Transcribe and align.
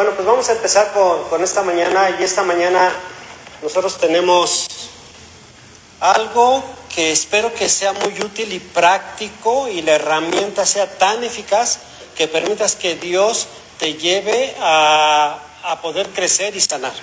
Bueno, 0.00 0.14
pues 0.14 0.26
vamos 0.26 0.48
a 0.48 0.52
empezar 0.52 0.94
con, 0.94 1.24
con 1.24 1.44
esta 1.44 1.62
mañana 1.62 2.16
y 2.18 2.24
esta 2.24 2.42
mañana 2.42 2.90
nosotros 3.60 3.98
tenemos 3.98 4.66
algo 6.00 6.64
que 6.94 7.12
espero 7.12 7.52
que 7.52 7.68
sea 7.68 7.92
muy 7.92 8.18
útil 8.22 8.50
y 8.50 8.60
práctico 8.60 9.68
y 9.68 9.82
la 9.82 9.96
herramienta 9.96 10.64
sea 10.64 10.90
tan 10.96 11.22
eficaz 11.22 11.80
que 12.16 12.26
permitas 12.28 12.76
que 12.76 12.94
Dios 12.94 13.48
te 13.78 13.92
lleve 13.92 14.56
a, 14.58 15.38
a 15.64 15.82
poder 15.82 16.08
crecer 16.08 16.56
y 16.56 16.62
sanar. 16.62 16.94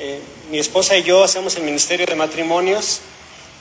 Eh, 0.00 0.20
mi 0.50 0.58
esposa 0.58 0.98
y 0.98 1.02
yo 1.02 1.24
hacemos 1.24 1.56
el 1.56 1.62
Ministerio 1.62 2.04
de 2.04 2.14
Matrimonios. 2.14 3.00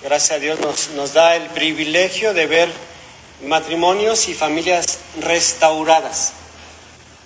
Gracias 0.04 0.32
a 0.32 0.40
Dios 0.40 0.60
nos, 0.60 0.90
nos 0.90 1.14
da 1.14 1.38
el 1.38 1.48
privilegio 1.52 2.34
de 2.34 2.48
ver 2.48 2.97
matrimonios 3.44 4.30
y 4.30 4.34
familias 4.34 5.00
restauradas. 5.20 6.34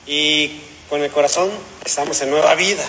Y 0.05 0.59
con 0.89 1.01
el 1.01 1.11
corazón 1.11 1.49
estamos 1.85 2.21
en 2.21 2.29
nueva 2.29 2.55
vida. 2.55 2.83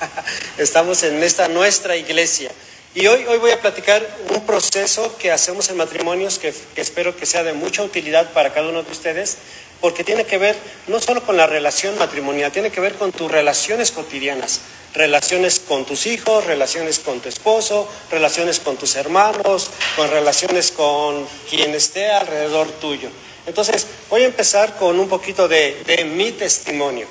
Estamos 0.58 1.02
en 1.02 1.22
esta 1.22 1.48
nuestra 1.48 1.96
iglesia. 1.96 2.50
Y 2.94 3.06
hoy, 3.06 3.24
hoy 3.26 3.38
voy 3.38 3.52
a 3.52 3.60
platicar 3.60 4.06
un 4.34 4.44
proceso 4.44 5.16
que 5.18 5.30
hacemos 5.30 5.68
en 5.70 5.76
matrimonios 5.76 6.38
que, 6.38 6.54
que 6.74 6.80
espero 6.80 7.16
que 7.16 7.26
sea 7.26 7.42
de 7.42 7.52
mucha 7.52 7.82
utilidad 7.82 8.32
para 8.32 8.52
cada 8.52 8.68
uno 8.68 8.82
de 8.82 8.90
ustedes, 8.90 9.38
porque 9.80 10.04
tiene 10.04 10.24
que 10.24 10.38
ver 10.38 10.56
no 10.86 11.00
solo 11.00 11.22
con 11.22 11.36
la 11.36 11.46
relación 11.46 11.96
matrimonial, 11.98 12.52
tiene 12.52 12.70
que 12.70 12.80
ver 12.80 12.94
con 12.94 13.12
tus 13.12 13.30
relaciones 13.30 13.92
cotidianas, 13.92 14.60
relaciones 14.94 15.60
con 15.60 15.84
tus 15.84 16.06
hijos, 16.06 16.44
relaciones 16.44 16.98
con 16.98 17.20
tu 17.20 17.28
esposo, 17.28 17.88
relaciones 18.10 18.58
con 18.58 18.76
tus 18.76 18.96
hermanos, 18.96 19.70
con 19.96 20.10
relaciones 20.10 20.72
con 20.72 21.26
quien 21.48 21.74
esté 21.74 22.10
alrededor 22.10 22.68
tuyo. 22.72 23.08
Entonces, 23.46 23.86
voy 24.10 24.22
a 24.22 24.26
empezar 24.26 24.76
con 24.76 24.98
un 24.98 25.08
poquito 25.08 25.48
de, 25.48 25.82
de 25.86 26.04
mi 26.04 26.32
testimonio 26.32 27.06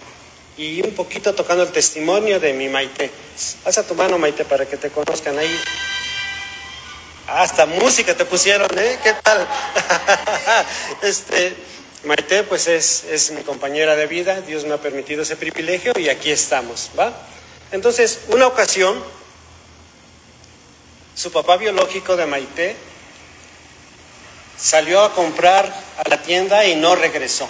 y 0.58 0.82
un 0.82 0.94
poquito 0.94 1.34
tocando 1.34 1.64
el 1.64 1.72
testimonio 1.72 2.40
de 2.40 2.54
mi 2.54 2.68
Maite. 2.68 3.12
Haz 3.66 3.86
tu 3.88 3.96
mano, 3.96 4.18
Maite, 4.18 4.44
para 4.44 4.66
que 4.66 4.78
te 4.78 4.90
conozcan 4.90 5.38
ahí. 5.38 5.60
Hasta 7.28 7.66
música 7.66 8.16
te 8.16 8.26
pusieron, 8.26 8.68
¿eh? 8.78 9.00
¿Qué 9.04 9.14
tal? 9.22 9.48
este, 11.02 11.56
Maite, 12.08 12.44
pues 12.44 12.68
es, 12.68 13.04
es 13.04 13.32
mi 13.32 13.44
compañera 13.44 13.96
de 13.96 14.08
vida, 14.08 14.42
Dios 14.42 14.66
me 14.66 14.74
ha 14.74 14.78
permitido 14.78 15.24
ese 15.24 15.36
privilegio 15.36 15.94
y 15.98 16.10
aquí 16.10 16.32
estamos, 16.32 16.90
¿va? 16.98 17.14
Entonces, 17.72 18.22
una 18.30 18.48
ocasión, 18.48 19.04
su 21.16 21.32
papá 21.32 21.58
biológico 21.58 22.16
de 22.16 22.26
Maite 22.26 22.76
salió 24.58 25.02
a 25.02 25.14
comprar 25.14 25.66
a 25.98 26.10
la 26.10 26.22
tienda 26.24 26.66
y 26.66 26.76
no 26.76 26.96
regresó 26.96 27.48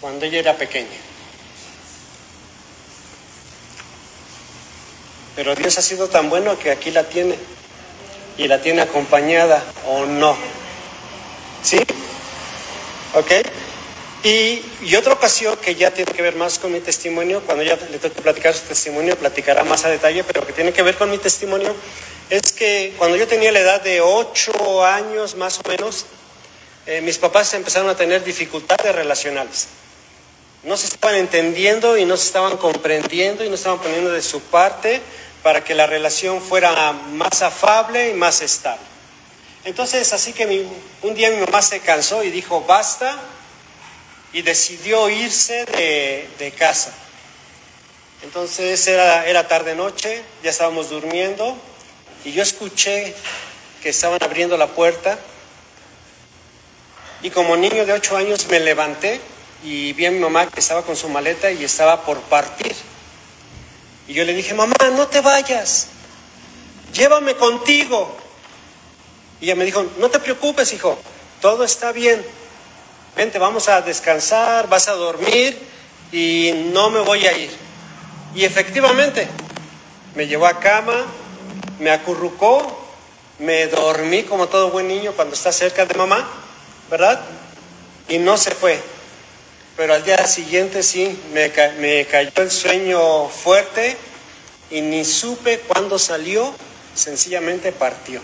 cuando 0.00 0.24
ella 0.24 0.40
era 0.40 0.56
pequeña. 0.56 0.88
Pero 5.36 5.54
Dios 5.54 5.78
ha 5.78 5.82
sido 5.82 6.08
tan 6.08 6.28
bueno 6.28 6.58
que 6.58 6.70
aquí 6.70 6.90
la 6.90 7.04
tiene. 7.04 7.36
Y 8.38 8.48
la 8.48 8.60
tiene 8.60 8.82
acompañada 8.82 9.62
o 9.86 10.06
no. 10.06 10.36
¿Sí? 11.62 11.78
¿Ok? 13.14 13.30
Y, 14.24 14.62
y, 14.82 14.94
otra 14.94 15.14
ocasión 15.14 15.56
que 15.56 15.74
ya 15.74 15.90
tiene 15.90 16.12
que 16.12 16.22
ver 16.22 16.36
más 16.36 16.58
con 16.58 16.72
mi 16.72 16.78
testimonio, 16.80 17.42
cuando 17.44 17.64
ya 17.64 17.74
le 17.74 17.98
tengo 17.98 18.14
que 18.14 18.22
platicar 18.22 18.54
su 18.54 18.62
testimonio, 18.62 19.16
platicará 19.16 19.64
más 19.64 19.84
a 19.84 19.88
detalle, 19.88 20.22
pero 20.22 20.46
que 20.46 20.52
tiene 20.52 20.72
que 20.72 20.82
ver 20.82 20.96
con 20.96 21.10
mi 21.10 21.18
testimonio, 21.18 21.74
es 22.30 22.52
que 22.52 22.94
cuando 22.96 23.16
yo 23.16 23.26
tenía 23.26 23.50
la 23.50 23.58
edad 23.58 23.82
de 23.82 24.00
ocho 24.00 24.84
años 24.84 25.34
más 25.34 25.58
o 25.58 25.68
menos, 25.68 26.06
eh, 26.86 27.00
mis 27.00 27.18
papás 27.18 27.52
empezaron 27.54 27.88
a 27.90 27.96
tener 27.96 28.22
dificultades 28.22 28.94
relacionales. 28.94 29.66
No 30.62 30.76
se 30.76 30.86
estaban 30.86 31.16
entendiendo 31.16 31.98
y 31.98 32.04
no 32.04 32.16
se 32.16 32.26
estaban 32.26 32.56
comprendiendo 32.56 33.44
y 33.44 33.48
no 33.48 33.56
estaban 33.56 33.80
poniendo 33.80 34.10
de 34.10 34.22
su 34.22 34.40
parte 34.40 35.00
para 35.42 35.64
que 35.64 35.74
la 35.74 35.86
relación 35.86 36.40
fuera 36.40 36.92
más 36.92 37.42
afable 37.42 38.10
y 38.10 38.14
más 38.14 38.40
estable. 38.40 38.91
Entonces, 39.64 40.12
así 40.12 40.32
que 40.32 40.66
un 41.02 41.14
día 41.14 41.30
mi 41.30 41.38
mamá 41.38 41.62
se 41.62 41.80
cansó 41.80 42.24
y 42.24 42.30
dijo, 42.30 42.62
basta, 42.62 43.16
y 44.32 44.42
decidió 44.42 45.08
irse 45.08 45.64
de, 45.66 46.28
de 46.38 46.50
casa. 46.52 46.92
Entonces 48.22 48.86
era, 48.86 49.26
era 49.26 49.46
tarde-noche, 49.46 50.22
ya 50.42 50.50
estábamos 50.50 50.90
durmiendo, 50.90 51.56
y 52.24 52.32
yo 52.32 52.42
escuché 52.42 53.14
que 53.82 53.90
estaban 53.90 54.22
abriendo 54.22 54.56
la 54.56 54.68
puerta, 54.68 55.18
y 57.22 57.30
como 57.30 57.56
niño 57.56 57.86
de 57.86 57.92
ocho 57.92 58.16
años 58.16 58.46
me 58.48 58.58
levanté 58.58 59.20
y 59.62 59.92
vi 59.92 60.06
a 60.06 60.10
mi 60.10 60.18
mamá 60.18 60.48
que 60.48 60.58
estaba 60.58 60.82
con 60.82 60.96
su 60.96 61.08
maleta 61.08 61.52
y 61.52 61.62
estaba 61.62 62.04
por 62.04 62.20
partir. 62.22 62.74
Y 64.08 64.14
yo 64.14 64.24
le 64.24 64.34
dije, 64.34 64.54
mamá, 64.54 64.74
no 64.96 65.06
te 65.06 65.20
vayas, 65.20 65.86
llévame 66.92 67.36
contigo. 67.36 68.21
Y 69.42 69.46
ella 69.46 69.56
me 69.56 69.64
dijo, 69.64 69.84
no 69.98 70.08
te 70.08 70.20
preocupes, 70.20 70.72
hijo, 70.72 70.96
todo 71.40 71.64
está 71.64 71.90
bien. 71.90 72.24
Vente, 73.16 73.40
vamos 73.40 73.68
a 73.68 73.82
descansar, 73.82 74.68
vas 74.68 74.86
a 74.86 74.92
dormir 74.92 75.58
y 76.12 76.52
no 76.72 76.90
me 76.90 77.00
voy 77.00 77.26
a 77.26 77.36
ir. 77.36 77.50
Y 78.36 78.44
efectivamente, 78.44 79.26
me 80.14 80.28
llevó 80.28 80.46
a 80.46 80.60
cama, 80.60 80.94
me 81.80 81.90
acurrucó, 81.90 82.86
me 83.40 83.66
dormí 83.66 84.22
como 84.22 84.46
todo 84.46 84.70
buen 84.70 84.86
niño 84.86 85.12
cuando 85.16 85.34
está 85.34 85.50
cerca 85.50 85.86
de 85.86 85.94
mamá, 85.96 86.24
¿verdad? 86.88 87.20
Y 88.08 88.18
no 88.18 88.36
se 88.36 88.52
fue. 88.52 88.80
Pero 89.76 89.94
al 89.94 90.04
día 90.04 90.24
siguiente 90.24 90.84
sí, 90.84 91.18
me, 91.32 91.50
me 91.80 92.06
cayó 92.06 92.30
el 92.36 92.50
sueño 92.52 93.28
fuerte 93.28 93.96
y 94.70 94.82
ni 94.82 95.04
supe 95.04 95.58
cuándo 95.58 95.98
salió, 95.98 96.54
sencillamente 96.94 97.72
partió. 97.72 98.20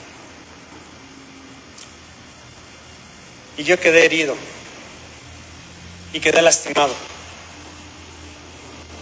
Y 3.59 3.65
yo 3.65 3.79
quedé 3.79 4.07
herido. 4.07 4.35
Y 6.15 6.21
quedé 6.21 6.41
lastimado. 6.41 6.95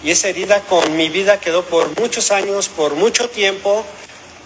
Y 0.03 0.11
esa 0.11 0.29
herida 0.29 0.61
con 0.63 0.97
mi 0.97 1.09
vida 1.09 1.39
quedó 1.39 1.65
por 1.65 1.99
muchos 2.01 2.33
años, 2.33 2.69
por 2.69 2.95
mucho 2.95 3.29
tiempo, 3.29 3.85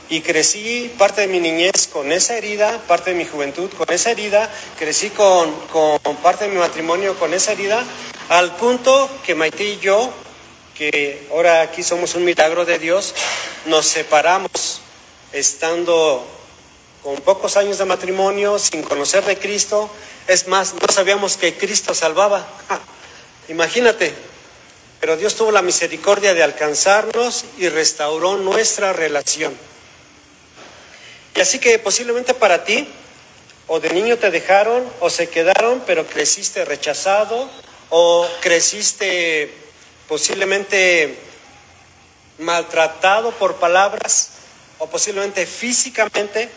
y 0.08 0.22
crecí 0.22 0.92
parte 0.98 1.22
de 1.22 1.26
mi 1.28 1.38
niñez 1.38 1.86
con 1.86 2.10
esa 2.10 2.36
herida, 2.36 2.80
parte 2.88 3.10
de 3.10 3.16
mi 3.16 3.24
juventud 3.24 3.70
con 3.76 3.90
esa 3.92 4.10
herida, 4.10 4.50
crecí 4.78 5.10
con, 5.10 5.54
con 5.68 6.16
parte 6.16 6.46
de 6.46 6.50
mi 6.50 6.58
matrimonio 6.58 7.16
con 7.16 7.32
esa 7.32 7.52
herida, 7.52 7.84
al 8.28 8.56
punto 8.56 9.08
que 9.24 9.36
Maite 9.36 9.64
y 9.64 9.78
yo, 9.78 10.12
que 10.74 11.28
ahora 11.30 11.62
aquí 11.62 11.84
somos 11.84 12.16
un 12.16 12.24
milagro 12.24 12.64
de 12.64 12.78
Dios, 12.78 13.14
nos 13.66 13.86
separamos 13.86 14.80
estando 15.32 16.26
con 17.02 17.16
pocos 17.16 17.56
años 17.56 17.78
de 17.78 17.84
matrimonio, 17.84 18.58
sin 18.58 18.82
conocer 18.82 19.24
de 19.24 19.38
Cristo, 19.38 19.90
es 20.26 20.46
más, 20.48 20.74
no 20.74 20.92
sabíamos 20.92 21.36
que 21.36 21.56
Cristo 21.56 21.94
salvaba. 21.94 22.46
Imagínate, 23.48 24.14
pero 25.00 25.16
Dios 25.16 25.34
tuvo 25.34 25.50
la 25.50 25.62
misericordia 25.62 26.34
de 26.34 26.42
alcanzarnos 26.42 27.44
y 27.58 27.68
restauró 27.68 28.36
nuestra 28.36 28.92
relación. 28.92 29.56
Y 31.34 31.40
así 31.40 31.58
que 31.58 31.78
posiblemente 31.78 32.34
para 32.34 32.64
ti, 32.64 32.86
o 33.66 33.80
de 33.80 33.90
niño 33.90 34.18
te 34.18 34.30
dejaron, 34.30 34.84
o 35.00 35.08
se 35.08 35.28
quedaron, 35.28 35.82
pero 35.86 36.06
creciste 36.06 36.64
rechazado, 36.64 37.48
o 37.88 38.28
creciste 38.40 39.54
posiblemente 40.06 41.18
maltratado 42.38 43.30
por 43.32 43.56
palabras, 43.56 44.30
o 44.78 44.86
posiblemente 44.88 45.46
físicamente, 45.46 46.50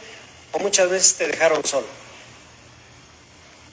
o 0.53 0.59
muchas 0.59 0.89
veces 0.89 1.15
te 1.15 1.27
dejaron 1.27 1.63
solo. 1.65 1.87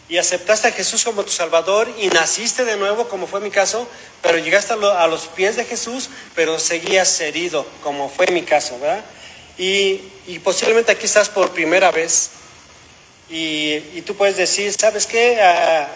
Y 0.09 0.19
aceptaste 0.19 0.67
a 0.67 0.73
Jesús 0.73 1.05
como 1.05 1.23
tu 1.23 1.31
Salvador 1.31 1.89
y 1.97 2.09
naciste 2.09 2.65
de 2.65 2.77
nuevo, 2.77 3.09
como 3.09 3.29
fue 3.29 3.39
mi 3.39 3.53
caso, 3.53 3.87
pero 4.23 4.39
llegaste 4.39 4.73
a, 4.73 4.77
lo, 4.77 4.91
a 4.91 5.07
los 5.07 5.29
pies 5.29 5.55
de 5.55 5.65
Jesús, 5.65 6.11
pero 6.35 6.59
seguías 6.59 7.21
herido, 7.21 7.65
como 7.85 8.09
fue 8.09 8.27
mi 8.27 8.43
caso, 8.43 8.77
¿verdad? 8.81 9.05
Y, 9.57 10.01
y, 10.27 10.41
posiblemente 10.41 10.91
aquí 10.91 11.07
estás 11.07 11.29
por 11.29 11.51
primera 11.51 11.93
vez 11.93 12.31
y, 13.29 13.75
y 13.95 14.03
tú 14.05 14.17
puedes 14.17 14.37
decir, 14.37 14.73
¿sabes 14.73 15.07
qué? 15.07 15.39
Uh, 15.39 15.87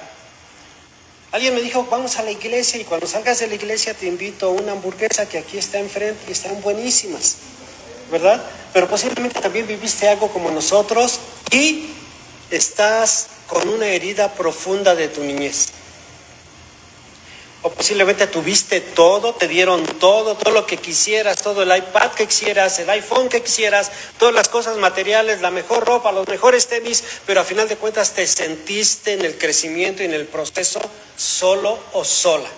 alguien 1.35 1.55
me 1.55 1.63
dijo, 1.63 1.85
vamos 1.91 2.17
a 2.19 2.23
la 2.23 2.31
iglesia 2.31 2.81
y 2.81 2.85
cuando 2.85 3.09
salgas 3.09 3.41
de 3.41 3.49
la 3.49 3.55
iglesia 3.57 3.95
te 3.95 4.07
invito 4.07 4.47
a 4.47 4.51
una 4.51 4.73
hamburguesa 4.73 5.29
que 5.29 5.39
aquí 5.39 5.59
está 5.59 5.79
enfrente 5.81 6.21
y 6.29 6.33
están 6.33 6.61
buenísimas, 6.61 7.39
¿verdad? 8.11 8.45
Pero 8.73 8.89
posiblemente 8.89 9.41
también 9.41 9.67
viviste 9.67 10.09
algo 10.09 10.29
como 10.29 10.51
nosotros 10.51 11.21
y 11.51 11.91
estás 12.51 13.29
con 13.47 13.69
una 13.69 13.87
herida 13.87 14.33
profunda 14.35 14.95
de 14.95 15.09
tu 15.09 15.23
niñez. 15.23 15.69
O 17.63 17.71
posiblemente 17.71 18.27
tuviste 18.27 18.83
todo, 18.83 19.35
te 19.35 19.49
dieron 19.49 19.87
todo, 19.99 20.37
todo 20.37 20.53
lo 20.53 20.67
que 20.67 20.77
quisieras, 20.77 21.41
todo 21.41 21.63
el 21.63 21.75
iPad 21.75 22.11
que 22.13 22.27
quisieras, 22.27 22.79
el 22.79 22.91
iPhone 22.91 23.31
que 23.31 23.43
quisieras, 23.43 23.91
todas 24.19 24.35
las 24.35 24.51
cosas 24.51 24.77
materiales, 24.77 25.41
la 25.41 25.51
mejor 25.51 25.87
ropa, 25.87 26.13
los 26.13 26.29
mejores 26.29 26.67
tenis, 26.67 27.03
pero 27.25 27.41
a 27.41 27.45
final 27.45 27.67
de 27.67 27.77
cuentas 27.77 28.13
te 28.13 28.27
sentiste 28.27 29.15
en 29.15 29.25
el 29.25 29.39
crecimiento 29.39 30.03
y 30.03 30.07
en 30.07 30.13
el 30.13 30.27
proceso 30.27 30.81
solo 31.17 31.79
o 31.95 32.05
sola. 32.05 32.49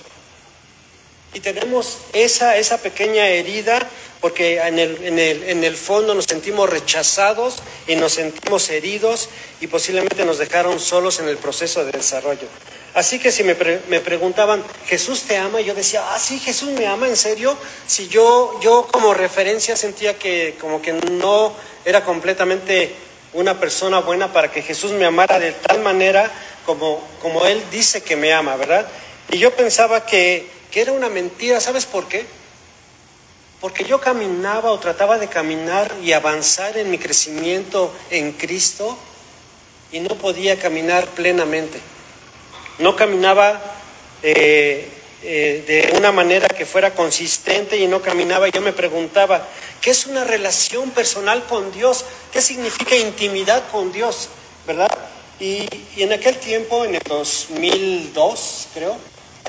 Y 1.35 1.41
tenemos 1.41 1.99
esa, 2.13 2.57
esa 2.57 2.79
pequeña 2.79 3.29
herida 3.29 3.79
porque 4.21 4.59
en 4.59 4.79
el, 4.79 5.05
en, 5.05 5.19
el, 5.19 5.43
en 5.45 5.65
el 5.65 5.77
fondo 5.77 6.15
nos 6.15 6.25
sentimos 6.25 6.69
rechazados 6.69 7.63
y 7.87 7.97
nos 7.97 8.15
sentimos 8.15 8.69
heridos 8.71 9.29
y 9.61 9.67
posiblemente 9.67 10.25
nos 10.25 10.39
dejaron 10.39 10.81
solos 10.81 11.21
en 11.21 11.29
el 11.29 11.37
proceso 11.37 11.85
de 11.85 11.93
desarrollo. 11.93 12.49
Así 12.95 13.19
que 13.19 13.31
si 13.31 13.45
me, 13.45 13.55
me, 13.89 14.01
preguntaban, 14.01 14.65
¿Jesús 14.87 15.25
te 15.25 15.37
ama? 15.37 15.61
Yo 15.61 15.75
decía, 15.75 16.03
ah, 16.15 16.19
sí, 16.19 16.39
Jesús 16.39 16.71
me 16.71 16.87
ama, 16.87 17.07
¿en 17.07 17.17
serio? 17.17 17.55
Si 17.87 18.09
yo, 18.09 18.59
yo 18.63 18.89
como 18.91 19.13
referencia 19.13 19.77
sentía 19.77 20.19
que 20.19 20.57
como 20.59 20.81
que 20.81 20.95
no 20.95 21.53
era 21.85 22.03
completamente 22.05 22.95
una 23.35 23.61
persona 23.61 23.99
buena 23.99 24.33
para 24.33 24.51
que 24.51 24.62
Jesús 24.62 24.93
me 24.93 25.05
amara 25.05 25.39
de 25.39 25.53
tal 25.53 25.81
manera 25.81 26.31
como, 26.65 27.07
como 27.21 27.45
Él 27.45 27.62
dice 27.71 28.03
que 28.03 28.17
me 28.17 28.33
ama, 28.33 28.57
¿verdad? 28.57 28.87
Y 29.31 29.39
yo 29.39 29.55
pensaba 29.55 30.07
que, 30.07 30.49
que 30.71 30.81
era 30.81 30.93
una 30.93 31.11
mentira, 31.11 31.61
¿sabes 31.61 31.85
por 31.85 32.09
qué? 32.09 32.25
Porque 33.61 33.85
yo 33.85 34.00
caminaba 34.00 34.70
o 34.70 34.79
trataba 34.79 35.19
de 35.19 35.29
caminar 35.29 35.93
y 36.03 36.12
avanzar 36.12 36.76
en 36.76 36.91
mi 36.91 36.99
crecimiento 36.99 37.93
en 38.11 38.32
Cristo 38.32 38.97
y 39.93 40.00
no 40.00 40.11
podía 40.17 40.58
caminar 40.58 41.06
plenamente 41.06 41.81
no 42.79 42.94
caminaba 42.94 43.61
eh, 44.23 44.88
eh, 45.23 45.64
de 45.67 45.97
una 45.97 46.12
manera 46.12 46.49
que 46.49 46.67
fuera 46.67 46.94
consistente 46.94 47.76
y 47.76 47.87
no 47.87 48.03
caminaba. 48.03 48.49
Yo 48.49 48.61
me 48.61 48.73
preguntaba, 48.73 49.47
¿qué 49.81 49.91
es 49.91 50.06
una 50.06 50.25
relación 50.25 50.91
personal 50.91 51.44
con 51.47 51.73
Dios? 51.73 52.05
¿Qué 52.32 52.41
significa 52.41 52.97
intimidad 52.97 53.69
con 53.70 53.93
Dios? 53.93 54.29
¿Verdad? 54.67 54.91
Y, 55.41 55.67
y 55.97 56.02
en 56.02 56.12
aquel 56.12 56.37
tiempo, 56.38 56.85
en 56.85 56.97
el 56.97 57.02
2002, 57.06 58.69
creo, 58.75 58.97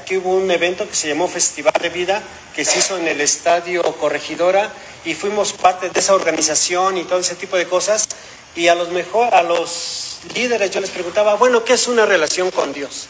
aquí 0.08 0.16
hubo 0.16 0.36
un 0.36 0.50
evento 0.50 0.88
que 0.88 0.96
se 0.96 1.10
llamó 1.10 1.28
Festival 1.28 1.74
de 1.82 1.90
Vida, 1.90 2.24
que 2.56 2.64
se 2.64 2.80
hizo 2.80 2.98
en 2.98 3.10
el 3.10 3.20
Estadio 3.20 3.84
Corregidora, 3.98 4.72
y 5.04 5.16
fuimos 5.16 5.52
parte 5.52 5.90
de 5.90 6.00
esa 6.00 6.16
organización 6.16 6.96
y 6.96 7.04
todo 7.04 7.20
ese 7.20 7.36
tipo 7.36 7.58
de 7.58 7.68
cosas. 7.68 8.08
Y 8.56 8.70
a 8.70 8.76
los 8.76 8.88
mejor, 8.92 9.36
a 9.36 9.44
los 9.44 10.20
líderes 10.34 10.72
yo 10.72 10.80
les 10.80 10.92
preguntaba, 10.92 11.36
bueno, 11.36 11.66
¿qué 11.66 11.74
es 11.74 11.90
una 11.90 12.06
relación 12.06 12.52
con 12.52 12.72
Dios? 12.72 13.08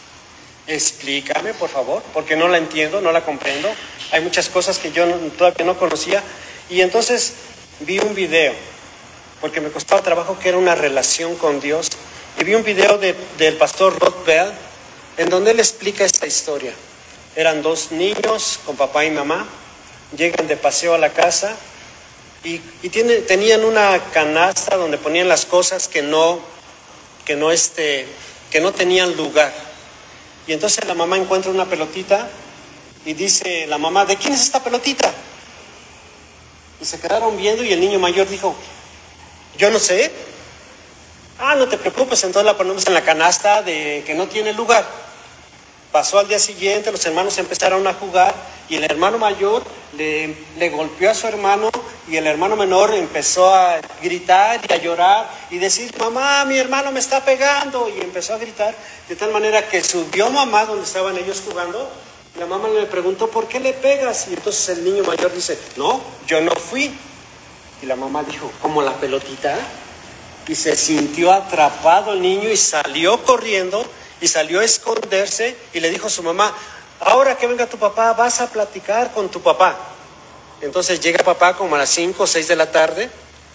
Explícame, 0.66 1.54
por 1.54 1.68
favor, 1.68 2.02
porque 2.12 2.34
no 2.34 2.48
la 2.48 2.58
entiendo, 2.58 3.00
no 3.00 3.12
la 3.12 3.24
comprendo. 3.24 3.68
Hay 4.10 4.20
muchas 4.20 4.48
cosas 4.48 4.80
que 4.80 4.90
yo 4.90 5.06
todavía 5.38 5.66
no 5.66 5.78
conocía. 5.78 6.20
Y 6.68 6.80
entonces 6.80 7.34
vi 7.78 8.00
un 8.00 8.16
video, 8.16 8.54
porque 9.40 9.60
me 9.60 9.70
costaba 9.70 10.02
trabajo 10.02 10.36
que 10.40 10.48
era 10.48 10.58
una 10.58 10.74
relación 10.74 11.36
con 11.36 11.60
Dios. 11.60 11.90
Y 12.40 12.42
vi 12.42 12.56
un 12.56 12.64
video 12.64 12.98
del 12.98 13.56
pastor 13.56 13.96
Rod 14.00 14.26
Bell, 14.26 14.50
en 15.16 15.30
donde 15.30 15.52
él 15.52 15.60
explica 15.60 16.04
esta 16.04 16.26
historia. 16.26 16.74
Eran 17.38 17.62
dos 17.62 17.92
niños 17.92 18.58
con 18.66 18.74
papá 18.74 19.04
y 19.04 19.12
mamá, 19.12 19.46
llegan 20.16 20.48
de 20.48 20.56
paseo 20.56 20.94
a 20.94 20.98
la 20.98 21.12
casa 21.12 21.54
y, 22.42 22.58
tiene, 22.88 23.18
tenían 23.18 23.64
una 23.64 23.96
canasta 24.12 24.76
donde 24.76 24.98
ponían 24.98 25.28
las 25.28 25.46
cosas 25.46 25.86
que 25.86 26.02
no, 26.02 26.40
que 27.24 27.36
no, 27.36 27.52
este, 27.52 28.08
que 28.50 28.60
no 28.60 28.72
tenían 28.72 29.16
lugar. 29.16 29.54
Y 30.48 30.52
entonces 30.52 30.84
la 30.84 30.94
mamá 30.94 31.16
encuentra 31.16 31.52
una 31.52 31.66
pelotita 31.66 32.28
y 33.06 33.12
dice 33.12 33.68
la 33.68 33.78
mamá, 33.78 34.04
¿de 34.04 34.16
quién 34.16 34.32
es 34.32 34.42
esta 34.42 34.64
pelotita? 34.64 35.08
Y 36.80 36.84
se 36.84 36.98
quedaron 36.98 37.36
viendo 37.36 37.62
y 37.62 37.72
el 37.72 37.78
niño 37.78 38.00
mayor 38.00 38.28
dijo, 38.28 38.56
yo 39.56 39.70
no 39.70 39.78
sé. 39.78 40.10
Ah, 41.38 41.54
no 41.54 41.68
te 41.68 41.78
preocupes, 41.78 42.20
entonces 42.24 42.46
la 42.46 42.56
ponemos 42.56 42.84
en 42.88 42.94
la 42.94 43.04
canasta 43.04 43.62
de 43.62 44.02
que 44.04 44.14
no 44.14 44.26
tiene 44.26 44.52
lugar. 44.54 45.07
Pasó 45.92 46.18
al 46.18 46.28
día 46.28 46.38
siguiente, 46.38 46.92
los 46.92 47.04
hermanos 47.06 47.38
empezaron 47.38 47.86
a 47.86 47.94
jugar 47.94 48.34
y 48.68 48.76
el 48.76 48.84
hermano 48.84 49.16
mayor 49.16 49.62
le, 49.96 50.68
golpeó 50.70 51.10
a 51.10 51.14
su 51.14 51.26
hermano 51.26 51.70
y 52.06 52.16
el 52.16 52.26
hermano 52.26 52.56
menor 52.56 52.94
empezó 52.94 53.54
a 53.54 53.80
gritar 54.02 54.60
y 54.68 54.72
a 54.72 54.76
llorar 54.76 55.30
y 55.50 55.58
decir, 55.58 55.94
mamá, 55.98 56.44
mi 56.44 56.58
hermano 56.58 56.92
me 56.92 57.00
está 57.00 57.24
pegando. 57.24 57.88
Y 57.88 58.00
empezó 58.00 58.34
a 58.34 58.38
gritar 58.38 58.74
de 59.08 59.16
tal 59.16 59.32
manera 59.32 59.66
que 59.68 59.82
subió 59.82 60.30
mamá 60.30 60.66
donde 60.66 60.84
estaban 60.84 61.16
ellos 61.16 61.42
jugando. 61.46 61.90
La 62.38 62.46
mamá 62.46 62.68
le 62.68 62.86
preguntó, 62.86 63.28
¿por 63.30 63.48
qué 63.48 63.58
le 63.58 63.72
pegas? 63.72 64.28
Y 64.28 64.34
entonces 64.34 64.68
el 64.76 64.84
niño 64.84 65.04
mayor 65.04 65.32
dice, 65.32 65.58
no, 65.76 66.00
yo 66.26 66.40
no 66.40 66.52
fui. 66.52 66.94
Y 67.82 67.86
la 67.86 67.96
mamá 67.96 68.22
dijo, 68.24 68.50
¿como 68.60 68.82
la 68.82 68.92
pelotita? 68.92 69.56
Y 70.46 70.54
se 70.54 70.76
sintió 70.76 71.32
atrapado 71.32 72.12
el 72.12 72.22
niño 72.22 72.50
y 72.50 72.56
salió 72.56 73.22
corriendo 73.24 73.84
y 74.20 74.28
salió 74.28 74.60
a 74.60 74.64
esconderse 74.64 75.56
y 75.72 75.80
le 75.80 75.90
dijo 75.90 76.06
a 76.06 76.10
su 76.10 76.22
mamá, 76.22 76.54
ahora 77.00 77.36
que 77.36 77.46
venga 77.46 77.66
tu 77.66 77.78
papá, 77.78 78.12
vas 78.12 78.40
a 78.40 78.48
platicar 78.48 79.12
con 79.12 79.28
tu 79.28 79.40
papá. 79.40 79.76
Entonces 80.60 81.00
llega 81.00 81.22
papá 81.24 81.56
como 81.56 81.76
a 81.76 81.78
las 81.78 81.90
5 81.90 82.22
o 82.22 82.26
6 82.26 82.48
de 82.48 82.56
la 82.56 82.70
tarde, 82.70 83.10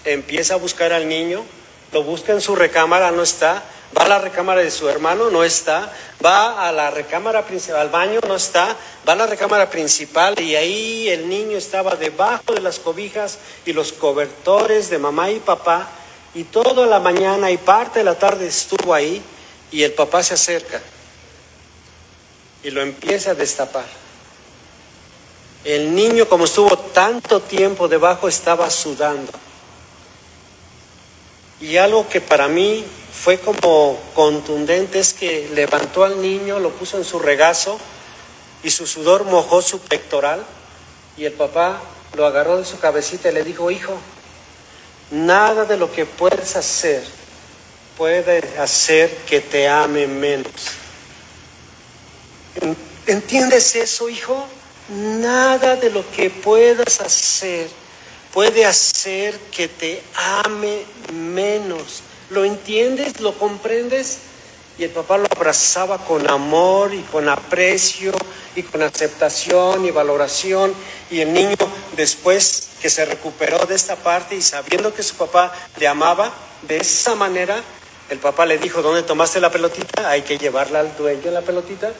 empieza 0.05 0.53
a 0.53 0.57
buscar 0.57 0.93
al 0.93 1.07
niño, 1.07 1.43
lo 1.91 2.03
busca 2.03 2.31
en 2.31 2.41
su 2.41 2.55
recámara, 2.55 3.11
no 3.11 3.23
está, 3.23 3.63
Va 3.95 4.05
a 4.05 4.07
la 4.07 4.19
recámara 4.19 4.61
de 4.61 4.71
su 4.71 4.89
hermano, 4.89 5.29
no 5.29 5.43
está. 5.43 5.91
Va 6.23 6.67
a 6.67 6.71
la 6.71 6.89
recámara 6.89 7.45
principal, 7.45 7.81
al 7.81 7.89
baño, 7.89 8.19
no 8.27 8.35
está. 8.35 8.75
Va 9.07 9.13
a 9.13 9.15
la 9.15 9.27
recámara 9.27 9.69
principal 9.69 10.39
y 10.39 10.55
ahí 10.55 11.09
el 11.09 11.29
niño 11.29 11.57
estaba 11.57 11.95
debajo 11.95 12.53
de 12.53 12.61
las 12.61 12.79
cobijas 12.79 13.37
y 13.65 13.73
los 13.73 13.93
cobertores 13.93 14.89
de 14.89 14.97
mamá 14.97 15.29
y 15.29 15.39
papá. 15.39 15.89
Y 16.33 16.45
toda 16.45 16.87
la 16.87 16.99
mañana 16.99 17.51
y 17.51 17.57
parte 17.57 17.99
de 17.99 18.05
la 18.05 18.15
tarde 18.15 18.47
estuvo 18.47 18.93
ahí 18.93 19.21
y 19.73 19.81
el 19.81 19.91
papá 19.91 20.23
se 20.23 20.35
acerca 20.35 20.79
y 22.63 22.69
lo 22.69 22.81
empieza 22.81 23.31
a 23.31 23.35
destapar. 23.35 23.85
El 25.65 25.95
niño, 25.95 26.29
como 26.29 26.45
estuvo 26.45 26.77
tanto 26.77 27.41
tiempo 27.41 27.87
debajo, 27.87 28.27
estaba 28.27 28.69
sudando. 28.69 29.31
Y 31.59 31.77
algo 31.77 32.07
que 32.07 32.21
para 32.21 32.47
mí 32.47 32.85
fue 33.11 33.39
como 33.39 33.99
contundente 34.13 34.99
es 34.99 35.13
que 35.13 35.49
levantó 35.55 36.03
al 36.03 36.21
niño, 36.21 36.59
lo 36.59 36.69
puso 36.69 36.97
en 36.97 37.03
su 37.03 37.17
regazo 37.17 37.79
y 38.63 38.69
su 38.69 38.85
sudor 38.85 39.23
mojó 39.23 39.61
su 39.61 39.79
pectoral 39.79 40.43
y 41.17 41.25
el 41.25 41.33
papá 41.33 41.81
lo 42.15 42.27
agarró 42.27 42.57
de 42.57 42.65
su 42.65 42.79
cabecita 42.79 43.29
y 43.29 43.33
le 43.33 43.43
dijo, 43.43 43.71
hijo, 43.71 43.97
nada 45.09 45.65
de 45.65 45.77
lo 45.77 45.91
que 45.91 46.05
puedes 46.05 46.55
hacer 46.55 47.03
puede 47.97 48.39
hacer 48.59 49.09
que 49.27 49.41
te 49.41 49.67
ame 49.67 50.07
menos. 50.07 50.51
¿Entiendes 53.05 53.75
eso, 53.75 54.09
hijo? 54.09 54.45
Nada 54.89 55.75
de 55.75 55.89
lo 55.89 56.09
que 56.11 56.29
puedas 56.29 56.99
hacer 56.99 57.67
puede 58.33 58.65
hacer 58.65 59.37
que 59.51 59.67
te 59.67 60.01
ame 60.43 60.83
menos. 61.13 62.01
¿Lo 62.31 62.43
entiendes? 62.43 63.19
¿Lo 63.21 63.37
comprendes? 63.37 64.17
Y 64.79 64.83
el 64.83 64.89
papá 64.89 65.19
lo 65.19 65.27
abrazaba 65.29 65.99
con 65.99 66.27
amor 66.27 66.95
y 66.95 67.01
con 67.03 67.29
aprecio 67.29 68.11
y 68.55 68.63
con 68.63 68.81
aceptación 68.81 69.85
y 69.85 69.91
valoración. 69.91 70.73
Y 71.11 71.21
el 71.21 71.31
niño, 71.31 71.55
después 71.95 72.69
que 72.81 72.89
se 72.89 73.05
recuperó 73.05 73.65
de 73.67 73.75
esta 73.75 73.95
parte 73.95 74.35
y 74.35 74.41
sabiendo 74.41 74.93
que 74.93 75.03
su 75.03 75.15
papá 75.15 75.53
le 75.77 75.87
amaba 75.87 76.33
de 76.63 76.77
esa 76.77 77.13
manera, 77.13 77.61
el 78.13 78.19
papá 78.19 78.45
le 78.45 78.59
dijo, 78.59 78.83
¿dónde 78.83 79.01
tomaste 79.01 79.39
la 79.39 79.49
pelotita? 79.49 80.07
Hay 80.07 80.21
que 80.21 80.37
llevarla 80.37 80.81
al 80.81 80.95
dueño 80.95 81.31
la 81.31 81.41
pelotita. 81.41 81.91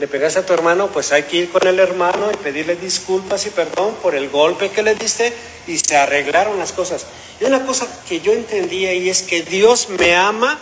Le 0.00 0.08
pegaste 0.08 0.40
a 0.40 0.44
tu 0.44 0.52
hermano, 0.52 0.88
pues 0.88 1.12
hay 1.12 1.22
que 1.22 1.36
ir 1.36 1.52
con 1.52 1.64
el 1.64 1.78
hermano 1.78 2.32
y 2.32 2.36
pedirle 2.36 2.74
disculpas 2.74 3.46
y 3.46 3.50
perdón 3.50 3.94
por 4.02 4.16
el 4.16 4.28
golpe 4.28 4.70
que 4.70 4.82
le 4.82 4.96
diste 4.96 5.32
y 5.68 5.78
se 5.78 5.96
arreglaron 5.96 6.58
las 6.58 6.72
cosas. 6.72 7.06
Y 7.40 7.44
una 7.44 7.64
cosa 7.64 7.86
que 8.08 8.20
yo 8.20 8.32
entendía 8.32 8.92
y 8.92 9.08
es 9.08 9.22
que 9.22 9.42
Dios 9.42 9.88
me 9.88 10.16
ama 10.16 10.58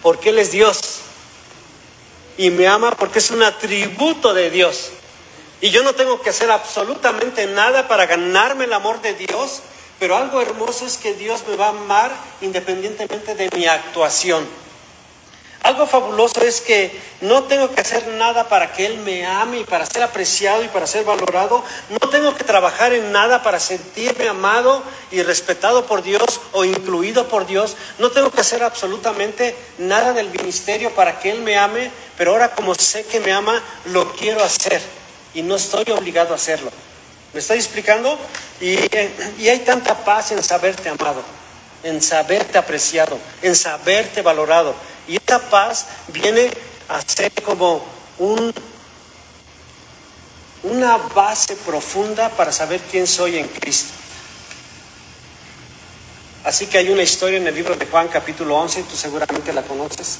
porque 0.00 0.30
Él 0.30 0.38
es 0.38 0.50
Dios. 0.50 1.00
Y 2.38 2.48
me 2.48 2.66
ama 2.66 2.92
porque 2.92 3.18
es 3.18 3.30
un 3.30 3.42
atributo 3.42 4.32
de 4.32 4.48
Dios. 4.48 4.92
Y 5.60 5.68
yo 5.68 5.82
no 5.82 5.94
tengo 5.94 6.22
que 6.22 6.30
hacer 6.30 6.50
absolutamente 6.50 7.46
nada 7.48 7.86
para 7.86 8.06
ganarme 8.06 8.64
el 8.64 8.72
amor 8.72 9.02
de 9.02 9.12
Dios, 9.12 9.60
pero 9.98 10.16
algo 10.16 10.40
hermoso 10.40 10.86
es 10.86 10.96
que 10.96 11.14
Dios 11.14 11.44
me 11.48 11.56
va 11.56 11.66
a 11.66 11.70
amar 11.70 12.12
independientemente 12.40 13.34
de 13.34 13.50
mi 13.56 13.66
actuación. 13.66 14.46
Algo 15.62 15.86
fabuloso 15.86 16.40
es 16.40 16.60
que 16.60 16.90
no 17.20 17.44
tengo 17.44 17.72
que 17.72 17.80
hacer 17.80 18.08
nada 18.08 18.48
para 18.48 18.72
que 18.72 18.84
Él 18.84 18.98
me 18.98 19.24
ame 19.24 19.60
y 19.60 19.64
para 19.64 19.86
ser 19.86 20.02
apreciado 20.02 20.64
y 20.64 20.68
para 20.68 20.88
ser 20.88 21.04
valorado. 21.04 21.62
No 21.88 22.08
tengo 22.08 22.34
que 22.34 22.42
trabajar 22.42 22.92
en 22.92 23.12
nada 23.12 23.44
para 23.44 23.60
sentirme 23.60 24.28
amado 24.28 24.82
y 25.12 25.22
respetado 25.22 25.86
por 25.86 26.02
Dios 26.02 26.40
o 26.50 26.64
incluido 26.64 27.28
por 27.28 27.46
Dios. 27.46 27.76
No 28.00 28.10
tengo 28.10 28.32
que 28.32 28.40
hacer 28.40 28.64
absolutamente 28.64 29.54
nada 29.78 30.12
del 30.12 30.30
ministerio 30.30 30.90
para 30.96 31.20
que 31.20 31.30
Él 31.30 31.42
me 31.42 31.56
ame, 31.56 31.92
pero 32.18 32.32
ahora 32.32 32.56
como 32.56 32.74
sé 32.74 33.04
que 33.04 33.20
me 33.20 33.32
ama, 33.32 33.62
lo 33.84 34.10
quiero 34.12 34.42
hacer. 34.42 34.82
y 35.34 35.42
no 35.42 35.56
estoy 35.56 35.84
obligado 35.92 36.32
a 36.32 36.36
hacerlo. 36.36 36.70
¿Me 37.32 37.40
estoy 37.40 37.58
explicando? 37.58 38.18
Y, 38.60 38.76
y 39.38 39.48
hay 39.48 39.60
tanta 39.60 40.04
paz 40.04 40.32
en 40.32 40.42
saberte 40.42 40.88
amado, 40.88 41.22
en 41.82 42.02
saberte 42.02 42.58
apreciado, 42.58 43.18
en 43.40 43.56
saberte 43.56 44.22
valorado. 44.22 44.74
Y 45.08 45.16
esa 45.16 45.38
paz 45.38 45.86
viene 46.08 46.50
a 46.88 47.00
ser 47.00 47.32
como 47.42 47.84
un, 48.18 48.52
una 50.64 50.96
base 50.96 51.56
profunda 51.56 52.28
para 52.28 52.52
saber 52.52 52.80
quién 52.90 53.06
soy 53.06 53.38
en 53.38 53.48
Cristo. 53.48 53.92
Así 56.44 56.66
que 56.66 56.78
hay 56.78 56.90
una 56.90 57.02
historia 57.02 57.38
en 57.38 57.46
el 57.46 57.54
libro 57.54 57.76
de 57.76 57.86
Juan 57.86 58.08
capítulo 58.08 58.56
11, 58.56 58.82
tú 58.82 58.96
seguramente 58.96 59.52
la 59.52 59.62
conoces. 59.62 60.18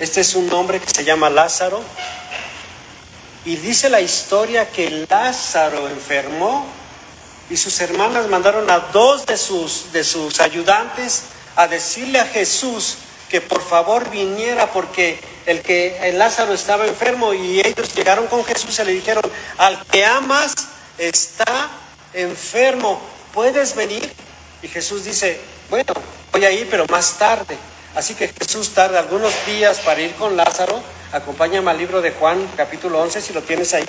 Este 0.00 0.20
es 0.20 0.34
un 0.34 0.52
hombre 0.52 0.80
que 0.80 0.90
se 0.90 1.04
llama 1.04 1.30
Lázaro. 1.30 1.82
Y 3.44 3.56
dice 3.56 3.88
la 3.88 4.00
historia 4.00 4.68
que 4.68 5.06
Lázaro 5.08 5.88
enfermó 5.88 6.66
y 7.48 7.56
sus 7.56 7.80
hermanas 7.80 8.28
mandaron 8.28 8.70
a 8.70 8.78
dos 8.92 9.26
de 9.26 9.36
sus, 9.36 9.92
de 9.92 10.04
sus 10.04 10.40
ayudantes 10.40 11.22
a 11.56 11.66
decirle 11.66 12.20
a 12.20 12.26
Jesús 12.26 12.96
que 13.28 13.40
por 13.40 13.62
favor 13.62 14.10
viniera 14.10 14.70
porque 14.72 15.18
el 15.46 15.62
que 15.62 16.08
el 16.08 16.18
Lázaro 16.18 16.52
estaba 16.52 16.86
enfermo 16.86 17.32
y 17.32 17.60
ellos 17.60 17.94
llegaron 17.94 18.26
con 18.26 18.44
Jesús 18.44 18.78
y 18.78 18.84
le 18.84 18.92
dijeron, 18.92 19.24
al 19.56 19.84
que 19.86 20.04
amas 20.04 20.54
está 20.98 21.70
enfermo, 22.12 23.00
¿puedes 23.32 23.74
venir? 23.74 24.12
Y 24.62 24.68
Jesús 24.68 25.04
dice, 25.04 25.40
bueno, 25.70 25.94
voy 26.32 26.44
a 26.44 26.50
ir, 26.50 26.68
pero 26.70 26.84
más 26.86 27.18
tarde. 27.18 27.56
Así 27.94 28.14
que 28.14 28.28
Jesús 28.28 28.70
tarda 28.70 28.98
algunos 29.00 29.34
días 29.46 29.80
para 29.80 30.00
ir 30.00 30.14
con 30.14 30.36
Lázaro. 30.36 30.82
Acompáñame 31.12 31.70
al 31.70 31.78
libro 31.78 32.00
de 32.00 32.12
Juan, 32.12 32.48
capítulo 32.56 33.00
11, 33.02 33.20
si 33.20 33.32
lo 33.32 33.42
tienes 33.42 33.74
ahí. 33.74 33.84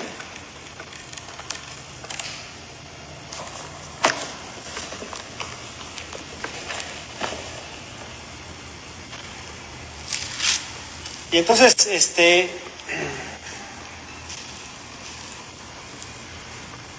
Y 11.30 11.38
entonces, 11.38 11.86
este, 11.86 12.50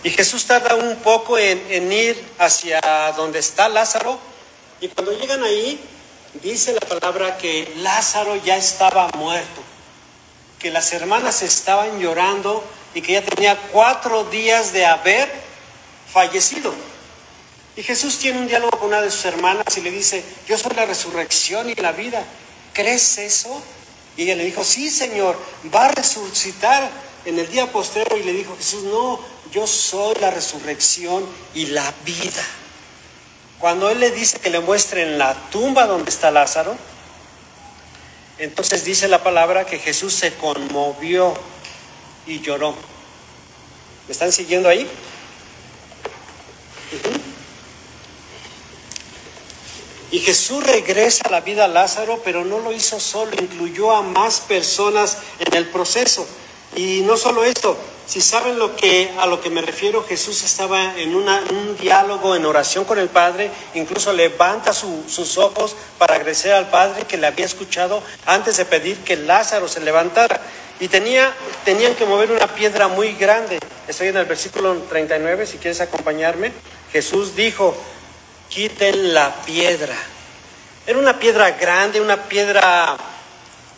Y 0.04 0.10
Jesús 0.10 0.46
tarda 0.46 0.76
un 0.76 0.98
poco 0.98 1.38
en, 1.38 1.92
ir 1.92 2.22
hacia 2.38 2.82
donde 3.16 3.40
está 3.40 3.70
Lázaro. 3.70 4.20
Y 4.82 4.90
cuando 4.90 5.14
llegan 5.18 5.42
ahí, 5.44 5.80
dice 6.42 6.74
la 6.74 6.80
palabra 6.82 7.38
que 7.38 7.72
Lázaro 7.78 8.36
ya 8.38 8.58
estaba 8.58 9.08
muerto, 9.10 9.62
que 10.60 10.72
las 10.72 10.92
hermanas 10.94 11.42
estaban 11.42 12.00
llorando 12.00 12.64
y 12.94 13.02
que 13.02 13.14
ya 13.14 13.22
tenía 13.24 13.58
cuatro 13.72 14.26
días 14.26 14.74
de 14.74 14.86
haber 14.86 15.30
fallecido. 16.12 16.74
Y 17.76 17.84
Jesús 17.84 18.20
tiene 18.20 18.40
un 18.40 18.48
diálogo 18.48 18.78
con 18.78 18.90
una 18.90 19.02
de 19.02 19.10
sus 19.10 19.26
hermanas 19.26 19.66
y 19.78 19.82
le 19.82 19.92
dice, 19.92 20.24
yo 20.48 20.58
soy 20.58 20.74
la 20.76 20.86
resurrección 20.86 21.70
y 21.70 21.76
la 21.76 21.92
vida. 21.92 22.24
¿Crees 22.74 23.18
eso? 23.18 23.62
Y 24.16 24.24
ella 24.24 24.36
le 24.36 24.46
dijo, 24.46 24.64
sí, 24.64 24.90
Señor, 24.92 25.38
va 25.74 25.86
a 25.86 25.88
resucitar 25.90 26.88
en 27.26 27.40
el 27.40 27.50
día 27.50 27.72
postero. 27.72 28.16
Y 28.16 28.24
le 28.24 28.34
dijo 28.34 28.56
Jesús, 28.58 28.84
no, 28.84 29.20
yo 29.52 29.66
soy 29.66 30.16
la 30.22 30.30
resurrección 30.30 31.26
y 31.56 31.68
la 31.68 31.92
vida. 32.06 32.44
Cuando 33.64 33.90
Él 33.90 34.02
le 34.02 34.12
dice 34.12 34.42
que 34.42 34.50
le 34.50 34.60
muestre 34.60 35.04
en 35.04 35.18
la 35.18 35.36
tumba 35.50 35.88
donde 35.88 36.10
está 36.10 36.32
Lázaro, 36.32 36.76
entonces 38.38 38.84
dice 38.84 39.08
la 39.08 39.24
palabra 39.24 39.66
que 39.66 39.80
Jesús 39.80 40.14
se 40.14 40.34
conmovió 40.34 41.34
y 42.28 42.42
lloró. 42.42 42.76
¿Me 44.06 44.12
están 44.12 44.34
siguiendo 44.34 44.68
ahí? 44.68 44.86
Y 50.12 50.20
Jesús 50.20 50.62
regresa 50.66 51.24
a 51.30 51.32
la 51.32 51.40
vida 51.40 51.64
a 51.64 51.70
Lázaro, 51.70 52.22
pero 52.22 52.44
no 52.44 52.60
lo 52.60 52.74
hizo 52.74 53.00
solo, 53.00 53.32
incluyó 53.42 53.94
a 53.94 54.02
más 54.02 54.42
personas 54.42 55.20
en 55.40 55.54
el 55.54 55.70
proceso. 55.70 56.28
Y 56.76 57.00
no 57.06 57.16
solo 57.16 57.46
esto, 57.46 57.78
si 58.06 58.22
saben 58.22 58.60
lo 58.60 58.76
que, 58.76 59.12
a 59.20 59.26
lo 59.26 59.42
que 59.42 59.50
me 59.50 59.62
refiero, 59.62 60.04
Jesús 60.04 60.44
estaba 60.44 60.98
en 60.98 61.16
un 61.16 61.78
diálogo, 61.80 62.36
en 62.36 62.46
oración 62.46 62.86
con 62.86 63.00
el 63.00 63.10
Padre, 63.10 63.50
incluso 63.74 64.12
levanta 64.12 64.74
sus 64.74 65.38
ojos 65.38 65.76
para 65.98 66.16
agradecer 66.16 66.54
al 66.54 66.70
Padre 66.70 67.04
que 67.04 67.18
le 67.18 67.28
había 67.28 67.46
escuchado 67.46 68.04
antes 68.26 68.58
de 68.58 68.66
pedir 68.66 68.98
que 69.00 69.16
Lázaro 69.16 69.68
se 69.68 69.80
levantara. 69.80 70.42
Y 70.80 70.88
tenía, 70.90 71.34
tenían 71.64 71.96
que 71.96 72.06
mover 72.06 72.32
una 72.32 72.48
piedra 72.48 72.88
muy 72.88 73.14
grande. 73.14 73.60
Estoy 73.88 74.10
en 74.10 74.18
el 74.18 74.26
versículo 74.26 74.76
39, 74.90 75.46
si 75.46 75.58
quieres 75.58 75.80
acompañarme. 75.80 76.52
Jesús 76.92 77.36
dijo, 77.36 77.76
quiten 78.50 79.14
la 79.14 79.34
piedra. 79.46 79.96
Era 80.86 81.00
una 81.00 81.20
piedra 81.20 81.52
grande, 81.52 82.02
una 82.02 82.24
piedra 82.24 82.98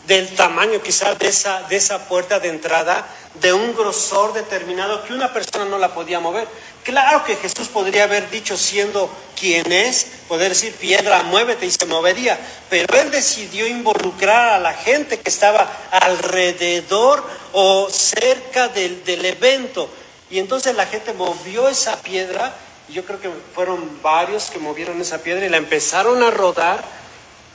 del 0.06 0.34
tamaño 0.34 0.80
quizás 0.82 1.18
de 1.18 1.28
esa, 1.28 1.62
de 1.62 1.76
esa 1.76 2.08
puerta 2.08 2.40
de 2.40 2.48
entrada, 2.48 3.06
de 3.40 3.52
un 3.52 3.74
grosor 3.74 4.32
determinado 4.32 5.04
que 5.04 5.12
una 5.12 5.32
persona 5.32 5.64
no 5.64 5.78
la 5.78 5.94
podía 5.94 6.20
mover. 6.20 6.48
Claro 6.84 7.24
que 7.24 7.36
Jesús 7.36 7.68
podría 7.68 8.04
haber 8.04 8.30
dicho, 8.30 8.56
siendo 8.56 9.10
quien 9.38 9.72
es, 9.72 10.06
poder 10.28 10.50
decir 10.50 10.72
piedra, 10.74 11.24
muévete 11.24 11.66
y 11.66 11.70
se 11.70 11.84
movería, 11.86 12.38
pero 12.70 12.98
él 13.00 13.10
decidió 13.10 13.66
involucrar 13.66 14.52
a 14.52 14.58
la 14.58 14.72
gente 14.72 15.18
que 15.18 15.28
estaba 15.28 15.68
alrededor 15.90 17.24
o 17.52 17.88
cerca 17.90 18.68
del, 18.68 19.04
del 19.04 19.24
evento. 19.24 19.88
Y 20.30 20.38
entonces 20.38 20.74
la 20.76 20.86
gente 20.86 21.12
movió 21.12 21.68
esa 21.68 22.00
piedra, 22.02 22.54
y 22.88 22.92
yo 22.92 23.04
creo 23.04 23.20
que 23.20 23.30
fueron 23.54 24.00
varios 24.00 24.50
que 24.50 24.58
movieron 24.58 25.00
esa 25.00 25.18
piedra 25.18 25.44
y 25.44 25.48
la 25.48 25.56
empezaron 25.56 26.22
a 26.22 26.30
rodar. 26.30 26.84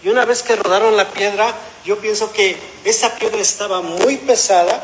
Y 0.04 0.10
una 0.10 0.26
vez 0.26 0.44
que 0.44 0.56
rodaron 0.56 0.98
la 0.98 1.10
piedra, 1.10 1.54
yo 1.86 2.00
pienso 2.00 2.34
que 2.34 2.58
esa 2.84 3.16
piedra 3.16 3.40
estaba 3.40 3.82
muy 3.82 4.18
pesada 4.18 4.84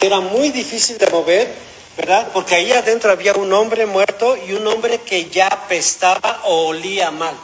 era 0.00 0.20
muy 0.20 0.50
difícil 0.50 0.98
de 0.98 1.06
mover, 1.08 1.54
¿verdad? 1.96 2.30
Porque 2.32 2.54
ahí 2.56 2.72
adentro 2.72 3.10
había 3.10 3.32
un 3.34 3.52
hombre 3.52 3.86
muerto 3.86 4.36
y 4.36 4.52
un 4.52 4.66
hombre 4.66 4.98
que 5.00 5.30
ya 5.30 5.48
apestaba 5.48 6.40
o 6.44 6.68
olía 6.68 7.10
mal. 7.10 7.34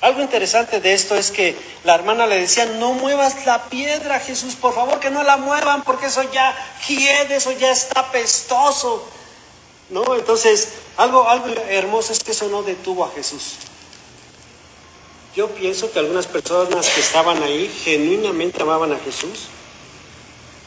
Algo 0.00 0.20
interesante 0.20 0.80
de 0.80 0.94
esto 0.94 1.14
es 1.14 1.30
que 1.30 1.56
la 1.84 1.94
hermana 1.94 2.26
le 2.26 2.40
decía, 2.40 2.66
no 2.66 2.92
muevas 2.92 3.46
la 3.46 3.66
piedra, 3.66 4.18
Jesús, 4.18 4.56
por 4.56 4.74
favor 4.74 4.98
que 4.98 5.10
no 5.10 5.22
la 5.22 5.36
muevan, 5.36 5.84
porque 5.84 6.06
eso 6.06 6.24
ya 6.32 6.56
hiede, 6.88 7.36
eso 7.36 7.52
ya 7.52 7.70
está 7.70 8.00
apestoso. 8.00 9.08
¿No? 9.90 10.16
Entonces, 10.16 10.70
algo, 10.96 11.28
algo 11.28 11.48
hermoso 11.68 12.12
es 12.12 12.20
que 12.20 12.32
eso 12.32 12.48
no 12.48 12.64
detuvo 12.64 13.04
a 13.04 13.12
Jesús. 13.12 13.58
Yo 15.36 15.48
pienso 15.50 15.92
que 15.92 16.00
algunas 16.00 16.26
personas 16.26 16.88
que 16.88 17.00
estaban 17.00 17.40
ahí 17.42 17.72
genuinamente 17.84 18.62
amaban 18.62 18.92
a 18.92 18.98
Jesús 18.98 19.48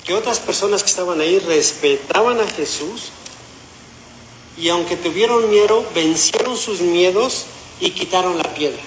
que 0.05 0.13
otras 0.13 0.39
personas 0.39 0.83
que 0.83 0.89
estaban 0.89 1.19
ahí 1.19 1.39
respetaban 1.39 2.39
a 2.39 2.47
Jesús 2.47 3.11
y 4.57 4.69
aunque 4.69 4.95
tuvieron 4.95 5.49
miedo, 5.49 5.85
vencieron 5.93 6.55
sus 6.57 6.79
miedos 6.81 7.45
y 7.79 7.89
quitaron 7.91 8.37
la 8.37 8.53
piedra. 8.53 8.81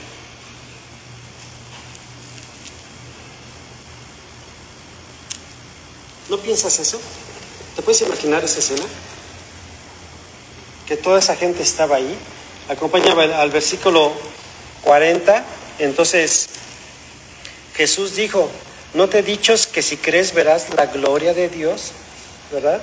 ¿No 6.31 6.39
piensas 6.39 6.79
eso? 6.79 7.01
¿Te 7.75 7.83
puedes 7.83 8.01
imaginar 8.03 8.45
esa 8.45 8.61
escena? 8.61 8.85
Que 10.87 10.97
toda 10.97 11.19
esa 11.19 11.37
gente 11.37 11.63
estaba 11.63 11.97
ahí. 11.97 12.17
Acompáñame 12.69 13.35
al 13.35 13.51
versículo 13.51 14.13
40. 14.83 15.45
Entonces 15.79 16.49
Jesús 17.75 18.15
dijo, 18.15 18.51
¿No 18.95 19.09
te 19.09 19.19
he 19.19 19.23
dicho 19.23 19.55
que 19.73 19.83
si 19.83 19.97
crees 19.97 20.33
verás 20.33 20.75
la 20.75 20.87
gloria 20.87 21.35
de 21.35 21.49
Dios? 21.49 21.93
¿Verdad? 22.51 22.83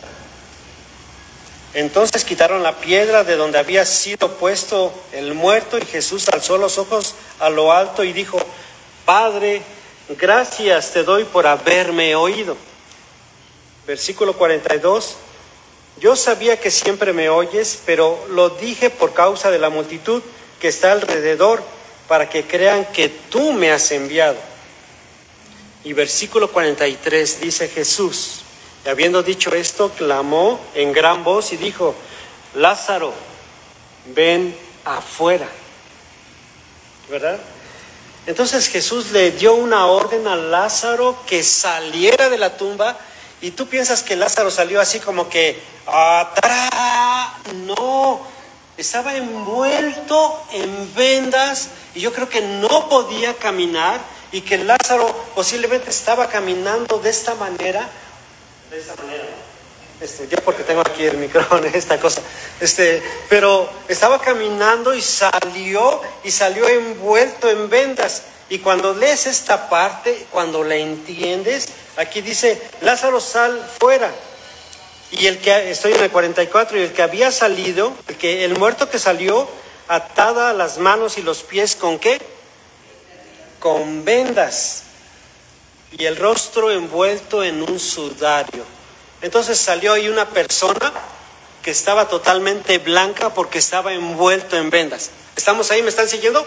Entonces 1.74 2.24
quitaron 2.24 2.64
la 2.64 2.78
piedra 2.78 3.24
de 3.24 3.36
donde 3.36 3.60
había 3.60 3.86
sido 3.86 4.38
puesto 4.38 4.94
el 5.12 5.34
muerto 5.34 5.78
y 5.78 5.86
Jesús 5.86 6.30
alzó 6.30 6.58
los 6.58 6.78
ojos 6.78 7.16
a 7.40 7.50
lo 7.50 7.74
alto 7.74 8.04
y 8.04 8.14
dijo, 8.14 8.38
Padre, 9.04 9.62
gracias 10.18 10.92
te 10.92 11.04
doy 11.04 11.26
por 11.26 11.48
haberme 11.48 12.16
oído. 12.16 12.56
Versículo 13.86 14.38
42, 14.38 15.16
yo 16.00 16.16
sabía 16.16 16.60
que 16.60 16.72
siempre 16.72 17.14
me 17.14 17.30
oyes, 17.30 17.80
pero 17.86 18.26
lo 18.30 18.50
dije 18.50 18.90
por 18.90 19.14
causa 19.14 19.52
de 19.52 19.60
la 19.60 19.70
multitud 19.70 20.22
que 20.60 20.70
está 20.70 20.92
alrededor, 20.92 21.62
para 22.08 22.30
que 22.30 22.46
crean 22.46 22.86
que 22.94 23.10
tú 23.10 23.52
me 23.52 23.72
has 23.72 23.92
enviado. 23.92 24.38
Y 25.86 25.94
versículo 25.94 26.52
43 26.52 27.42
dice 27.42 27.70
Jesús, 27.70 28.42
y 28.84 28.90
habiendo 28.90 29.22
dicho 29.22 29.54
esto, 29.54 29.92
clamó 29.92 30.60
en 30.74 30.92
gran 30.92 31.24
voz 31.24 31.54
y 31.54 31.58
dijo, 31.58 31.96
Lázaro, 32.56 33.14
ven 34.14 34.58
afuera. 34.84 35.48
¿Verdad? 37.10 37.40
Entonces 38.26 38.68
Jesús 38.68 39.12
le 39.12 39.32
dio 39.32 39.54
una 39.54 39.86
orden 39.86 40.28
a 40.28 40.36
Lázaro 40.36 41.18
que 41.28 41.44
saliera 41.44 42.30
de 42.30 42.40
la 42.40 42.58
tumba 42.58 42.98
y 43.42 43.52
tú 43.52 43.68
piensas 43.68 44.02
que 44.02 44.16
Lázaro 44.16 44.50
salió 44.50 44.82
así 44.82 45.00
como 45.00 45.30
que, 45.30 45.62
¡ah, 45.86 47.38
No, 47.54 48.22
estaba 48.76 49.16
envuelto 49.16 50.44
en 50.52 50.96
vendas 50.96 51.70
y 51.94 52.00
yo 52.00 52.12
creo 52.12 52.28
que 52.28 52.42
no 52.42 52.90
podía 52.90 53.36
caminar 53.36 54.15
y 54.36 54.42
que 54.42 54.58
Lázaro 54.58 55.08
posiblemente 55.34 55.90
estaba 55.90 56.28
caminando 56.28 57.00
de 57.00 57.10
esta 57.10 57.36
manera, 57.36 57.88
de 58.70 58.78
esta 58.78 58.94
manera, 59.02 59.24
este, 60.02 60.28
yo 60.28 60.36
porque 60.44 60.64
tengo 60.64 60.82
aquí 60.82 61.06
el 61.06 61.16
micrófono, 61.16 61.66
esta 61.74 61.98
cosa, 62.02 62.22
este, 62.60 63.02
pero 63.30 63.70
estaba 63.88 64.20
caminando 64.20 64.94
y 64.94 65.02
salió 65.02 66.02
y 66.26 66.32
salió 66.32 66.68
envuelto 66.68 67.50
en 67.50 67.70
vendas. 67.70 68.24
Y 68.50 68.60
cuando 68.60 68.94
lees 68.94 69.26
esta 69.26 69.70
parte, 69.70 70.28
cuando 70.32 70.66
la 70.66 70.76
entiendes, 70.76 71.70
aquí 71.96 72.20
dice, 72.20 72.62
Lázaro 72.82 73.22
sal 73.22 73.66
fuera. 73.80 74.12
Y 75.12 75.28
el 75.28 75.40
que, 75.40 75.72
estoy 75.72 75.94
en 75.94 76.04
el 76.04 76.12
44, 76.12 76.78
y 76.78 76.82
el 76.82 76.92
que 76.92 77.04
había 77.04 77.32
salido, 77.32 77.94
el, 78.10 78.18
que, 78.18 78.44
el 78.44 78.60
muerto 78.60 78.90
que 78.90 79.00
salió, 79.00 79.48
atada 79.88 80.52
las 80.52 80.78
manos 80.78 81.18
y 81.18 81.22
los 81.22 81.44
pies 81.44 81.78
con 81.78 82.00
qué? 82.00 82.35
Con 83.66 84.06
vendas. 84.06 84.84
Y 85.98 86.06
el 86.06 86.18
rostro 86.18 86.70
envuelto 86.70 87.44
en 87.44 87.64
un 87.64 87.80
sudario. 87.80 88.64
Entonces 89.24 89.58
salió 89.58 89.94
ahí 89.94 90.08
una 90.08 90.30
persona 90.30 90.94
que 91.64 91.72
estaba 91.72 92.08
totalmente 92.08 92.78
blanca 92.78 93.34
porque 93.34 93.58
estaba 93.58 93.92
envuelto 93.92 94.56
en 94.56 94.70
vendas. 94.70 95.10
¿Estamos 95.36 95.72
ahí? 95.72 95.82
¿Me 95.82 95.90
están 95.90 96.08
siguiendo? 96.08 96.46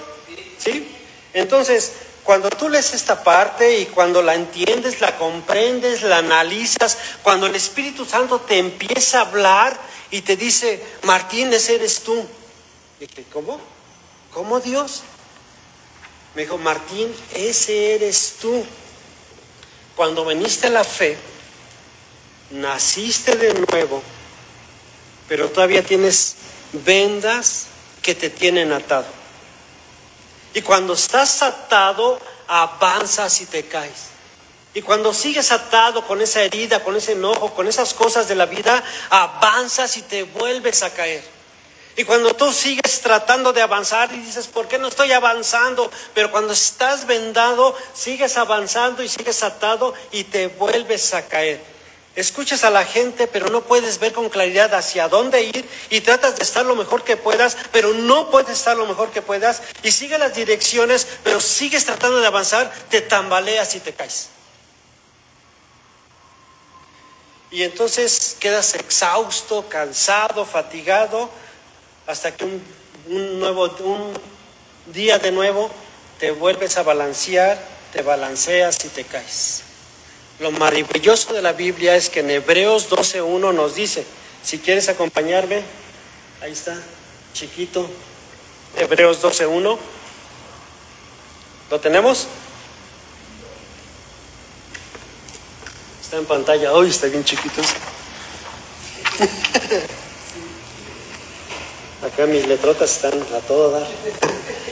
¿Sí? 0.59 0.95
Entonces, 1.33 1.91
cuando 2.23 2.51
tú 2.51 2.69
lees 2.69 2.95
esta 2.95 3.25
parte 3.25 3.81
y 3.81 3.87
cuando 3.87 4.23
la 4.23 4.37
entiendes, 4.37 5.01
la 5.01 5.19
comprendes, 5.19 6.03
la 6.03 6.19
analizas, 6.19 6.99
cuando 7.25 7.49
el 7.49 7.57
Espíritu 7.57 8.05
Santo 8.05 8.43
te 8.43 8.59
empieza 8.59 9.19
a 9.19 9.23
hablar 9.23 9.77
y 10.13 10.21
te 10.21 10.37
dice, 10.37 10.81
Martín, 11.03 11.53
eres 11.53 12.01
tú. 12.05 12.25
Dije, 13.01 13.25
¿cómo? 13.33 13.59
¿Cómo 14.33 14.61
Dios? 14.61 15.03
Me 16.39 16.45
dijo, 16.45 16.57
Martín, 16.57 17.13
ese 17.35 17.97
eres 17.97 18.37
tú. 18.41 18.65
Cuando 19.97 20.25
veniste 20.25 20.69
a 20.69 20.71
la 20.71 20.85
fe, 20.85 21.19
naciste 22.51 23.35
de 23.35 23.55
nuevo, 23.55 24.01
pero 25.27 25.51
todavía 25.51 25.83
tienes 25.83 26.37
vendas 26.73 27.67
que 28.03 28.15
te 28.15 28.31
tienen 28.31 28.73
atado. 28.73 29.07
Y 30.55 30.63
cuando 30.63 30.93
estás 30.93 31.43
atado, 31.43 32.21
avanzas 32.47 33.41
y 33.41 33.47
te 33.47 33.67
caes. 33.67 34.11
Y 34.75 34.83
cuando 34.83 35.13
sigues 35.13 35.51
atado 35.51 36.07
con 36.07 36.23
esa 36.23 36.41
herida, 36.41 36.85
con 36.85 36.95
ese 36.95 37.15
enojo, 37.15 37.53
con 37.53 37.67
esas 37.67 37.95
cosas 37.95 38.29
de 38.29 38.37
la 38.37 38.47
vida, 38.47 38.85
avanzas 39.11 39.97
y 39.97 40.03
te 40.03 40.23
vuelves 40.23 40.85
a 40.85 40.95
caer. 40.95 41.38
Y 41.99 42.05
cuando 42.05 42.33
tú 42.33 42.53
sigues 42.53 43.01
tratando 43.01 43.53
de 43.53 43.61
avanzar 43.61 44.15
y 44.15 44.19
dices, 44.19 44.47
¿por 44.47 44.69
qué 44.69 44.79
no 44.79 44.87
estoy 44.87 45.11
avanzando? 45.11 45.91
Pero 46.15 46.31
cuando 46.31 46.53
estás 46.53 47.09
vendado, 47.09 47.77
sigues 47.93 48.37
avanzando 48.37 49.03
y 49.03 49.09
sigues 49.09 49.43
atado 49.43 49.93
y 50.13 50.23
te 50.23 50.47
vuelves 50.47 51.13
a 51.13 51.27
caer. 51.27 51.61
Escuchas 52.15 52.63
a 52.63 52.71
la 52.71 52.85
gente, 52.85 53.27
pero 53.27 53.49
no 53.49 53.63
puedes 53.63 53.99
ver 53.99 54.13
con 54.13 54.29
claridad 54.29 54.73
hacia 54.75 55.09
dónde 55.09 55.43
ir 55.43 55.69
y 55.91 56.01
tratas 56.01 56.37
de 56.37 56.45
estar 56.45 56.65
lo 56.65 56.77
mejor 56.77 57.03
que 57.03 57.17
puedas, 57.17 57.57
pero 57.73 57.93
no 57.93 58.31
puedes 58.31 58.57
estar 58.57 58.77
lo 58.77 58.87
mejor 58.87 59.11
que 59.11 59.21
puedas 59.21 59.61
y 59.83 59.91
sigues 59.91 60.21
las 60.21 60.37
direcciones, 60.37 61.05
pero 61.25 61.41
sigues 61.41 61.85
tratando 61.85 62.21
de 62.21 62.29
avanzar, 62.29 62.73
te 62.91 63.01
tambaleas 63.01 63.75
y 63.75 63.81
te 63.81 63.93
caes. 63.93 64.29
Y 67.51 67.65
entonces 67.65 68.37
quedas 68.39 68.75
exhausto, 68.75 69.69
cansado, 69.69 70.47
fatigado, 70.47 71.29
hasta 72.09 72.35
que 72.35 72.45
un, 72.45 73.39
nuevo, 73.39 73.71
un 73.81 74.15
día 74.87 75.19
de 75.19 75.31
nuevo 75.31 75.71
te 76.19 76.31
vuelves 76.31 76.79
a 76.79 76.83
balancear, 76.83 77.63
te 77.93 78.01
balanceas 78.01 78.83
y 78.87 78.89
te 78.89 79.05
caes. 79.05 79.63
Lo 80.41 80.51
maravilloso 80.51 81.35
de 81.35 81.43
la 81.43 81.53
Biblia 81.53 81.97
es 81.97 82.09
que 82.09 82.21
en 82.21 82.31
Hebreos 82.31 82.89
12.1 82.91 83.53
nos 83.53 83.75
dice, 83.75 84.07
si 84.43 84.59
quieres 84.59 84.89
acompañarme, 84.89 85.63
ahí 86.41 86.53
está, 86.53 86.81
chiquito, 87.35 87.91
Hebreos 88.79 89.23
12.1, 89.23 89.79
¿lo 91.71 91.81
tenemos? 91.81 92.27
Está 96.01 96.17
en 96.17 96.25
pantalla, 96.25 96.73
hoy 96.73 96.89
está 96.89 97.09
bien 97.09 97.23
chiquito. 97.23 97.61
Acá 102.03 102.27
mis 102.27 102.47
letrotas 102.47 102.93
están 102.93 103.21
a 103.35 103.41
todo 103.47 103.71
dar. 103.71 103.87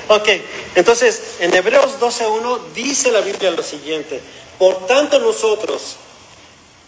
Ok, 0.09 0.29
entonces 0.77 1.21
en 1.41 1.53
Hebreos 1.53 1.99
12.1 1.99 2.73
dice 2.75 3.11
la 3.11 3.21
Biblia 3.21 3.51
lo 3.51 3.63
siguiente, 3.63 4.21
por 4.59 4.87
tanto 4.87 5.19
nosotros, 5.19 5.97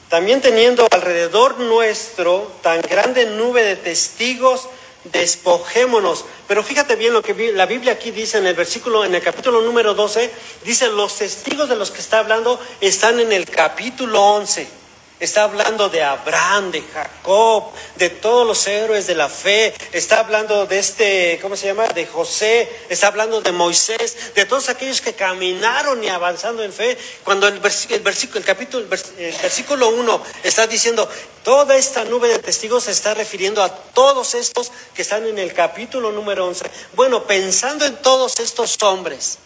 también 0.08 0.40
teniendo 0.40 0.86
alrededor 0.92 1.58
nuestro 1.58 2.52
tan 2.62 2.80
grande 2.82 3.26
nube 3.26 3.64
de 3.64 3.74
testigos, 3.74 4.68
despojémonos. 5.04 6.24
Pero 6.46 6.62
fíjate 6.62 6.94
bien 6.94 7.12
lo 7.12 7.22
que 7.22 7.52
la 7.52 7.66
Biblia 7.66 7.94
aquí 7.94 8.12
dice 8.12 8.38
en 8.38 8.46
el 8.46 8.54
versículo, 8.54 9.04
en 9.04 9.14
el 9.14 9.22
capítulo 9.22 9.60
número 9.60 9.94
12, 9.94 10.30
dice, 10.64 10.88
los 10.88 11.16
testigos 11.16 11.68
de 11.68 11.74
los 11.74 11.90
que 11.90 12.00
está 12.00 12.20
hablando 12.20 12.60
están 12.80 13.18
en 13.18 13.32
el 13.32 13.44
capítulo 13.46 14.22
11. 14.22 14.77
Está 15.20 15.42
hablando 15.42 15.88
de 15.88 16.00
Abraham, 16.04 16.70
de 16.70 16.80
Jacob, 16.80 17.64
de 17.96 18.08
todos 18.08 18.46
los 18.46 18.64
héroes 18.68 19.08
de 19.08 19.16
la 19.16 19.28
fe. 19.28 19.74
Está 19.90 20.20
hablando 20.20 20.64
de 20.66 20.78
este, 20.78 21.40
¿cómo 21.42 21.56
se 21.56 21.66
llama? 21.66 21.88
De 21.88 22.06
José. 22.06 22.68
Está 22.88 23.08
hablando 23.08 23.40
de 23.40 23.50
Moisés, 23.50 24.32
de 24.36 24.44
todos 24.44 24.68
aquellos 24.68 25.00
que 25.00 25.14
caminaron 25.14 26.04
y 26.04 26.08
avanzando 26.08 26.62
en 26.62 26.72
fe. 26.72 26.96
Cuando 27.24 27.48
el, 27.48 27.58
versículo, 27.58 28.38
el 28.38 28.44
capítulo, 28.44 28.84
el 28.84 29.32
versículo 29.42 29.88
1 29.88 30.22
está 30.44 30.68
diciendo, 30.68 31.08
toda 31.42 31.76
esta 31.76 32.04
nube 32.04 32.28
de 32.28 32.38
testigos 32.38 32.84
se 32.84 32.92
está 32.92 33.12
refiriendo 33.14 33.60
a 33.60 33.74
todos 33.74 34.34
estos 34.34 34.70
que 34.94 35.02
están 35.02 35.26
en 35.26 35.40
el 35.40 35.52
capítulo 35.52 36.12
número 36.12 36.46
11. 36.46 36.64
Bueno, 36.94 37.24
pensando 37.24 37.84
en 37.84 37.96
todos 37.96 38.38
estos 38.38 38.80
hombres 38.84 39.38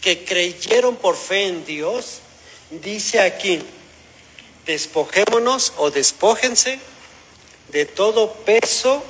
que 0.00 0.24
creyeron 0.24 0.96
por 0.96 1.16
fe 1.16 1.48
en 1.48 1.66
Dios, 1.66 2.20
dice 2.70 3.20
aquí, 3.20 3.62
despojémonos 4.68 5.72
o 5.78 5.90
despójense 5.90 6.78
de 7.70 7.86
todo 7.86 8.34
peso 8.44 9.02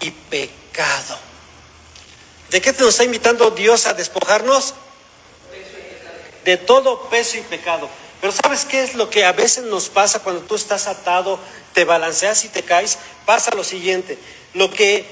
y 0.00 0.10
pecado. 0.10 1.18
¿De 2.50 2.60
qué 2.60 2.72
nos 2.72 2.90
está 2.90 3.04
invitando 3.04 3.50
Dios 3.50 3.86
a 3.86 3.94
despojarnos? 3.94 4.74
De 6.44 6.58
todo 6.58 7.08
peso 7.08 7.38
y 7.38 7.40
pecado. 7.40 7.88
Pero 8.20 8.32
¿sabes 8.32 8.66
qué 8.66 8.84
es 8.84 8.94
lo 8.94 9.08
que 9.08 9.24
a 9.24 9.32
veces 9.32 9.64
nos 9.64 9.88
pasa 9.88 10.22
cuando 10.22 10.42
tú 10.42 10.54
estás 10.54 10.86
atado, 10.86 11.40
te 11.72 11.84
balanceas 11.84 12.44
y 12.44 12.48
te 12.48 12.62
caes? 12.62 12.98
Pasa 13.24 13.50
lo 13.56 13.64
siguiente. 13.64 14.18
Lo 14.52 14.70
que, 14.70 15.06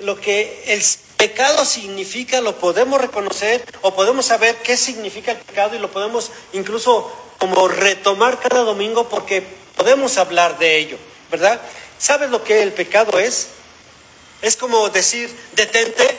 lo 0.00 0.20
que 0.20 0.64
el 0.66 0.82
pecado 1.16 1.64
significa 1.64 2.42
lo 2.42 2.58
podemos 2.58 3.00
reconocer 3.00 3.64
o 3.80 3.94
podemos 3.94 4.26
saber 4.26 4.56
qué 4.56 4.76
significa 4.76 5.32
el 5.32 5.38
pecado 5.38 5.74
y 5.74 5.78
lo 5.78 5.90
podemos 5.90 6.30
incluso 6.52 7.10
como 7.38 7.68
retomar 7.68 8.38
cada 8.40 8.60
domingo 8.60 9.08
porque 9.08 9.42
podemos 9.76 10.18
hablar 10.18 10.58
de 10.58 10.76
ello, 10.76 10.98
¿verdad? 11.30 11.60
¿Sabes 11.98 12.30
lo 12.30 12.42
que 12.42 12.62
el 12.62 12.72
pecado 12.72 13.18
es? 13.18 13.48
Es 14.42 14.56
como 14.56 14.88
decir, 14.88 15.34
detente, 15.52 16.18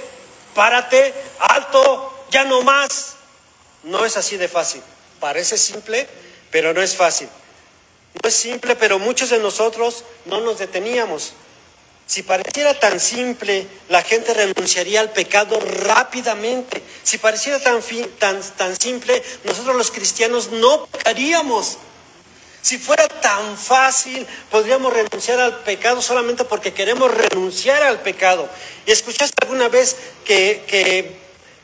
párate, 0.53 1.13
alto, 1.39 2.25
ya 2.31 2.43
no 2.43 2.61
más. 2.63 3.15
No 3.83 4.05
es 4.05 4.17
así 4.17 4.37
de 4.37 4.47
fácil. 4.47 4.81
Parece 5.19 5.57
simple, 5.57 6.07
pero 6.51 6.73
no 6.73 6.81
es 6.81 6.95
fácil. 6.95 7.29
No 8.21 8.27
es 8.27 8.35
simple, 8.35 8.75
pero 8.75 8.99
muchos 8.99 9.29
de 9.29 9.39
nosotros 9.39 10.03
no 10.25 10.41
nos 10.41 10.59
deteníamos. 10.59 11.33
Si 12.09 12.23
pareciera 12.23 12.73
tan 12.73 12.99
simple, 12.99 13.67
la 13.87 14.01
gente 14.01 14.33
renunciaría 14.33 14.99
al 14.99 15.11
pecado 15.11 15.59
rápidamente. 15.59 16.81
Si 17.03 17.19
pareciera 17.19 17.59
tan, 17.59 17.83
tan, 18.17 18.41
tan 18.57 18.75
simple, 18.79 19.21
nosotros 19.43 19.75
los 19.75 19.91
cristianos 19.91 20.49
no 20.49 20.87
pecaríamos. 20.87 21.77
Si 22.63 22.79
fuera 22.79 23.07
tan 23.07 23.55
fácil, 23.55 24.25
podríamos 24.49 24.91
renunciar 24.91 25.39
al 25.39 25.59
pecado 25.59 26.01
solamente 26.01 26.45
porque 26.45 26.73
queremos 26.73 27.13
renunciar 27.13 27.83
al 27.83 27.99
pecado. 27.99 28.49
¿Y 28.87 28.91
escuchaste 28.91 29.35
alguna 29.43 29.69
vez 29.69 29.95
que, 30.25 30.63
que 30.65 31.15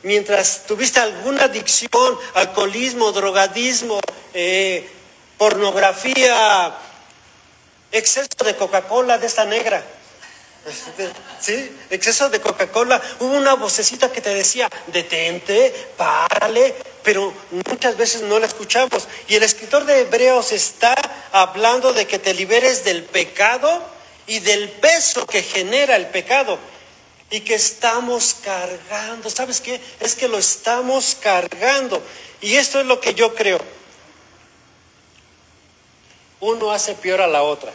mientras 0.04 0.64
tuviste 0.64 1.00
alguna 1.00 1.46
adicción, 1.46 2.16
alcoholismo, 2.34 3.10
drogadismo, 3.10 3.98
eh, 4.32 4.88
pornografía, 5.38 6.72
exceso 7.90 8.44
de 8.44 8.54
Coca-Cola 8.54 9.18
de 9.18 9.26
esta 9.26 9.44
negra, 9.44 9.84
¿Sí? 11.40 11.70
Exceso 11.90 12.28
de 12.28 12.40
Coca-Cola. 12.40 13.00
Hubo 13.20 13.36
una 13.36 13.54
vocecita 13.54 14.10
que 14.10 14.20
te 14.20 14.34
decía, 14.34 14.68
detente, 14.88 15.72
párale, 15.96 16.74
pero 17.02 17.32
muchas 17.68 17.96
veces 17.96 18.22
no 18.22 18.38
la 18.38 18.46
escuchamos. 18.46 19.06
Y 19.28 19.36
el 19.36 19.42
escritor 19.42 19.84
de 19.84 20.00
Hebreos 20.00 20.52
está 20.52 20.94
hablando 21.32 21.92
de 21.92 22.06
que 22.06 22.18
te 22.18 22.34
liberes 22.34 22.84
del 22.84 23.04
pecado 23.04 23.82
y 24.26 24.40
del 24.40 24.68
peso 24.68 25.26
que 25.26 25.42
genera 25.42 25.96
el 25.96 26.08
pecado 26.08 26.58
y 27.30 27.40
que 27.40 27.54
estamos 27.54 28.36
cargando. 28.42 29.30
¿Sabes 29.30 29.60
qué? 29.60 29.80
Es 30.00 30.14
que 30.14 30.28
lo 30.28 30.38
estamos 30.38 31.16
cargando. 31.20 32.02
Y 32.40 32.56
esto 32.56 32.80
es 32.80 32.86
lo 32.86 33.00
que 33.00 33.14
yo 33.14 33.34
creo. 33.34 33.60
Uno 36.40 36.70
hace 36.70 36.94
peor 36.94 37.22
a 37.22 37.26
la 37.26 37.42
otra. 37.42 37.72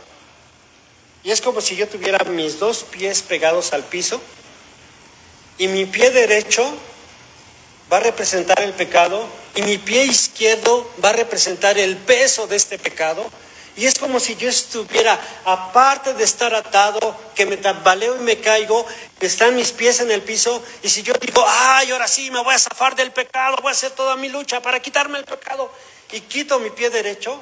Y 1.24 1.32
es 1.32 1.42
como 1.42 1.62
si 1.62 1.76
yo 1.76 1.88
tuviera 1.88 2.24
mis 2.26 2.60
dos 2.60 2.84
pies 2.84 3.22
pegados 3.22 3.74
al 3.74 3.84
piso 3.84 4.22
y 5.58 5.68
mi 5.68 5.86
pie 5.86 6.10
derecho 6.10 6.64
va 7.92 7.98
a 7.98 8.00
representar 8.00 8.62
el 8.62 8.74
pecado 8.74 9.28
y 9.54 9.62
mi 9.62 9.78
pie 9.78 10.06
izquierdo 10.06 10.90
va 11.04 11.10
a 11.10 11.14
representar 11.14 11.78
el 11.78 11.98
peso 11.98 12.48
de 12.48 12.56
este 12.56 12.80
pecado. 12.80 13.30
Y 13.78 13.86
es 13.86 13.98
como 13.98 14.20
si 14.20 14.36
yo 14.36 14.50
estuviera, 14.50 15.20
aparte 15.46 16.14
de 16.14 16.24
estar 16.24 16.54
atado, 16.54 17.16
que 17.36 17.46
me 17.46 17.56
tambaleo 17.56 18.18
y 18.18 18.20
me 18.20 18.38
caigo, 18.38 18.86
están 19.22 19.56
mis 19.56 19.72
pies 19.72 20.02
en 20.02 20.12
el 20.12 20.22
piso, 20.22 20.62
y 20.84 20.90
si 20.90 21.04
yo 21.04 21.14
digo, 21.14 21.44
ay, 21.48 21.92
ahora 21.92 22.08
sí, 22.08 22.30
me 22.32 22.44
voy 22.44 22.54
a 22.54 22.60
zafar 22.60 22.98
del 22.98 23.12
pecado, 23.12 23.56
voy 23.62 23.70
a 23.70 23.72
hacer 23.72 23.92
toda 23.92 24.18
mi 24.18 24.28
lucha 24.28 24.62
para 24.62 24.82
quitarme 24.82 25.20
el 25.20 25.24
pecado, 25.24 25.72
y 26.12 26.20
quito 26.20 26.60
mi 26.60 26.70
pie 26.70 26.90
derecho, 26.90 27.40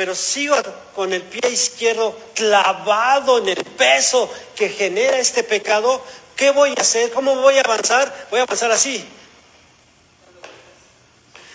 pero 0.00 0.14
sigo 0.14 0.56
con 0.94 1.12
el 1.12 1.20
pie 1.20 1.50
izquierdo 1.50 2.18
clavado 2.34 3.36
en 3.36 3.50
el 3.50 3.62
peso 3.62 4.32
que 4.56 4.70
genera 4.70 5.18
este 5.18 5.44
pecado, 5.44 6.02
¿qué 6.36 6.52
voy 6.52 6.70
a 6.70 6.80
hacer? 6.80 7.12
¿Cómo 7.12 7.36
voy 7.36 7.58
a 7.58 7.60
avanzar? 7.60 8.28
Voy 8.30 8.40
a 8.40 8.44
avanzar 8.44 8.72
así. 8.72 9.06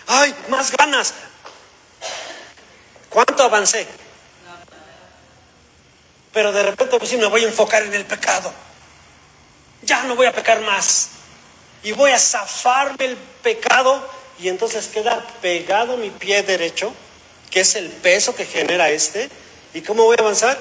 ¡Ay, 0.05 0.36
más 0.49 0.71
ganas! 0.77 1.15
¿Cuánto 3.10 3.41
avancé? 3.41 3.88
Pero 6.31 6.51
de 6.51 6.62
repente 6.62 6.99
pues 6.99 7.13
me 7.13 7.25
voy 7.25 7.45
a 7.45 7.47
enfocar 7.47 7.81
en 7.81 7.95
el 7.95 8.05
pecado. 8.05 8.53
Ya 9.81 10.03
no 10.03 10.15
voy 10.15 10.27
a 10.27 10.31
pecar 10.31 10.62
más. 10.62 11.10
Y 11.81 11.93
voy 11.93 12.12
a 12.12 12.19
zafarme 12.19 13.05
el 13.05 13.17
pecado 13.41 14.08
y 14.38 14.49
entonces 14.49 14.86
queda 14.89 15.25
pegado 15.41 15.97
mi 15.97 16.12
pie 16.12 16.43
derecho, 16.43 16.93
que 17.49 17.62
es 17.62 17.75
el 17.75 17.89
peso 17.89 18.36
que 18.36 18.45
genera 18.45 18.89
este. 18.89 19.29
¿Y 19.73 19.81
cómo 19.81 20.03
voy 20.03 20.15
a 20.17 20.21
avanzar? 20.21 20.58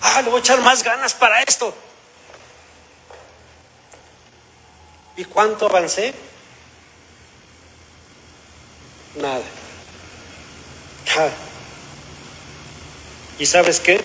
Ah, 0.00 0.22
le 0.22 0.30
voy 0.30 0.38
a 0.38 0.40
echar 0.40 0.60
más 0.60 0.82
ganas 0.82 1.14
para 1.14 1.42
esto. 1.42 1.74
¿Y 5.16 5.24
cuánto 5.24 5.66
avancé? 5.66 6.14
Nada. 9.16 9.42
¿Y 13.38 13.46
sabes 13.46 13.80
qué? 13.80 14.02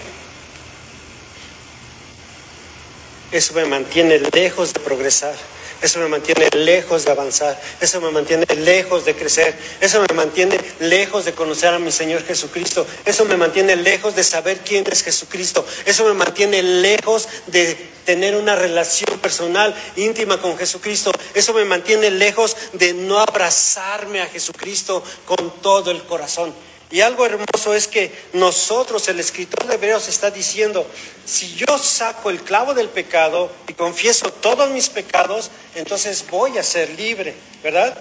Eso 3.32 3.54
me 3.54 3.66
mantiene 3.66 4.20
lejos 4.34 4.74
de 4.74 4.80
progresar. 4.80 5.36
Eso 5.82 6.00
me 6.00 6.08
mantiene 6.08 6.48
lejos 6.56 7.06
de 7.06 7.12
avanzar. 7.12 7.60
Eso 7.80 8.00
me 8.02 8.12
mantiene 8.12 8.46
lejos 8.58 9.04
de 9.06 9.16
crecer. 9.16 9.58
Eso 9.80 10.02
me 10.08 10.14
mantiene 10.16 10.60
lejos 10.80 11.26
de 11.26 11.34
conocer 11.34 11.74
a 11.74 11.80
mi 11.80 11.92
Señor 11.92 12.24
Jesucristo. 12.24 12.86
Eso 13.06 13.26
me 13.26 13.36
mantiene 13.36 13.76
lejos 13.76 14.16
de 14.16 14.24
saber 14.24 14.60
quién 14.60 14.86
es 14.92 15.04
Jesucristo. 15.04 15.66
Eso 15.86 16.06
me 16.06 16.14
mantiene 16.14 16.62
lejos 16.62 17.28
de 17.48 17.92
tener 18.06 18.36
una 18.36 18.56
relación 18.56 19.20
personal 19.20 19.76
íntima 19.96 20.40
con 20.40 20.58
Jesucristo. 20.58 21.12
Eso 21.34 21.54
me 21.54 21.66
mantiene 21.66 22.12
lejos 22.12 22.56
de 22.74 22.94
no 22.94 23.20
abrazarme 23.20 24.22
a 24.22 24.28
Jesucristo 24.28 25.04
con 25.26 25.62
todo 25.62 25.92
el 25.92 26.04
corazón. 26.04 26.54
Y 26.92 27.00
algo 27.00 27.26
hermoso 27.26 27.74
es 27.74 27.88
que 27.88 28.14
nosotros, 28.34 29.08
el 29.08 29.20
escritor 29.20 29.66
de 29.66 29.76
Hebreos 29.76 30.10
está 30.10 30.30
diciendo, 30.30 30.86
si 31.26 31.56
yo 31.56 31.78
saco 31.78 32.30
el 32.30 32.42
clavo 32.42 32.74
del 32.74 32.90
pecado 32.90 33.52
y 33.68 33.74
confieso 33.74 34.32
todos 34.32 34.70
mis 34.70 34.90
pecados, 34.90 35.52
entonces 35.76 36.26
voy 36.30 36.58
a 36.58 36.64
ser 36.64 36.90
libre, 36.92 37.36
¿verdad? 37.64 37.98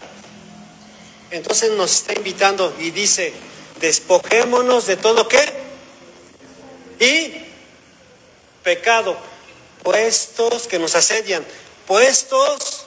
Entonces 1.31 1.71
nos 1.73 1.93
está 1.93 2.15
invitando 2.15 2.75
y 2.79 2.91
dice, 2.91 3.33
despojémonos 3.81 4.87
de 4.87 4.97
todo 4.97 5.29
qué? 5.29 5.53
Y 6.99 7.45
pecado, 8.63 9.17
puestos 9.83 10.67
que 10.67 10.79
nos 10.79 10.95
asedian, 10.95 11.47
puestos 11.87 12.87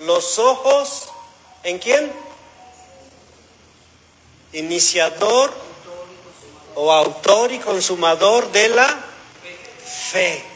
los 0.00 0.38
ojos 0.38 1.08
en 1.62 1.78
quién? 1.78 2.10
iniciador 4.52 5.52
o 6.74 6.92
autor 6.92 7.52
y 7.52 7.58
consumador 7.58 8.50
de 8.52 8.68
la 8.68 9.04
fe. 9.92 10.52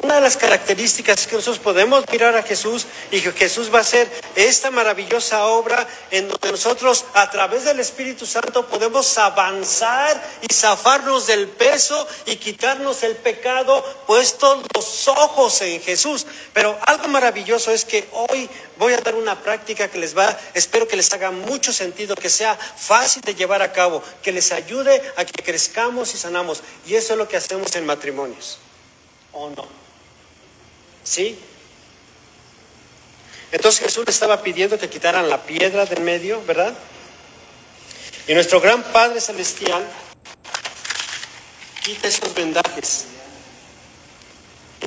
Una 0.00 0.16
de 0.16 0.20
las 0.20 0.36
características 0.36 1.26
que 1.26 1.34
nosotros 1.34 1.58
podemos 1.58 2.04
mirar 2.12 2.36
a 2.36 2.44
Jesús 2.44 2.86
y 3.10 3.20
que 3.20 3.32
Jesús 3.32 3.72
va 3.72 3.78
a 3.78 3.80
hacer 3.80 4.08
esta 4.36 4.70
maravillosa 4.70 5.46
obra 5.46 5.88
en 6.12 6.28
donde 6.28 6.52
nosotros 6.52 7.04
a 7.14 7.28
través 7.30 7.64
del 7.64 7.80
Espíritu 7.80 8.24
Santo 8.24 8.64
podemos 8.68 9.18
avanzar 9.18 10.22
y 10.40 10.54
zafarnos 10.54 11.26
del 11.26 11.48
peso 11.48 12.06
y 12.26 12.36
quitarnos 12.36 13.02
el 13.02 13.16
pecado 13.16 13.84
puestos 14.06 14.62
los 14.72 15.08
ojos 15.08 15.60
en 15.62 15.80
Jesús. 15.80 16.26
Pero 16.52 16.78
algo 16.86 17.08
maravilloso 17.08 17.72
es 17.72 17.84
que 17.84 18.08
hoy 18.12 18.48
voy 18.78 18.92
a 18.92 18.98
dar 18.98 19.14
una 19.14 19.42
práctica 19.42 19.88
que 19.88 19.98
les 19.98 20.16
va, 20.16 20.38
espero 20.54 20.86
que 20.86 20.96
les 20.96 21.12
haga 21.12 21.30
mucho 21.30 21.72
sentido, 21.72 22.14
que 22.14 22.30
sea 22.30 22.56
fácil 22.56 23.22
de 23.22 23.34
llevar 23.34 23.60
a 23.62 23.72
cabo, 23.72 24.02
que 24.22 24.32
les 24.32 24.52
ayude 24.52 25.02
a 25.16 25.24
que 25.24 25.42
crezcamos 25.42 26.14
y 26.14 26.18
sanamos. 26.18 26.62
Y 26.86 26.94
eso 26.94 27.14
es 27.14 27.18
lo 27.18 27.28
que 27.28 27.36
hacemos 27.36 27.74
en 27.76 27.84
matrimonios. 27.84 28.58
¿O 29.32 29.50
no? 29.50 29.66
¿Sí? 31.04 31.38
Entonces 33.50 33.84
Jesús 33.84 34.04
le 34.04 34.12
estaba 34.12 34.42
pidiendo 34.42 34.78
que 34.78 34.88
quitaran 34.88 35.28
la 35.28 35.42
piedra 35.42 35.86
del 35.86 36.00
medio, 36.00 36.42
¿verdad? 36.44 36.74
Y 38.26 38.34
nuestro 38.34 38.60
gran 38.60 38.82
Padre 38.82 39.20
Celestial 39.20 39.84
quita 41.82 42.08
esos 42.08 42.34
vendajes. 42.34 43.06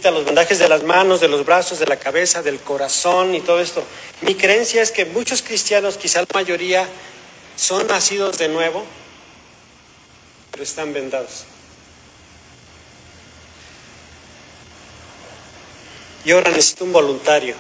Quita 0.02 0.10
los 0.10 0.26
vendajes 0.26 0.58
de 0.58 0.68
las 0.68 0.82
manos, 0.82 1.22
de 1.22 1.28
los 1.28 1.46
brazos, 1.46 1.78
de 1.78 1.86
la 1.86 1.96
cabeza, 1.96 2.42
del 2.42 2.60
corazón 2.60 3.36
y 3.36 3.42
todo 3.42 3.62
esto. 3.62 3.84
Mi 4.22 4.34
creencia 4.34 4.82
es 4.82 4.90
que 4.90 5.06
muchos 5.06 5.44
cristianos, 5.44 5.96
quizá 5.98 6.22
la 6.22 6.28
mayoría, 6.34 6.90
son 7.56 7.86
nacidos 7.86 8.40
de 8.40 8.48
nuevo, 8.48 8.84
pero 10.50 10.64
están 10.64 10.92
vendados. 10.92 11.46
Y 16.26 16.32
ahora 16.32 16.50
necesito 16.50 16.84
un 16.84 16.94
voluntario. 16.94 17.54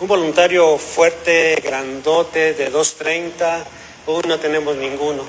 Un 0.00 0.08
voluntario 0.08 0.78
fuerte, 0.78 1.56
grandote, 1.62 2.54
de 2.54 2.72
2.30. 2.72 3.62
Uy, 4.06 4.22
no 4.26 4.40
tenemos 4.40 4.74
ninguno. 4.74 5.22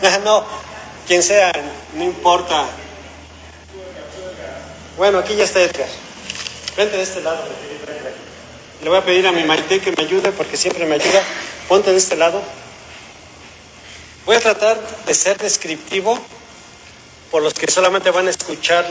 no, 0.24 0.46
quien 1.06 1.22
sea, 1.22 1.52
no 1.92 2.04
importa. 2.04 2.66
Bueno, 4.96 5.18
aquí 5.18 5.34
ya 5.34 5.44
está 5.44 5.60
Edgar. 5.60 5.88
Vente 6.76 6.96
de 6.96 7.02
este 7.02 7.20
lado. 7.20 7.42
Le 8.82 8.88
voy 8.88 8.98
a 8.98 9.04
pedir 9.04 9.26
a 9.26 9.32
mi 9.32 9.42
Maite 9.42 9.80
que 9.80 9.90
me 9.90 10.04
ayude 10.04 10.30
porque 10.30 10.56
siempre 10.56 10.86
me 10.86 10.94
ayuda. 10.94 11.22
Ponte 11.68 11.90
de 11.90 11.96
este 11.96 12.16
lado. 12.16 12.40
Voy 14.24 14.36
a 14.36 14.40
tratar 14.40 14.80
de 15.04 15.14
ser 15.14 15.36
descriptivo 15.38 16.18
por 17.30 17.42
los 17.42 17.54
que 17.54 17.68
solamente 17.68 18.10
van 18.10 18.28
a 18.28 18.30
escuchar 18.30 18.86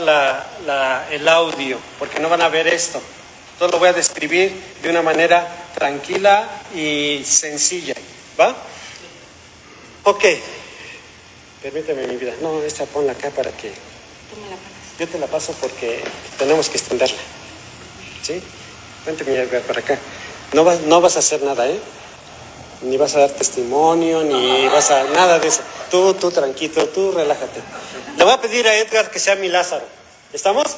el 1.10 1.28
audio, 1.28 1.78
porque 1.98 2.20
no 2.20 2.28
van 2.28 2.42
a 2.42 2.48
ver 2.48 2.68
esto. 2.68 3.00
Entonces 3.54 3.72
lo 3.72 3.78
voy 3.78 3.88
a 3.88 3.92
describir 3.94 4.52
de 4.82 4.90
una 4.90 5.00
manera 5.00 5.70
tranquila 5.74 6.48
y 6.74 7.22
sencilla. 7.24 7.94
¿Va? 8.38 8.54
Ok. 10.02 10.24
Permíteme 11.62 12.06
mi 12.06 12.16
vida. 12.16 12.34
No, 12.42 12.62
esta 12.62 12.84
ponla 12.84 13.12
acá 13.12 13.30
para 13.30 13.50
que... 13.52 13.72
Yo 14.98 15.08
te 15.08 15.18
la 15.18 15.26
paso 15.26 15.52
porque 15.60 16.02
tenemos 16.38 16.68
que 16.68 16.78
extenderla. 16.78 17.18
¿Sí? 18.22 18.40
Vente 19.04 19.24
para 19.66 19.80
acá. 19.80 19.98
No 20.52 20.64
vas, 20.64 20.80
no 20.82 21.00
vas 21.00 21.16
a 21.16 21.18
hacer 21.18 21.42
nada, 21.42 21.68
¿eh? 21.68 21.78
Ni 22.82 22.96
vas 22.96 23.16
a 23.16 23.20
dar 23.20 23.30
testimonio, 23.30 24.22
ni 24.22 24.66
vas 24.68 24.90
a... 24.90 25.04
Nada 25.04 25.38
de 25.38 25.48
eso. 25.48 25.62
Tú, 25.90 26.14
tú 26.14 26.30
tranquilo, 26.30 26.86
tú 26.88 27.12
relájate. 27.12 27.60
Le 28.16 28.24
voy 28.24 28.32
a 28.32 28.40
pedir 28.40 28.68
a 28.68 28.76
Edgar 28.76 29.10
que 29.10 29.18
sea 29.18 29.34
mi 29.36 29.48
Lázaro. 29.48 29.84
¿Estamos? 30.32 30.76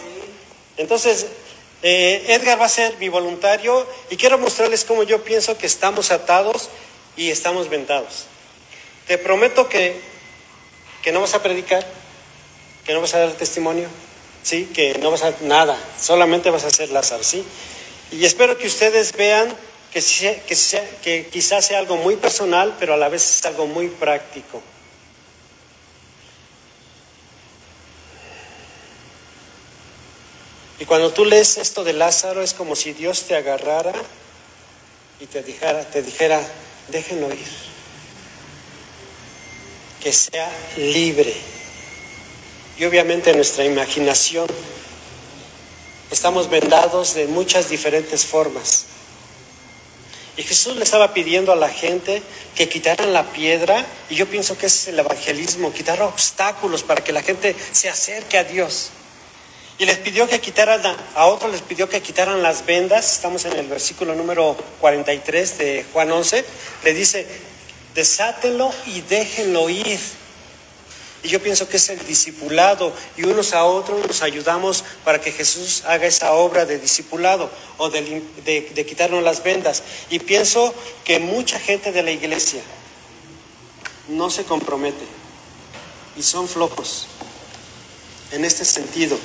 Entonces, 0.77 1.27
eh, 1.83 2.25
Edgar 2.29 2.61
va 2.61 2.67
a 2.67 2.71
ser 2.71 2.97
mi 2.99 3.09
voluntario 3.09 3.87
y 4.11 4.17
quiero 4.17 4.39
mostrarles 4.39 4.85
cómo 4.85 5.03
yo 5.03 5.23
pienso 5.23 5.59
que 5.59 5.67
estamos 5.67 6.11
atados 6.11 6.69
y 7.17 7.31
estamos 7.31 7.69
ventados. 7.69 8.25
Te 9.07 9.19
prometo 9.19 9.69
que, 9.69 10.01
que 11.03 11.13
no 11.13 11.21
vas 11.21 11.35
a 11.35 11.43
predicar, 11.43 11.87
que 12.87 12.95
no 12.95 13.01
vas 13.01 13.15
a 13.15 13.19
dar 13.19 13.33
testimonio, 13.33 13.89
¿sí? 14.43 14.71
Que 14.73 14.99
no 15.01 15.11
vas 15.11 15.23
a 15.23 15.35
nada, 15.43 15.77
solamente 16.01 16.51
vas 16.51 16.65
a 16.65 16.69
hacer 16.69 16.91
Lázaro, 16.91 17.25
¿sí? 17.25 17.45
Y 18.13 18.25
espero 18.25 18.57
que 18.57 18.69
ustedes 18.69 19.13
vean 19.13 19.53
que, 19.93 20.01
que, 20.47 20.89
que 21.03 21.27
quizás 21.27 21.67
sea 21.67 21.81
algo 21.81 21.97
muy 21.97 22.17
personal, 22.17 22.77
pero 22.79 22.95
a 22.95 22.97
la 22.97 23.09
vez 23.09 23.39
es 23.39 23.45
algo 23.45 23.67
muy 23.67 23.89
práctico. 23.89 24.63
Y 30.79 30.85
cuando 30.85 31.11
tú 31.13 31.25
lees 31.25 31.57
esto 31.57 31.83
de 31.83 31.95
Lázaro 31.95 32.43
es 32.43 32.53
como 32.53 32.77
si 32.77 32.93
Dios 32.93 33.23
te 33.23 33.35
agarrara 33.35 33.95
y 35.19 35.27
te 35.27 35.43
dijera, 35.43 35.83
te 35.85 36.03
dijera, 36.03 36.41
déjenlo 36.89 37.33
ir. 37.33 37.67
Que 40.03 40.13
sea 40.13 40.51
libre. 40.77 41.56
Y 42.79 42.85
obviamente 42.85 43.33
nuestra 43.33 43.65
imaginación 43.65 44.47
estamos 46.11 46.51
vendados 46.51 47.15
de 47.15 47.27
muchas 47.27 47.71
diferentes 47.71 48.27
formas. 48.27 48.85
Y 50.37 50.43
Jesús 50.43 50.77
le 50.77 50.85
estaba 50.85 51.15
pidiendo 51.15 51.51
a 51.53 51.57
la 51.57 51.71
gente 51.71 52.23
que 52.55 52.69
quitaran 52.69 53.15
la 53.15 53.25
piedra, 53.33 53.87
y 54.11 54.17
yo 54.17 54.27
pienso 54.27 54.59
que 54.59 54.67
es 54.67 54.89
el 54.89 54.99
evangelismo, 54.99 55.73
quitar 55.73 56.03
obstáculos 56.03 56.83
para 56.83 57.03
que 57.03 57.13
la 57.13 57.23
gente 57.23 57.57
se 57.73 57.89
acerque 57.89 58.37
a 58.37 58.45
Dios. 58.45 58.91
Y 59.79 59.87
les 59.87 59.97
pidió 59.99 60.29
que 60.29 60.41
quitaran, 60.41 60.83
a 61.15 61.27
otros 61.27 61.53
les 61.53 61.63
pidió 61.63 61.89
que 61.89 62.03
quitaran 62.03 62.43
las 62.43 62.67
vendas, 62.67 63.13
estamos 63.13 63.47
en 63.47 63.55
el 63.55 63.67
versículo 63.67 64.15
número 64.15 64.57
43 64.81 65.59
de 65.59 65.87
Juan 65.93 66.13
11, 66.13 66.45
le 66.85 66.95
dice, 66.95 67.27
desátenlo 67.95 68.71
y 68.87 69.01
déjenlo 69.03 69.71
ir. 69.71 69.99
Y 71.27 71.29
yo 71.29 71.43
pienso 71.43 71.69
que 71.69 71.77
es 71.77 71.89
el 71.89 72.07
discipulado 72.07 72.93
y 73.17 73.25
unos 73.25 73.53
a 73.53 73.65
otros 73.65 74.07
nos 74.07 74.23
ayudamos 74.23 74.85
para 75.05 75.21
que 75.21 75.33
Jesús 75.33 75.83
haga 75.85 76.07
esa 76.07 76.35
obra 76.35 76.65
de 76.67 76.79
discipulado 76.79 77.51
o 77.79 77.91
de, 77.91 78.23
de 78.45 78.87
quitarnos 78.87 79.25
las 79.25 79.43
vendas. 79.43 79.83
Y 80.09 80.21
pienso 80.21 80.73
que 81.05 81.19
mucha 81.19 81.59
gente 81.59 81.91
de 81.91 82.05
la 82.05 82.13
iglesia 82.13 82.63
no 84.07 84.31
se 84.31 84.45
compromete 84.45 85.05
y 86.17 86.23
son 86.23 86.47
flojos 86.47 87.09
en 88.31 88.45
este 88.45 88.65
sentido. 88.65 89.19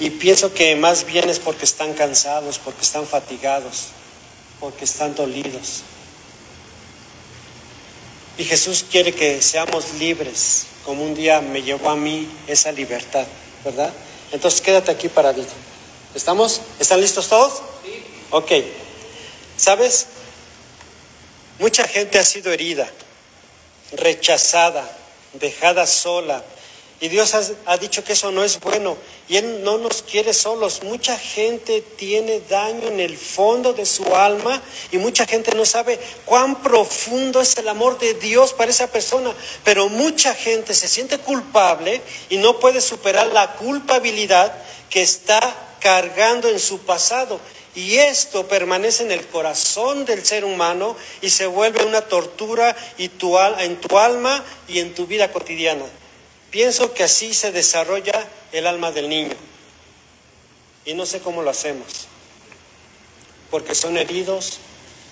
Y 0.00 0.10
pienso 0.10 0.52
que 0.52 0.74
más 0.74 1.06
bien 1.06 1.30
es 1.30 1.38
porque 1.38 1.66
están 1.66 1.94
cansados, 1.94 2.58
porque 2.58 2.82
están 2.82 3.06
fatigados, 3.06 3.90
porque 4.58 4.86
están 4.86 5.14
dolidos. 5.14 5.82
Y 8.38 8.44
Jesús 8.44 8.84
quiere 8.90 9.14
que 9.14 9.40
seamos 9.40 9.94
libres, 10.00 10.66
como 10.84 11.04
un 11.04 11.14
día 11.14 11.40
me 11.40 11.62
llevó 11.62 11.90
a 11.90 11.96
mí 11.96 12.28
esa 12.46 12.72
libertad, 12.72 13.26
¿verdad? 13.64 13.92
Entonces 14.32 14.60
quédate 14.60 14.90
aquí 14.90 15.08
paradito. 15.08 15.52
¿Estamos? 16.14 16.60
¿Están 16.78 17.00
listos 17.00 17.28
todos? 17.28 17.62
Sí. 17.84 18.02
Ok. 18.30 18.52
¿Sabes? 19.56 20.06
Mucha 21.58 21.84
gente 21.86 22.18
ha 22.18 22.24
sido 22.24 22.52
herida, 22.52 22.88
rechazada, 23.92 24.84
dejada 25.34 25.86
sola, 25.86 26.44
y 27.00 27.08
Dios 27.08 27.34
ha, 27.66 27.76
dicho 27.76 28.04
que 28.04 28.12
eso 28.12 28.30
no 28.30 28.44
es 28.44 28.60
bueno. 28.60 28.96
Y 29.28 29.36
Él 29.36 29.62
no 29.62 29.78
nos 29.78 30.02
quiere 30.02 30.32
solos. 30.32 30.82
Mucha 30.84 31.18
gente 31.18 31.82
tiene 31.82 32.40
daño 32.48 32.88
en 32.88 33.00
el 33.00 33.16
fondo 33.18 33.72
de 33.72 33.84
su 33.84 34.14
alma 34.14 34.62
y 34.92 34.98
mucha 34.98 35.26
gente 35.26 35.54
no 35.54 35.66
sabe 35.66 35.98
cuán 36.24 36.62
profundo 36.62 37.40
es 37.40 37.56
el 37.58 37.68
amor 37.68 37.98
de 37.98 38.14
Dios 38.14 38.52
para 38.52 38.70
esa 38.70 38.86
persona. 38.86 39.34
Pero 39.64 39.88
mucha 39.88 40.34
gente 40.34 40.72
se 40.72 40.88
siente 40.88 41.18
culpable 41.18 42.00
y 42.30 42.36
no 42.38 42.60
puede 42.60 42.80
superar 42.80 43.26
la 43.28 43.54
culpabilidad 43.54 44.54
que 44.88 45.02
está 45.02 45.40
cargando 45.80 46.48
en 46.48 46.60
su 46.60 46.78
pasado. 46.78 47.40
Y 47.74 47.96
esto 47.96 48.46
permanece 48.46 49.02
en 49.02 49.10
el 49.10 49.26
corazón 49.26 50.04
del 50.04 50.24
ser 50.24 50.44
humano 50.44 50.96
y 51.20 51.30
se 51.30 51.46
vuelve 51.46 51.84
una 51.84 52.02
tortura 52.02 52.74
en 52.98 53.10
tu 53.80 53.98
alma 53.98 54.44
y 54.68 54.78
en 54.78 54.94
tu 54.94 55.06
vida 55.06 55.32
cotidiana. 55.32 55.84
Pienso 56.54 56.94
que 56.94 57.02
así 57.02 57.34
se 57.34 57.50
desarrolla 57.50 58.28
el 58.52 58.68
alma 58.68 58.92
del 58.92 59.08
niño. 59.08 59.34
Y 60.84 60.94
no 60.94 61.04
sé 61.04 61.18
cómo 61.18 61.42
lo 61.42 61.50
hacemos. 61.50 62.06
Porque 63.50 63.74
son 63.74 63.98
heridos, 63.98 64.60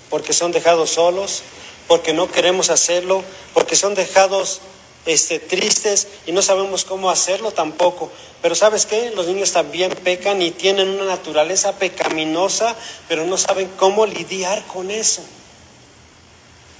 porque 0.08 0.34
son 0.34 0.52
dejados 0.52 0.90
solos, 0.90 1.42
porque 1.88 2.12
no 2.12 2.30
queremos 2.30 2.70
hacerlo, 2.70 3.24
porque 3.54 3.74
son 3.74 3.96
dejados 3.96 4.60
este, 5.04 5.40
tristes 5.40 6.06
y 6.26 6.30
no 6.30 6.42
sabemos 6.42 6.84
cómo 6.84 7.10
hacerlo 7.10 7.50
tampoco. 7.50 8.12
Pero 8.40 8.54
sabes 8.54 8.86
qué? 8.86 9.10
Los 9.10 9.26
niños 9.26 9.50
también 9.50 9.90
pecan 9.90 10.40
y 10.42 10.52
tienen 10.52 10.90
una 10.90 11.06
naturaleza 11.06 11.76
pecaminosa, 11.76 12.76
pero 13.08 13.26
no 13.26 13.36
saben 13.36 13.68
cómo 13.76 14.06
lidiar 14.06 14.64
con 14.68 14.92
eso. 14.92 15.24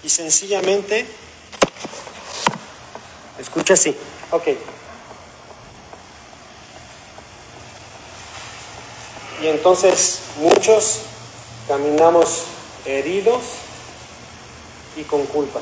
Y 0.05 0.09
sencillamente, 0.09 1.05
escucha 3.41 3.75
así. 3.75 3.93
Ok. 4.33 4.49
Y 9.43 9.47
entonces 9.47 10.21
muchos 10.39 11.01
caminamos 11.69 12.45
heridos 12.87 13.43
y 14.97 15.03
con 15.03 15.27
culpa. 15.27 15.61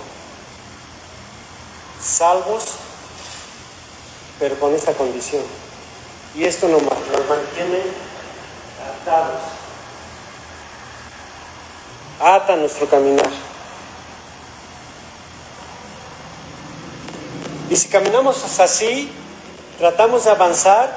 Salvos, 2.01 2.75
pero 4.39 4.59
con 4.61 4.73
esta 4.75 4.93
condición. 4.93 5.43
Y 6.37 6.45
esto 6.45 6.69
nos, 6.69 6.83
nos 6.83 7.29
mantiene 7.29 7.83
atados. 9.03 9.41
Ata 12.21 12.55
nuestro 12.55 12.89
caminar. 12.89 13.50
Y 17.71 17.77
si 17.77 17.89
caminamos 17.89 18.59
así, 18.59 19.09
tratamos 19.79 20.25
de 20.25 20.31
avanzar 20.31 20.93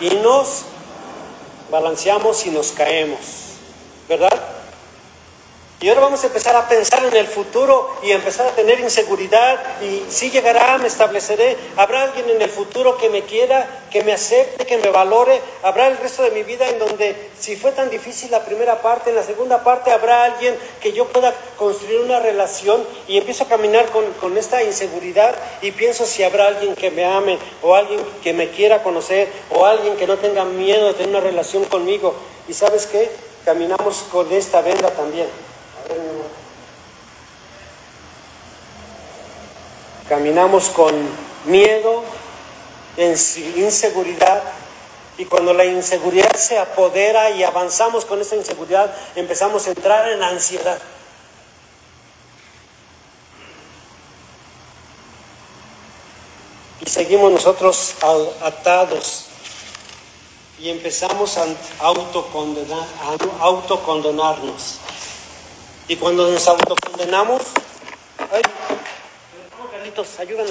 y 0.00 0.08
nos 0.10 0.64
balanceamos 1.70 2.46
y 2.46 2.50
nos 2.50 2.72
caemos, 2.72 3.20
¿verdad? 4.08 4.55
Y 5.78 5.90
ahora 5.90 6.00
vamos 6.00 6.24
a 6.24 6.28
empezar 6.28 6.56
a 6.56 6.66
pensar 6.66 7.04
en 7.04 7.14
el 7.14 7.26
futuro 7.26 7.98
y 8.02 8.10
empezar 8.10 8.46
a 8.46 8.52
tener 8.52 8.80
inseguridad 8.80 9.60
y 9.82 10.04
si 10.08 10.30
llegará, 10.30 10.78
me 10.78 10.86
estableceré, 10.86 11.54
habrá 11.76 12.04
alguien 12.04 12.30
en 12.30 12.40
el 12.40 12.48
futuro 12.48 12.96
que 12.96 13.10
me 13.10 13.24
quiera, 13.24 13.84
que 13.90 14.02
me 14.02 14.14
acepte, 14.14 14.64
que 14.64 14.78
me 14.78 14.88
valore, 14.88 15.38
habrá 15.62 15.88
el 15.88 15.98
resto 15.98 16.22
de 16.22 16.30
mi 16.30 16.44
vida 16.44 16.66
en 16.66 16.78
donde 16.78 17.30
si 17.38 17.56
fue 17.56 17.72
tan 17.72 17.90
difícil 17.90 18.30
la 18.30 18.42
primera 18.42 18.80
parte, 18.80 19.10
en 19.10 19.16
la 19.16 19.22
segunda 19.22 19.62
parte 19.62 19.90
habrá 19.90 20.24
alguien 20.24 20.56
que 20.80 20.94
yo 20.94 21.08
pueda 21.08 21.34
construir 21.58 22.00
una 22.00 22.20
relación 22.20 22.82
y 23.06 23.18
empiezo 23.18 23.44
a 23.44 23.48
caminar 23.48 23.84
con, 23.90 24.02
con 24.14 24.38
esta 24.38 24.62
inseguridad 24.62 25.34
y 25.60 25.72
pienso 25.72 26.06
si 26.06 26.22
habrá 26.22 26.46
alguien 26.46 26.74
que 26.74 26.90
me 26.90 27.04
ame 27.04 27.38
o 27.60 27.74
alguien 27.74 28.00
que 28.22 28.32
me 28.32 28.48
quiera 28.48 28.82
conocer 28.82 29.28
o 29.50 29.66
alguien 29.66 29.98
que 29.98 30.06
no 30.06 30.16
tenga 30.16 30.46
miedo 30.46 30.86
de 30.86 30.94
tener 30.94 31.10
una 31.10 31.20
relación 31.20 31.66
conmigo. 31.66 32.14
Y 32.48 32.54
sabes 32.54 32.86
qué, 32.86 33.10
caminamos 33.44 34.06
con 34.10 34.32
esta 34.32 34.62
venda 34.62 34.90
también. 34.92 35.45
Caminamos 40.08 40.68
con 40.68 40.94
miedo, 41.46 42.04
inseguridad, 42.96 44.42
y 45.18 45.24
cuando 45.24 45.54
la 45.54 45.64
inseguridad 45.64 46.34
se 46.36 46.58
apodera 46.58 47.30
y 47.30 47.42
avanzamos 47.42 48.04
con 48.04 48.20
esa 48.20 48.36
inseguridad, 48.36 48.94
empezamos 49.14 49.66
a 49.66 49.70
entrar 49.70 50.08
en 50.10 50.22
ansiedad. 50.22 50.78
Y 56.84 56.88
seguimos 56.90 57.32
nosotros 57.32 57.94
atados 58.42 59.26
y 60.60 60.68
empezamos 60.68 61.36
a 61.38 61.46
autocondenar, 61.80 62.86
a 63.00 63.44
autocondenarnos. 63.44 64.78
Y 65.88 65.94
cuando 65.96 66.28
nos 66.28 66.48
autocondenamos, 66.48 67.42
ay, 68.18 68.42
Carlitos, 69.70 70.18
ayúdanos. 70.18 70.50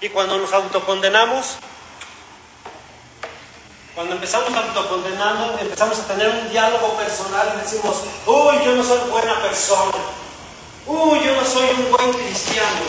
Y 0.00 0.08
cuando 0.08 0.38
nos 0.38 0.52
autocondenamos, 0.52 1.56
cuando 3.96 4.14
empezamos 4.14 4.54
autocondenando, 4.54 5.58
empezamos 5.58 5.98
a 5.98 6.06
tener 6.06 6.28
un 6.28 6.50
diálogo 6.50 6.96
personal 6.96 7.54
y 7.56 7.60
decimos, 7.60 8.02
uy, 8.24 8.64
yo 8.64 8.76
no 8.76 8.84
soy 8.84 8.98
buena 9.10 9.42
persona, 9.42 9.98
uy, 10.86 11.20
yo 11.24 11.34
no 11.34 11.44
soy 11.44 11.68
un 11.70 11.90
buen 11.90 12.12
cristiano, 12.12 12.82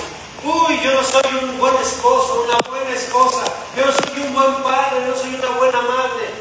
uy, 0.44 0.80
yo 0.84 0.94
no 0.94 1.04
soy 1.04 1.44
un 1.44 1.58
buen 1.58 1.76
esposo, 1.78 2.46
una 2.48 2.58
buena 2.70 2.92
esposa, 2.92 3.44
yo 3.76 3.86
no 3.88 3.92
soy 3.92 4.22
un 4.28 4.34
buen 4.34 4.62
padre, 4.62 5.02
yo 5.02 5.08
no 5.08 5.18
soy 5.18 5.34
una 5.34 5.50
buena 5.58 5.82
madre 5.82 6.33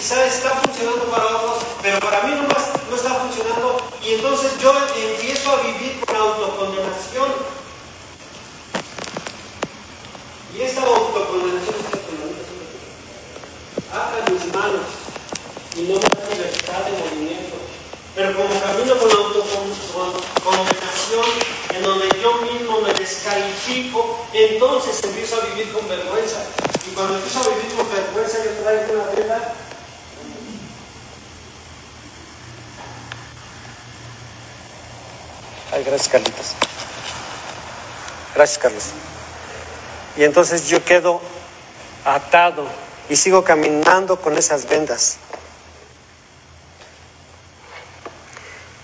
quizás 0.00 0.32
está 0.34 0.50
funcionando 0.64 1.04
para 1.10 1.26
otros, 1.26 1.58
pero 1.82 2.00
para 2.00 2.22
mí 2.22 2.34
nomás 2.34 2.70
no 2.88 2.96
está 2.96 3.16
funcionando. 3.16 3.82
Y 4.02 4.14
entonces 4.14 4.58
yo 4.58 4.72
empiezo 4.96 5.50
a 5.50 5.60
vivir 5.60 6.00
con 6.00 6.16
autocondenación. 6.16 7.28
Y 10.56 10.62
esta 10.62 10.80
autocondenación 10.80 11.74
está 11.76 11.98
Abra 13.92 14.22
mis 14.30 14.46
manos 14.54 14.86
y 15.76 15.82
no 15.82 15.94
me 15.94 16.00
da 16.00 16.30
libertad 16.30 16.84
de 16.86 16.92
movimiento. 16.96 17.56
Pero 18.14 18.36
como 18.36 18.58
camino 18.58 18.96
con 18.96 19.10
autocondenación, 19.10 21.26
en 21.74 21.82
donde 21.82 22.08
yo 22.22 22.36
mismo 22.36 22.80
me 22.80 22.94
descalifico, 22.94 24.24
entonces 24.32 25.04
empiezo 25.04 25.42
a 25.42 25.44
vivir 25.44 25.70
con 25.72 25.86
vergüenza. 25.88 26.46
Y 26.88 26.92
cuando 26.94 27.16
empiezo 27.16 27.40
a 27.40 27.48
vivir 27.54 27.74
con 27.76 27.86
vergüenza, 27.90 28.38
yo 28.44 28.52
traigo 28.62 28.92
una 28.94 29.10
venda 29.12 29.54
Ay, 35.72 35.84
gracias, 35.84 36.08
Carlitos. 36.08 36.54
Gracias, 38.34 38.58
Carlos. 38.58 38.84
Y 40.16 40.24
entonces 40.24 40.66
yo 40.68 40.84
quedo 40.84 41.20
atado 42.04 42.66
y 43.08 43.16
sigo 43.16 43.44
caminando 43.44 44.20
con 44.20 44.36
esas 44.36 44.68
vendas. 44.68 45.18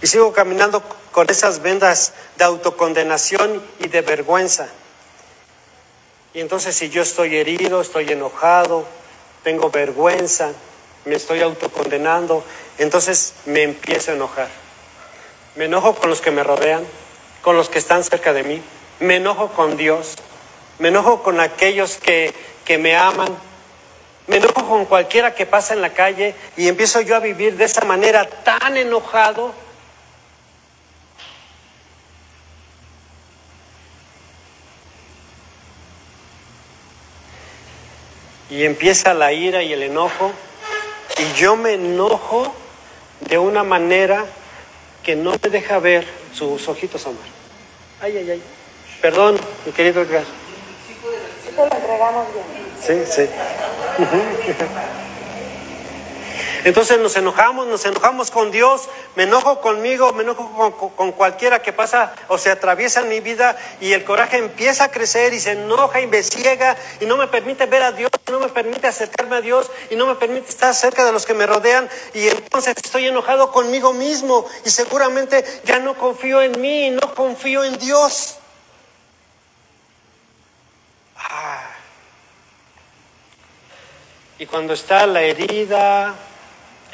Y 0.01 0.07
sigo 0.07 0.33
caminando 0.33 0.83
con 1.11 1.29
esas 1.31 1.63
vendas 1.63 2.13
de 2.37 2.45
autocondenación 2.45 3.63
y 3.81 3.89
de 3.89 4.03
vergüenza. 4.03 4.69
Y 6.35 6.41
entonces 6.41 6.77
si 6.77 6.91
yo 6.91 7.03
estoy 7.03 7.37
herido, 7.37 7.81
estoy 7.81 8.13
enojado, 8.13 8.87
tengo 9.43 9.71
vergüenza, 9.71 10.53
me 11.05 11.17
estoy 11.17 11.41
autocondenando, 11.41 12.45
entonces 12.79 13.33
me 13.47 13.63
empiezo 13.63 14.11
a 14.11 14.15
enojar. 14.15 14.66
Me 15.57 15.65
enojo 15.65 15.95
con 15.95 16.11
los 16.11 16.21
que 16.21 16.31
me 16.31 16.45
rodean, 16.45 16.87
con 17.41 17.57
los 17.57 17.71
que 17.71 17.79
están 17.79 18.05
cerca 18.05 18.35
de 18.35 18.43
mí, 18.43 18.63
me 19.01 19.17
enojo 19.17 19.49
con 19.49 19.79
Dios, 19.79 20.17
me 20.79 20.89
enojo 20.89 21.23
con 21.23 21.41
aquellos 21.41 21.97
que, 21.97 22.35
que 22.67 22.77
me 22.77 22.95
aman, 22.95 23.35
me 24.27 24.37
enojo 24.37 24.69
con 24.69 24.85
cualquiera 24.85 25.35
que 25.35 25.47
pasa 25.47 25.73
en 25.73 25.81
la 25.81 25.95
calle 25.95 26.35
y 26.59 26.69
empiezo 26.69 27.01
yo 27.01 27.17
a 27.17 27.21
vivir 27.21 27.57
de 27.57 27.65
esa 27.65 27.85
manera 27.85 28.29
tan 28.29 28.77
enojado. 28.77 29.55
Y 38.51 38.65
empieza 38.65 39.15
la 39.15 39.33
ira 39.33 39.63
y 39.63 39.73
el 39.73 39.83
enojo. 39.83 40.33
Y 41.19 41.39
yo 41.39 41.57
me 41.57 41.75
enojo 41.75 42.53
de 43.21 43.39
una 43.39 43.65
manera 43.65 44.25
que 45.07 45.15
no 45.15 45.31
me 45.41 45.51
deja 45.51 45.79
ver 45.79 46.05
sus 46.35 46.67
ojitos, 46.67 47.07
Omar. 47.07 47.23
Ay, 48.01 48.17
ay, 48.17 48.29
ay. 48.29 48.43
Perdón, 49.01 49.39
mi 49.65 49.71
querido 49.71 50.03
Edgar. 50.03 50.25
Sí, 50.25 50.97
te 51.49 51.57
lo 51.57 51.63
entregamos 51.63 52.27
bien. 52.35 53.07
Sí, 53.07 53.13
sí. 53.13 53.29
Entonces 56.67 56.99
nos 56.99 57.15
enojamos, 57.15 57.69
nos 57.69 57.85
enojamos 57.85 58.33
con 58.33 58.51
Dios, 58.51 58.89
me 59.15 59.23
enojo 59.23 59.61
conmigo, 59.61 60.13
me 60.13 60.25
enojo 60.25 60.93
con, 60.97 61.13
cualquiera 61.13 61.63
que 61.63 61.73
pasa 61.73 62.13
o 62.27 62.39
se 62.39 62.51
atraviesa 62.51 63.03
mi 63.03 63.21
vida 63.21 63.57
y 63.81 63.93
el 63.93 64.03
coraje 64.03 64.39
empieza 64.39 64.83
a 64.83 64.91
crecer 64.91 65.33
y 65.33 65.39
se 65.39 65.53
enoja 65.53 66.01
y 66.01 66.09
me 66.09 66.25
ciega 66.25 66.77
y 66.99 67.07
no 67.07 67.17
me 67.17 67.29
permite 67.29 67.67
ver 67.67 67.85
a 67.85 67.93
Dios, 67.93 68.11
no 68.29 68.41
me 68.41 68.49
permite 68.49 68.89
acercarme 68.89 69.37
a 69.37 69.41
Dios 69.41 69.71
y 69.91 69.95
no 69.95 70.09
me 70.09 70.17
permite 70.17 70.49
estar 70.49 70.75
cerca 70.75 71.05
de 71.05 71.13
los 71.13 71.25
que 71.25 71.35
me 71.35 71.47
rodean 71.47 71.89
y 72.15 72.27
entonces 72.27 72.75
estoy 72.83 73.07
enojado 73.07 73.53
conmigo 73.53 73.93
mismo 73.93 74.45
y 74.65 74.71
seguramente 74.71 75.45
ya 75.63 75.79
no 75.79 75.95
confío 75.95 76.43
en 76.43 76.61
mí, 76.61 76.91
no 76.91 77.15
confío 77.15 77.63
en 77.63 77.79
Dios. 77.79 78.39
Ah. 81.17 81.63
Y 84.41 84.47
cuando 84.47 84.75
está 84.75 85.07
la 85.07 85.23
herida, 85.23 86.17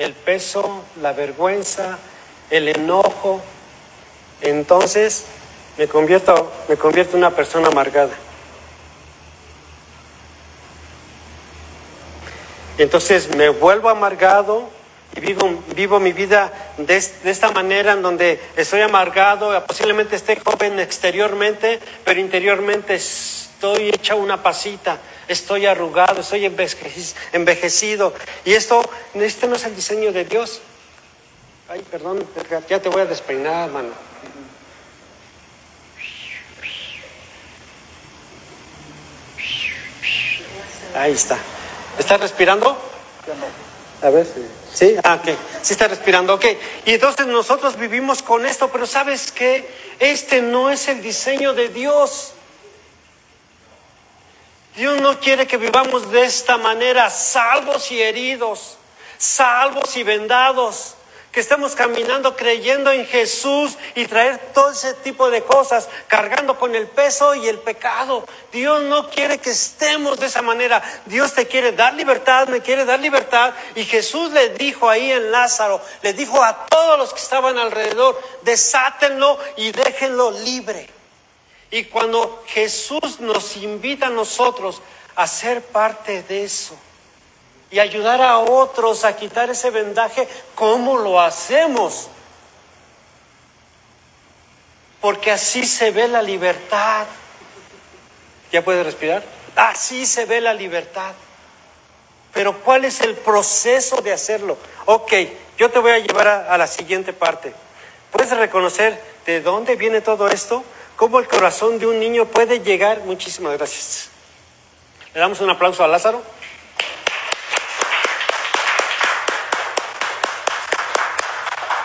el 0.03 0.15
peso, 0.15 0.85
la 1.01 1.13
vergüenza, 1.13 1.99
el 2.51 2.69
enojo, 2.69 3.41
entonces 4.41 5.25
me 5.79 5.89
convierto, 5.89 6.53
me 6.69 6.77
convierto 6.77 7.13
en 7.13 7.19
una 7.19 7.31
persona 7.31 7.69
amargada. 7.69 8.13
Entonces 12.79 13.35
me 13.37 13.49
vuelvo 13.49 13.89
amargado 13.89 14.69
y 15.15 15.21
vivo, 15.21 15.63
vivo 15.75 16.01
mi 16.01 16.13
vida 16.13 16.53
de, 16.79 17.01
de, 17.23 17.31
esta 17.31 17.51
manera 17.51 17.93
en 17.93 18.03
donde 18.03 18.41
estoy 18.57 18.81
amargado, 18.81 19.65
posiblemente 19.67 20.17
esté 20.17 20.41
joven 20.41 20.81
exteriormente, 20.81 21.81
pero 22.05 22.19
interiormente 22.19 22.95
estoy 22.95 23.91
hecha 23.91 24.15
una 24.15 24.43
pasita, 24.43 24.99
estoy 25.33 25.67
arrugado, 25.67 26.21
estoy 26.21 26.45
envejecido. 26.45 28.15
Y 28.45 28.53
esto, 28.53 28.83
este 29.15 29.49
no 29.49 29.57
es 29.57 29.65
el 29.65 29.75
diseño 29.75 30.13
de 30.13 30.25
Dios. 30.25 30.61
Ay, 31.69 31.83
perdón, 31.91 32.27
ya 32.69 32.81
te 32.81 32.89
voy 32.89 33.03
a 33.03 33.07
despeinar, 33.07 33.71
mano. 33.71 33.91
Ahí 40.95 41.13
está. 41.13 41.39
¿Estás 41.99 42.21
respirando? 42.21 42.77
A 44.03 44.11
ver 44.11 44.27
si. 44.27 44.47
Sí, 44.75 44.97
ah, 45.05 45.21
ok. 45.21 45.37
Sí 45.63 45.75
está 45.75 45.89
respirando, 45.89 46.35
ok. 46.35 46.45
Y 46.87 46.95
entonces 46.95 47.27
nosotros 47.27 47.79
vivimos 47.79 48.23
con 48.23 48.47
esto, 48.47 48.69
pero 48.69 48.87
¿sabes 48.87 49.31
qué? 49.33 49.69
Este 49.99 50.43
no 50.43 50.71
es 50.71 50.89
el 50.89 51.03
diseño 51.03 51.55
de 51.55 51.69
Dios. 51.69 52.33
Dios 54.77 55.01
no 55.03 55.21
quiere 55.21 55.47
que 55.47 55.59
vivamos 55.59 56.11
de 56.11 56.25
esta 56.25 56.57
manera, 56.57 57.11
salvos 57.11 57.91
y 57.91 58.01
heridos, 58.01 58.79
salvos 59.19 59.97
y 59.99 60.03
vendados, 60.03 60.95
que 61.31 61.41
estemos 61.41 61.75
caminando 61.75 62.37
creyendo 62.37 62.91
en 62.91 63.07
Jesús 63.07 63.77
y 63.95 64.07
traer 64.07 64.39
todo 64.55 64.71
ese 64.71 64.95
tipo 64.95 65.31
de 65.31 65.43
cosas, 65.43 65.89
cargando 66.07 66.59
con 66.59 66.75
el 66.75 66.87
peso 66.87 67.35
y 67.35 67.49
el 67.49 67.59
pecado. 67.59 68.27
Dios 68.51 68.83
no 68.83 69.09
quiere 69.09 69.39
que 69.39 69.51
estemos 69.51 70.21
de 70.21 70.27
esa 70.27 70.43
manera. 70.43 70.83
Dios 71.07 71.35
te 71.35 71.47
quiere 71.47 71.73
dar 71.73 71.95
libertad, 71.95 72.49
me 72.49 72.61
quiere 72.61 72.85
dar 72.85 73.01
libertad. 73.01 73.53
Y 73.75 73.85
Jesús 73.85 74.31
le 74.33 74.51
dijo 74.51 74.89
ahí 74.89 75.11
en 75.11 75.33
Lázaro, 75.33 75.81
le 76.03 76.13
dijo 76.13 76.43
a 76.43 76.67
todos 76.67 76.99
los 76.99 77.13
que 77.15 77.21
estaban 77.21 77.59
alrededor, 77.59 78.21
desátenlo 78.43 79.39
y 79.57 79.73
déjenlo 79.73 80.31
libre. 80.31 81.02
Y 81.73 81.85
cuando 81.85 82.45
Jesús 82.49 83.19
nos 83.19 83.57
invita 83.57 84.09
a 84.09 84.11
nosotros 84.11 84.83
a 85.17 85.27
ser 85.27 85.63
parte 85.63 86.23
de 86.23 86.45
eso 86.45 86.77
y 87.71 87.79
ayudar 87.79 88.21
a 88.21 88.39
otros 88.41 89.07
a 89.07 89.17
quitar 89.17 89.49
ese 89.49 89.71
vendaje, 89.71 90.29
¿cómo 90.55 90.99
lo 90.99 91.19
hacemos? 91.19 92.09
Porque 95.01 95.31
así 95.31 95.65
se 95.65 95.91
ve 95.93 96.09
la 96.09 96.21
libertad. 96.21 97.07
¿Ya 98.53 98.63
puede 98.63 98.85
respirar? 98.85 99.25
Así 99.57 100.05
se 100.05 100.27
ve 100.27 100.43
la 100.43 100.53
libertad. 100.53 101.15
Pero 102.35 102.61
¿cuál 102.61 102.85
es 102.85 103.01
el 103.01 103.15
proceso 103.15 104.03
de 104.03 104.13
hacerlo? 104.13 104.59
Ok, 104.85 105.11
yo 105.57 105.71
te 105.71 105.79
voy 105.79 105.93
a 105.93 105.99
llevar 106.01 106.29
a, 106.29 106.53
a 106.53 106.59
la 106.59 106.67
siguiente 106.67 107.15
parte. 107.15 107.55
¿Puedes 108.11 108.37
reconocer 108.37 109.03
de 109.25 109.41
dónde 109.41 109.77
viene 109.77 110.03
todo 110.03 110.29
esto? 110.29 110.63
Cómo 111.03 111.19
el 111.19 111.27
corazón 111.27 111.81
de 111.81 111.87
un 111.89 111.99
niño 111.99 112.27
puede 112.27 112.61
llegar. 112.61 113.01
Muchísimas 113.01 113.59
gracias. 113.59 114.09
Le 115.13 115.19
damos 115.19 115.41
un 115.41 115.51
aplauso 115.51 115.83
a 115.83 115.89
Lázaro. 115.89 116.23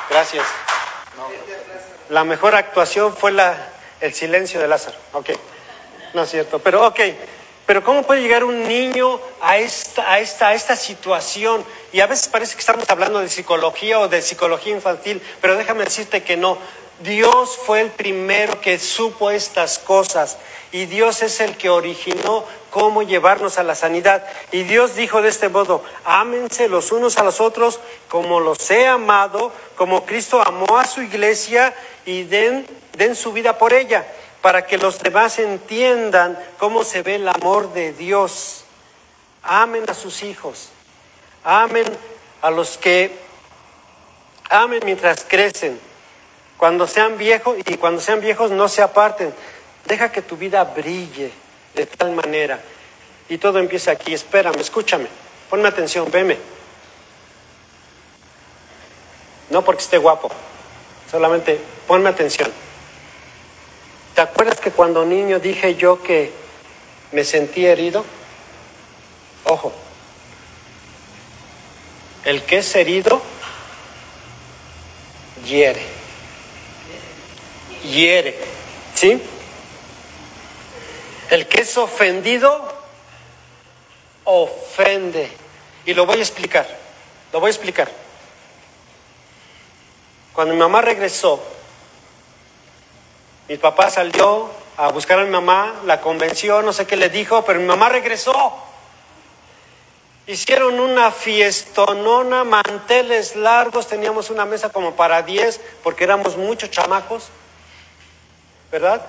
Gracias. 0.07 0.45
La 2.09 2.23
mejor 2.25 2.53
actuación 2.53 3.17
fue 3.17 3.31
la, 3.31 3.69
el 4.01 4.13
silencio 4.13 4.59
de 4.59 4.67
Lázaro. 4.67 4.97
Ok, 5.13 5.31
no 6.13 6.21
es 6.21 6.29
cierto, 6.29 6.59
pero 6.59 6.85
ok. 6.85 6.99
Pero 7.65 7.83
¿cómo 7.83 8.03
puede 8.03 8.21
llegar 8.21 8.43
un 8.43 8.67
niño 8.67 9.19
a 9.41 9.57
esta, 9.57 10.11
a, 10.11 10.19
esta, 10.19 10.49
a 10.49 10.53
esta 10.53 10.75
situación? 10.75 11.65
Y 11.91 12.01
a 12.01 12.05
veces 12.05 12.27
parece 12.27 12.53
que 12.53 12.59
estamos 12.59 12.87
hablando 12.87 13.17
de 13.17 13.29
psicología 13.29 13.99
o 13.99 14.07
de 14.07 14.21
psicología 14.21 14.75
infantil, 14.75 15.23
pero 15.41 15.57
déjame 15.57 15.85
decirte 15.85 16.21
que 16.21 16.37
no. 16.37 16.59
Dios 16.99 17.57
fue 17.57 17.81
el 17.81 17.91
primero 17.91 18.59
que 18.59 18.79
supo 18.79 19.29
estas 19.29 19.77
cosas 19.77 20.37
y 20.71 20.85
Dios 20.85 21.21
es 21.21 21.39
el 21.39 21.55
que 21.55 21.69
originó 21.69 22.43
cómo 22.71 23.03
llevarnos 23.03 23.59
a 23.59 23.63
la 23.63 23.75
sanidad. 23.75 24.25
Y 24.51 24.63
Dios 24.63 24.95
dijo 24.95 25.21
de 25.21 25.29
este 25.29 25.47
modo, 25.47 25.83
ámense 26.05 26.67
los 26.67 26.91
unos 26.91 27.17
a 27.17 27.23
los 27.23 27.39
otros 27.39 27.79
como 28.09 28.39
los 28.39 28.69
he 28.71 28.87
amado, 28.87 29.51
como 29.75 30.05
Cristo 30.05 30.41
amó 30.41 30.77
a 30.77 30.87
su 30.87 31.03
iglesia 31.03 31.73
y 32.05 32.23
den, 32.23 32.65
den 32.97 33.15
su 33.15 33.31
vida 33.31 33.59
por 33.59 33.73
ella, 33.73 34.07
para 34.41 34.65
que 34.65 34.77
los 34.77 34.99
demás 34.99 35.37
entiendan 35.37 36.37
cómo 36.57 36.83
se 36.83 37.03
ve 37.03 37.15
el 37.15 37.27
amor 37.27 37.73
de 37.73 37.93
Dios. 37.93 38.63
Amen 39.43 39.85
a 39.87 39.93
sus 39.93 40.23
hijos, 40.23 40.69
amen 41.43 41.85
a 42.41 42.49
los 42.49 42.77
que 42.77 43.11
amen 44.49 44.81
mientras 44.83 45.23
crecen 45.23 45.86
cuando 46.57 46.87
sean 46.87 47.17
viejos 47.17 47.57
y 47.65 47.77
cuando 47.77 48.01
sean 48.01 48.19
viejos 48.19 48.51
no 48.51 48.67
se 48.67 48.81
aparten. 48.81 49.33
Deja 49.85 50.11
que 50.11 50.21
tu 50.21 50.35
vida 50.35 50.63
brille 50.63 51.31
de 51.75 51.85
tal 51.85 52.11
manera. 52.11 52.59
Y 53.29 53.37
todo 53.37 53.59
empieza 53.59 53.91
aquí. 53.91 54.13
Espérame, 54.13 54.59
escúchame. 54.59 55.07
Ponme 55.49 55.67
atención, 55.67 56.09
veme. 56.11 56.37
No 59.49 59.63
porque 59.63 59.83
esté 59.83 59.97
guapo. 59.97 60.29
Solamente 61.09 61.59
ponme 61.87 62.09
atención. 62.09 62.51
¿Te 64.15 64.21
acuerdas 64.21 64.59
que 64.59 64.71
cuando 64.71 65.05
niño 65.05 65.39
dije 65.39 65.75
yo 65.75 66.01
que 66.01 66.33
me 67.11 67.23
sentí 67.23 67.65
herido? 67.65 68.03
Ojo, 69.45 69.71
el 72.25 72.41
que 72.43 72.57
es 72.57 72.75
herido 72.75 73.21
hiere. 75.45 75.96
Hiere. 77.83 78.37
¿Sí? 78.93 79.21
El 81.29 81.47
que 81.47 81.61
es 81.61 81.77
ofendido 81.77 82.73
ofende. 84.23 85.31
Y 85.85 85.93
lo 85.93 86.05
voy 86.05 86.19
a 86.19 86.21
explicar. 86.21 86.67
Lo 87.31 87.39
voy 87.39 87.49
a 87.49 87.51
explicar. 87.51 87.89
Cuando 90.33 90.53
mi 90.53 90.59
mamá 90.59 90.81
regresó, 90.81 91.41
mi 93.47 93.57
papá 93.57 93.89
salió 93.89 94.49
a 94.77 94.89
buscar 94.89 95.19
a 95.19 95.23
mi 95.23 95.31
mamá, 95.31 95.81
la 95.85 96.01
convenció, 96.01 96.61
no 96.61 96.71
sé 96.71 96.85
qué 96.85 96.95
le 96.95 97.09
dijo, 97.09 97.43
pero 97.43 97.59
mi 97.59 97.65
mamá 97.65 97.89
regresó. 97.89 98.53
Hicieron 100.27 100.79
una 100.79 101.11
fiestonona, 101.11 102.43
manteles 102.43 103.35
largos, 103.35 103.87
teníamos 103.87 104.29
una 104.29 104.45
mesa 104.45 104.69
como 104.69 104.95
para 104.95 105.21
10 105.23 105.59
porque 105.81 106.03
éramos 106.03 106.37
muchos 106.37 106.69
chamacos, 106.69 107.29
¿verdad? 108.71 109.01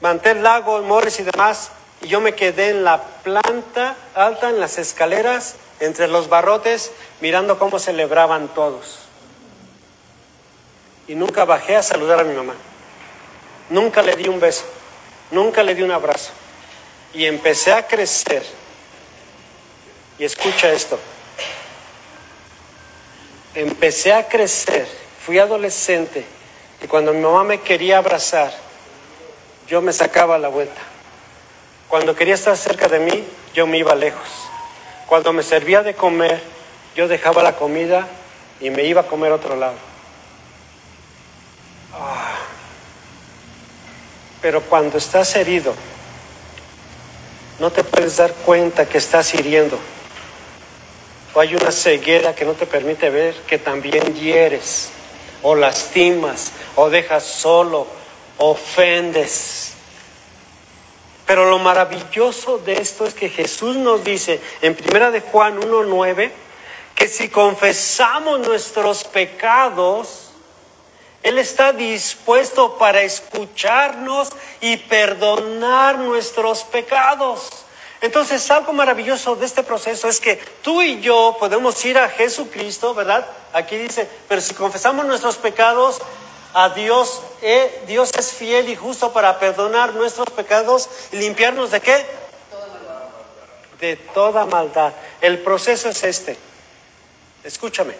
Mantel 0.00 0.42
largo, 0.42 0.80
mores 0.82 1.20
y 1.20 1.22
demás. 1.22 1.70
Y 2.02 2.08
yo 2.08 2.20
me 2.20 2.34
quedé 2.34 2.70
en 2.70 2.84
la 2.84 3.02
planta 3.02 3.96
alta, 4.14 4.48
en 4.48 4.60
las 4.60 4.78
escaleras, 4.78 5.56
entre 5.80 6.08
los 6.08 6.28
barrotes, 6.28 6.92
mirando 7.20 7.58
cómo 7.58 7.78
celebraban 7.78 8.48
todos. 8.48 9.00
Y 11.06 11.14
nunca 11.14 11.44
bajé 11.44 11.76
a 11.76 11.82
saludar 11.82 12.20
a 12.20 12.24
mi 12.24 12.34
mamá. 12.34 12.54
Nunca 13.68 14.02
le 14.02 14.16
di 14.16 14.28
un 14.28 14.40
beso, 14.40 14.64
nunca 15.30 15.62
le 15.62 15.74
di 15.74 15.82
un 15.82 15.90
abrazo. 15.92 16.32
Y 17.12 17.26
empecé 17.26 17.72
a 17.72 17.86
crecer 17.86 18.42
y 20.18 20.24
escucha 20.24 20.70
esto. 20.70 20.98
Empecé 23.54 24.12
a 24.12 24.28
crecer, 24.28 24.86
fui 25.24 25.38
adolescente 25.38 26.24
y 26.82 26.86
cuando 26.86 27.12
mi 27.12 27.20
mamá 27.20 27.42
me 27.42 27.60
quería 27.60 27.98
abrazar, 27.98 28.52
yo 29.70 29.80
me 29.80 29.92
sacaba 29.92 30.36
la 30.36 30.48
vuelta. 30.48 30.80
Cuando 31.88 32.14
quería 32.14 32.34
estar 32.34 32.56
cerca 32.56 32.88
de 32.88 32.98
mí, 32.98 33.24
yo 33.54 33.66
me 33.66 33.78
iba 33.78 33.94
lejos. 33.94 34.28
Cuando 35.06 35.32
me 35.32 35.42
servía 35.42 35.82
de 35.82 35.94
comer, 35.94 36.42
yo 36.94 37.08
dejaba 37.08 37.42
la 37.42 37.56
comida 37.56 38.06
y 38.60 38.70
me 38.70 38.84
iba 38.84 39.00
a 39.00 39.06
comer 39.06 39.32
a 39.32 39.36
otro 39.36 39.56
lado. 39.56 39.76
Ah. 41.94 42.36
Pero 44.42 44.60
cuando 44.62 44.98
estás 44.98 45.34
herido, 45.36 45.74
no 47.58 47.70
te 47.70 47.84
puedes 47.84 48.16
dar 48.16 48.32
cuenta 48.32 48.86
que 48.86 48.98
estás 48.98 49.32
hiriendo 49.34 49.78
o 51.34 51.40
hay 51.40 51.54
una 51.54 51.70
ceguera 51.70 52.34
que 52.34 52.44
no 52.44 52.54
te 52.54 52.66
permite 52.66 53.08
ver 53.10 53.34
que 53.46 53.58
también 53.58 54.14
hieres 54.14 54.90
o 55.42 55.54
lastimas 55.54 56.52
o 56.76 56.90
dejas 56.90 57.24
solo, 57.24 57.86
ofendes. 58.40 59.74
Pero 61.26 61.48
lo 61.48 61.58
maravilloso 61.58 62.58
de 62.58 62.72
esto 62.72 63.06
es 63.06 63.14
que 63.14 63.28
Jesús 63.28 63.76
nos 63.76 64.02
dice 64.02 64.40
en 64.62 64.74
primera 64.74 65.10
de 65.10 65.20
Juan 65.20 65.60
1:9 65.60 66.32
que 66.96 67.06
si 67.06 67.28
confesamos 67.28 68.40
nuestros 68.40 69.04
pecados, 69.04 70.30
él 71.22 71.38
está 71.38 71.72
dispuesto 71.72 72.78
para 72.78 73.02
escucharnos 73.02 74.30
y 74.60 74.78
perdonar 74.78 75.98
nuestros 75.98 76.64
pecados. 76.64 77.50
Entonces, 78.00 78.50
algo 78.50 78.72
maravilloso 78.72 79.36
de 79.36 79.44
este 79.44 79.62
proceso 79.62 80.08
es 80.08 80.18
que 80.18 80.36
tú 80.62 80.80
y 80.80 81.00
yo 81.00 81.36
podemos 81.38 81.84
ir 81.84 81.98
a 81.98 82.08
Jesucristo, 82.08 82.94
¿verdad? 82.94 83.26
Aquí 83.52 83.76
dice, 83.76 84.08
pero 84.26 84.40
si 84.40 84.54
confesamos 84.54 85.04
nuestros 85.04 85.36
pecados, 85.36 86.00
a 86.54 86.70
Dios, 86.70 87.22
eh, 87.42 87.82
Dios 87.86 88.10
es 88.18 88.32
fiel 88.32 88.68
y 88.68 88.76
justo 88.76 89.12
para 89.12 89.38
perdonar 89.38 89.94
nuestros 89.94 90.28
pecados 90.30 90.88
y 91.12 91.16
limpiarnos 91.16 91.70
de 91.70 91.80
qué? 91.80 92.06
De 93.80 93.96
toda 93.96 94.46
maldad. 94.46 94.92
El 95.20 95.38
proceso 95.38 95.88
es 95.88 96.02
este. 96.04 96.36
Escúchame. 97.44 97.94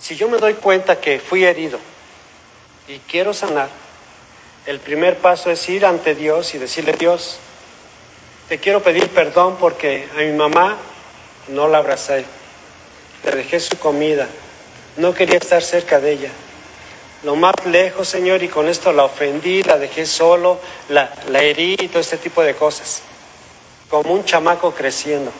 Si 0.00 0.16
yo 0.16 0.28
me 0.28 0.38
doy 0.38 0.54
cuenta 0.54 1.00
que 1.00 1.18
fui 1.18 1.44
herido 1.44 1.78
y 2.88 2.98
quiero 2.98 3.32
sanar, 3.32 3.68
el 4.66 4.80
primer 4.80 5.18
paso 5.18 5.50
es 5.50 5.66
ir 5.68 5.86
ante 5.86 6.14
Dios 6.14 6.54
y 6.54 6.58
decirle, 6.58 6.92
Dios, 6.92 7.38
te 8.48 8.58
quiero 8.58 8.82
pedir 8.82 9.08
perdón 9.10 9.56
porque 9.58 10.08
a 10.14 10.18
mi 10.18 10.32
mamá 10.32 10.76
no 11.48 11.68
la 11.68 11.78
abracé, 11.78 12.24
le 13.24 13.30
dejé 13.30 13.60
su 13.60 13.78
comida, 13.78 14.28
no 14.96 15.14
quería 15.14 15.38
estar 15.38 15.62
cerca 15.62 16.00
de 16.00 16.12
ella. 16.12 16.30
Lo 17.22 17.36
más 17.36 17.54
lejos, 17.66 18.08
Señor, 18.08 18.42
y 18.42 18.48
con 18.48 18.68
esto 18.68 18.92
la 18.92 19.04
ofendí, 19.04 19.62
la 19.62 19.78
dejé 19.78 20.06
solo, 20.06 20.60
la, 20.88 21.12
la 21.28 21.42
herí 21.42 21.76
y 21.80 21.88
todo 21.88 22.00
este 22.00 22.18
tipo 22.18 22.42
de 22.42 22.54
cosas, 22.54 23.02
como 23.88 24.12
un 24.12 24.24
chamaco 24.24 24.72
creciendo. 24.72 25.32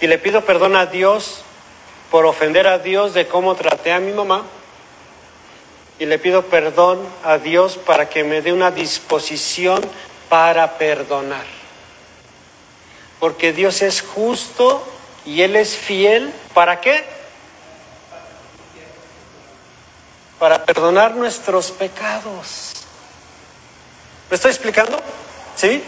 Y 0.00 0.08
le 0.08 0.18
pido 0.18 0.44
perdón 0.44 0.74
a 0.74 0.86
Dios 0.86 1.42
por 2.10 2.26
ofender 2.26 2.66
a 2.66 2.78
Dios 2.78 3.14
de 3.14 3.28
cómo 3.28 3.54
traté 3.54 3.92
a 3.92 4.00
mi 4.00 4.12
mamá. 4.12 4.42
Y 5.98 6.06
le 6.06 6.18
pido 6.18 6.42
perdón 6.46 6.98
a 7.22 7.38
Dios 7.38 7.78
para 7.78 8.08
que 8.08 8.24
me 8.24 8.42
dé 8.42 8.52
una 8.52 8.72
disposición 8.72 9.80
para 10.28 10.78
perdonar 10.78 11.62
porque 13.22 13.52
Dios 13.52 13.82
es 13.82 14.02
justo 14.02 14.84
y 15.24 15.42
Él 15.42 15.54
es 15.54 15.76
fiel. 15.76 16.32
¿Para 16.54 16.80
qué? 16.80 17.04
Para 20.42 20.64
perdonar 20.64 21.14
nuestros 21.14 21.70
pecados. 21.70 22.72
¿Me 24.28 24.34
estoy 24.34 24.50
explicando? 24.50 24.98
¿Sí? 25.54 25.84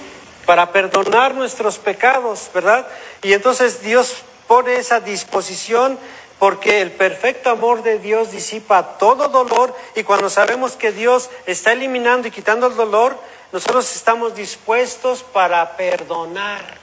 Para 0.46 0.70
perdonar 0.70 1.34
nuestros 1.34 1.78
pecados, 1.78 2.52
¿verdad? 2.54 2.86
Y 3.24 3.32
entonces 3.32 3.82
Dios 3.82 4.18
pone 4.46 4.76
esa 4.76 5.00
disposición 5.00 5.98
porque 6.38 6.82
el 6.82 6.92
perfecto 6.92 7.50
amor 7.50 7.82
de 7.82 7.98
Dios 7.98 8.30
disipa 8.30 8.96
todo 8.96 9.26
dolor 9.26 9.74
y 9.96 10.04
cuando 10.04 10.30
sabemos 10.30 10.76
que 10.76 10.92
Dios 10.92 11.30
está 11.46 11.72
eliminando 11.72 12.28
y 12.28 12.30
quitando 12.30 12.68
el 12.68 12.76
dolor, 12.76 13.18
nosotros 13.50 13.92
estamos 13.96 14.36
dispuestos 14.36 15.24
para 15.24 15.76
perdonar. 15.76 16.78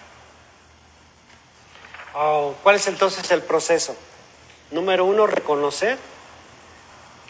Oh, 2.15 2.53
¿Cuál 2.63 2.75
es 2.75 2.87
entonces 2.87 3.31
el 3.31 3.41
proceso? 3.43 3.95
Número 4.71 5.05
uno, 5.05 5.25
reconocer 5.25 5.97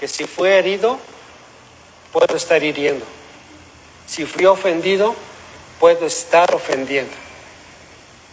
que 0.02 0.08
si 0.08 0.26
fue 0.26 0.58
herido, 0.58 0.98
puedo 2.12 2.36
estar 2.36 2.64
hiriendo. 2.64 3.06
Si 4.08 4.26
fui 4.26 4.48
ofendido, 4.48 5.14
puedo 5.80 6.08
estar 6.08 6.56
ofendiendo. 6.56 7.14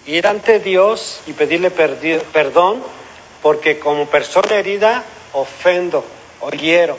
Ir 0.07 0.27
ante 0.27 0.61
Dios 0.61 1.21
y 1.27 1.35
pedirle 1.35 1.71
perdón, 1.71 2.83
porque 3.43 3.79
como 3.79 4.07
persona 4.07 4.55
herida 4.57 5.05
ofendo 5.35 6.07
o 6.41 6.49
hiero. 6.53 6.97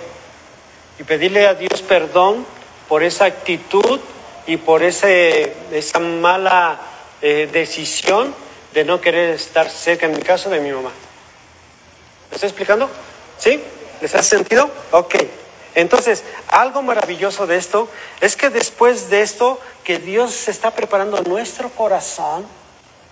Y 1.00 1.04
pedirle 1.04 1.48
a 1.48 1.56
Dios 1.56 1.82
perdón 1.82 2.46
por 2.88 3.02
esa 3.02 3.26
actitud 3.26 4.00
y 4.46 4.58
por 4.58 4.84
ese, 4.84 5.52
esa 5.72 5.98
mala 5.98 6.80
eh, 7.24 7.50
decisión 7.52 8.36
de 8.76 8.86
no 8.86 9.02
querer 9.02 9.32
estar 9.32 9.68
cerca, 9.68 10.06
en 10.06 10.12
mi 10.12 10.22
caso, 10.22 10.48
de 10.52 10.60
mi 10.60 10.72
mamá. 10.72 10.92
¿Me 12.30 12.36
estoy 12.36 12.50
explicando? 12.50 12.88
¿Sí? 13.40 13.60
¿Les 14.02 14.14
hace 14.16 14.38
sentido? 14.38 14.70
Ok. 14.92 15.16
Entonces, 15.76 16.24
algo 16.48 16.82
maravilloso 16.82 17.48
de 17.48 17.58
esto 17.58 17.88
es 18.22 18.36
que 18.36 18.50
después 18.50 19.10
de 19.10 19.22
esto, 19.22 19.60
que 19.84 20.00
Dios 20.00 20.34
se 20.34 20.52
está 20.52 20.72
preparando 20.72 21.22
nuestro 21.24 21.70
corazón, 21.70 22.46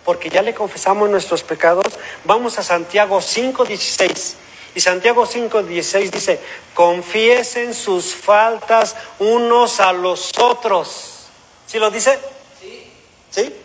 porque 0.04 0.30
ya 0.30 0.42
le 0.42 0.54
confesamos 0.54 1.10
nuestros 1.10 1.44
pecados, 1.44 1.86
vamos 2.24 2.58
a 2.58 2.64
Santiago 2.64 3.20
5.16. 3.20 4.34
Y 4.76 4.82
Santiago 4.82 5.26
5.16 5.26 6.10
dice, 6.12 6.40
confiesen 6.74 7.74
sus 7.74 8.14
faltas 8.16 8.96
unos 9.20 9.80
a 9.80 9.92
los 9.94 10.32
otros. 10.40 11.28
¿Sí 11.66 11.80
lo 11.80 11.90
dice? 11.90 12.20
Sí. 12.60 12.92
¿Sí? 13.32 13.56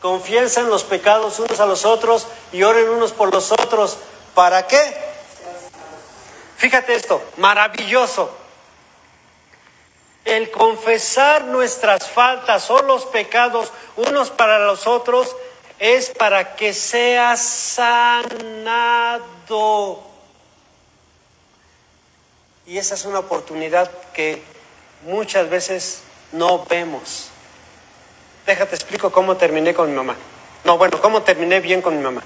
Confiesen 0.00 0.68
los 0.68 0.84
pecados 0.84 1.38
unos 1.40 1.58
a 1.60 1.66
los 1.66 1.84
otros 1.84 2.26
y 2.52 2.62
oren 2.62 2.88
unos 2.88 3.12
por 3.12 3.32
los 3.32 3.50
otros. 3.52 3.98
¿Para 4.34 4.66
qué? 4.66 5.07
Fíjate 6.58 6.94
esto, 6.96 7.22
maravilloso. 7.36 8.36
El 10.24 10.50
confesar 10.50 11.44
nuestras 11.44 12.10
faltas 12.10 12.68
o 12.68 12.82
los 12.82 13.06
pecados 13.06 13.72
unos 13.94 14.30
para 14.30 14.58
los 14.58 14.88
otros 14.88 15.36
es 15.78 16.10
para 16.10 16.56
que 16.56 16.74
seas 16.74 17.40
sanado. 17.40 18.42
Y 22.66 22.76
esa 22.76 22.96
es 22.96 23.04
una 23.04 23.20
oportunidad 23.20 23.88
que 24.12 24.42
muchas 25.04 25.48
veces 25.48 26.02
no 26.32 26.64
vemos. 26.64 27.28
Déjate 28.46 28.74
explico 28.74 29.12
cómo 29.12 29.36
terminé 29.36 29.74
con 29.74 29.88
mi 29.88 29.94
mamá. 29.94 30.16
No, 30.64 30.76
bueno, 30.76 31.00
cómo 31.00 31.22
terminé 31.22 31.60
bien 31.60 31.80
con 31.80 31.96
mi 31.96 32.02
mamá. 32.02 32.24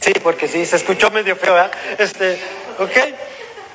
Sí, 0.00 0.12
porque 0.22 0.46
sí, 0.46 0.64
se 0.64 0.76
escuchó 0.76 1.10
medio 1.10 1.34
feo, 1.34 1.54
¿verdad? 1.54 1.72
Este, 1.98 2.40
¿ok? 2.78 3.27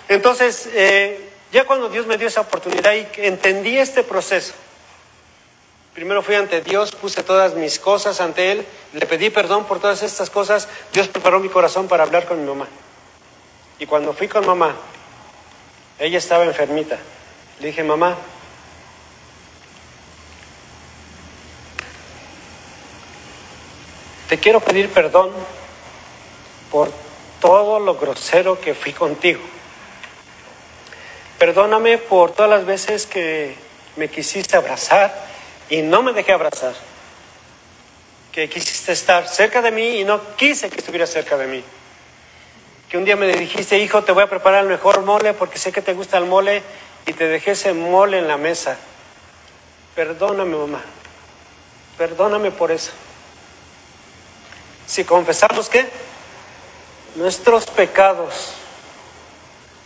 Entonces, 0.07 0.69
eh, 0.73 1.29
ya 1.51 1.65
cuando 1.65 1.89
Dios 1.89 2.05
me 2.07 2.17
dio 2.17 2.27
esa 2.27 2.41
oportunidad 2.41 2.93
y 2.93 3.07
entendí 3.17 3.77
este 3.77 4.03
proceso, 4.03 4.53
primero 5.93 6.21
fui 6.21 6.35
ante 6.35 6.61
Dios, 6.61 6.91
puse 6.91 7.23
todas 7.23 7.53
mis 7.55 7.79
cosas 7.79 8.19
ante 8.21 8.51
Él, 8.51 8.65
le 8.93 9.05
pedí 9.05 9.29
perdón 9.29 9.65
por 9.65 9.79
todas 9.79 10.03
estas 10.03 10.29
cosas, 10.29 10.67
Dios 10.91 11.07
preparó 11.07 11.39
mi 11.39 11.49
corazón 11.49 11.87
para 11.87 12.03
hablar 12.03 12.25
con 12.25 12.41
mi 12.41 12.47
mamá. 12.47 12.67
Y 13.79 13.85
cuando 13.85 14.13
fui 14.13 14.27
con 14.27 14.45
mamá, 14.45 14.75
ella 15.99 16.17
estaba 16.17 16.43
enfermita. 16.43 16.97
Le 17.59 17.67
dije, 17.67 17.83
mamá, 17.83 18.17
te 24.27 24.39
quiero 24.39 24.59
pedir 24.59 24.89
perdón 24.89 25.31
por 26.71 26.91
todo 27.39 27.79
lo 27.79 27.95
grosero 27.95 28.59
que 28.59 28.73
fui 28.73 28.93
contigo. 28.93 29.52
Perdóname 31.43 31.97
por 31.97 32.31
todas 32.31 32.49
las 32.49 32.65
veces 32.65 33.05
que 33.05 33.53
me 33.97 34.07
quisiste 34.07 34.55
abrazar 34.55 35.13
y 35.69 35.81
no 35.81 36.01
me 36.01 36.13
dejé 36.13 36.31
abrazar. 36.31 36.73
Que 38.31 38.47
quisiste 38.47 38.93
estar 38.93 39.27
cerca 39.27 39.61
de 39.61 39.69
mí 39.69 39.99
y 39.99 40.05
no 40.05 40.21
quise 40.37 40.69
que 40.69 40.77
estuviera 40.77 41.05
cerca 41.05 41.35
de 41.35 41.47
mí. 41.47 41.61
Que 42.87 42.97
un 42.97 43.03
día 43.03 43.17
me 43.17 43.27
dijiste, 43.27 43.77
hijo, 43.77 44.05
te 44.05 44.13
voy 44.13 44.23
a 44.23 44.29
preparar 44.29 44.63
el 44.63 44.69
mejor 44.69 45.01
mole 45.01 45.33
porque 45.33 45.57
sé 45.57 45.73
que 45.73 45.81
te 45.81 45.91
gusta 45.91 46.17
el 46.17 46.27
mole 46.27 46.63
y 47.05 47.11
te 47.11 47.27
dejé 47.27 47.51
ese 47.51 47.73
mole 47.73 48.19
en 48.19 48.29
la 48.29 48.37
mesa. 48.37 48.77
Perdóname, 49.95 50.55
mamá. 50.55 50.81
Perdóname 51.97 52.51
por 52.51 52.71
eso. 52.71 52.93
Si 54.87 55.03
confesamos 55.03 55.67
que 55.67 55.89
nuestros 57.15 57.65
pecados 57.65 58.53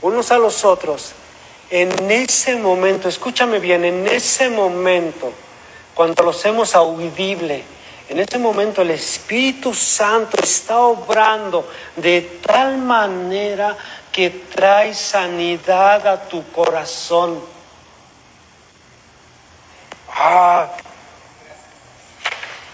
unos 0.04 0.30
a 0.30 0.38
los 0.38 0.64
otros, 0.64 1.16
en 1.70 2.12
ese 2.12 2.56
momento, 2.56 3.10
escúchame 3.10 3.60
bien, 3.60 3.84
en 3.84 4.08
ese 4.08 4.50
momento, 4.50 5.32
cuando 5.94 6.24
lo 6.24 6.32
hacemos 6.32 6.76
audible, 6.76 7.64
en 8.10 8.20
ese 8.20 8.38
momento 8.38 8.82
el 8.82 8.92
Espíritu 8.92 9.74
Santo 9.74 10.38
está 10.42 10.80
obrando 10.80 11.70
de 11.98 12.22
tal 12.46 12.78
manera 12.78 13.76
que 14.12 14.30
trae 14.30 14.94
sanidad 14.94 16.08
a 16.08 16.24
tu 16.30 16.50
corazón. 16.52 17.44
Ah, 20.10 20.72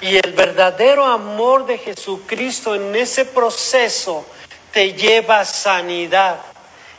y 0.02 0.18
el 0.18 0.34
verdadero 0.34 1.06
amor 1.06 1.66
de 1.66 1.78
Jesucristo 1.78 2.76
en 2.76 2.96
ese 2.96 3.26
proceso 3.26 4.26
te 4.72 4.94
lleva 4.94 5.39
a 5.39 5.46
sanidad. 5.46 6.39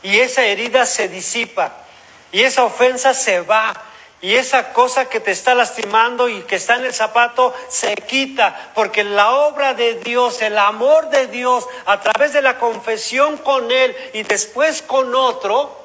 Y 0.03 0.19
esa 0.19 0.43
herida 0.43 0.85
se 0.85 1.07
disipa. 1.07 1.84
Y 2.31 2.41
esa 2.41 2.63
ofensa 2.63 3.13
se 3.13 3.41
va. 3.41 3.73
Y 4.21 4.35
esa 4.35 4.73
cosa 4.73 5.07
que 5.07 5.19
te 5.19 5.31
está 5.31 5.53
lastimando 5.53 6.27
y 6.29 6.41
que 6.43 6.55
está 6.55 6.75
en 6.75 6.85
el 6.85 6.93
zapato 6.93 7.53
se 7.69 7.95
quita. 7.95 8.71
Porque 8.73 9.03
la 9.03 9.31
obra 9.31 9.73
de 9.73 9.95
Dios, 9.95 10.41
el 10.41 10.57
amor 10.57 11.09
de 11.09 11.27
Dios, 11.27 11.65
a 11.85 12.01
través 12.01 12.33
de 12.33 12.41
la 12.41 12.57
confesión 12.57 13.37
con 13.37 13.71
Él 13.71 13.95
y 14.13 14.23
después 14.23 14.81
con 14.81 15.13
otro, 15.13 15.77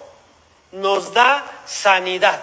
nos 0.72 1.12
da 1.12 1.44
sanidad. 1.66 2.40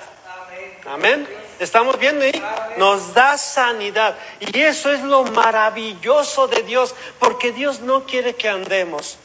Amén. 0.87 1.27
¿Estamos 1.59 1.97
viendo 1.97 2.23
ahí? 2.23 2.43
Nos 2.77 3.13
da 3.13 3.37
sanidad. 3.37 4.15
Y 4.39 4.61
eso 4.61 4.91
es 4.91 5.01
lo 5.01 5.23
maravilloso 5.23 6.47
de 6.47 6.61
Dios, 6.63 6.93
porque 7.19 7.51
Dios 7.51 7.79
no 7.79 8.05
quiere 8.05 8.35
que 8.35 8.47
andemos 8.47 9.17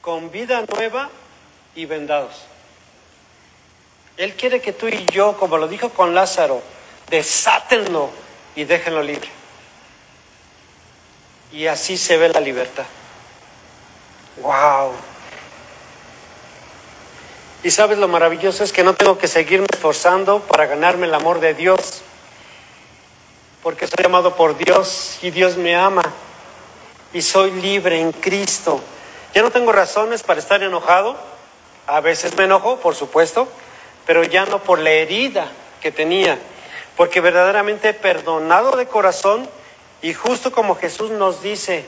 con 0.00 0.30
vida 0.30 0.64
nueva 0.68 1.10
y 1.74 1.84
vendados. 1.86 2.46
Él 4.22 4.34
quiere 4.34 4.60
que 4.60 4.72
tú 4.72 4.86
y 4.86 5.04
yo, 5.06 5.36
como 5.36 5.58
lo 5.58 5.66
dijo 5.66 5.88
con 5.88 6.14
Lázaro, 6.14 6.62
desátenlo 7.10 8.08
y 8.54 8.62
déjenlo 8.62 9.02
libre. 9.02 9.28
Y 11.50 11.66
así 11.66 11.98
se 11.98 12.16
ve 12.16 12.28
la 12.28 12.38
libertad. 12.38 12.84
¡Wow! 14.36 14.92
Y 17.64 17.72
sabes 17.72 17.98
lo 17.98 18.06
maravilloso 18.06 18.62
es 18.62 18.72
que 18.72 18.84
no 18.84 18.94
tengo 18.94 19.18
que 19.18 19.26
seguirme 19.26 19.66
esforzando 19.72 20.38
para 20.38 20.66
ganarme 20.66 21.08
el 21.08 21.14
amor 21.14 21.40
de 21.40 21.54
Dios, 21.54 22.02
porque 23.60 23.88
soy 23.88 24.04
amado 24.04 24.36
por 24.36 24.56
Dios 24.56 25.18
y 25.22 25.32
Dios 25.32 25.56
me 25.56 25.74
ama 25.74 26.04
y 27.12 27.22
soy 27.22 27.50
libre 27.60 28.00
en 28.00 28.12
Cristo. 28.12 28.80
Ya 29.34 29.42
no 29.42 29.50
tengo 29.50 29.72
razones 29.72 30.22
para 30.22 30.38
estar 30.38 30.62
enojado, 30.62 31.16
a 31.88 31.98
veces 31.98 32.36
me 32.36 32.44
enojo, 32.44 32.76
por 32.76 32.94
supuesto, 32.94 33.48
pero 34.06 34.24
ya 34.24 34.46
no 34.46 34.62
por 34.62 34.78
la 34.78 34.90
herida 34.90 35.50
que 35.80 35.92
tenía, 35.92 36.38
porque 36.96 37.20
verdaderamente 37.20 37.94
perdonado 37.94 38.76
de 38.76 38.86
corazón 38.86 39.48
y 40.00 40.14
justo 40.14 40.52
como 40.52 40.76
Jesús 40.76 41.10
nos 41.10 41.42
dice 41.42 41.84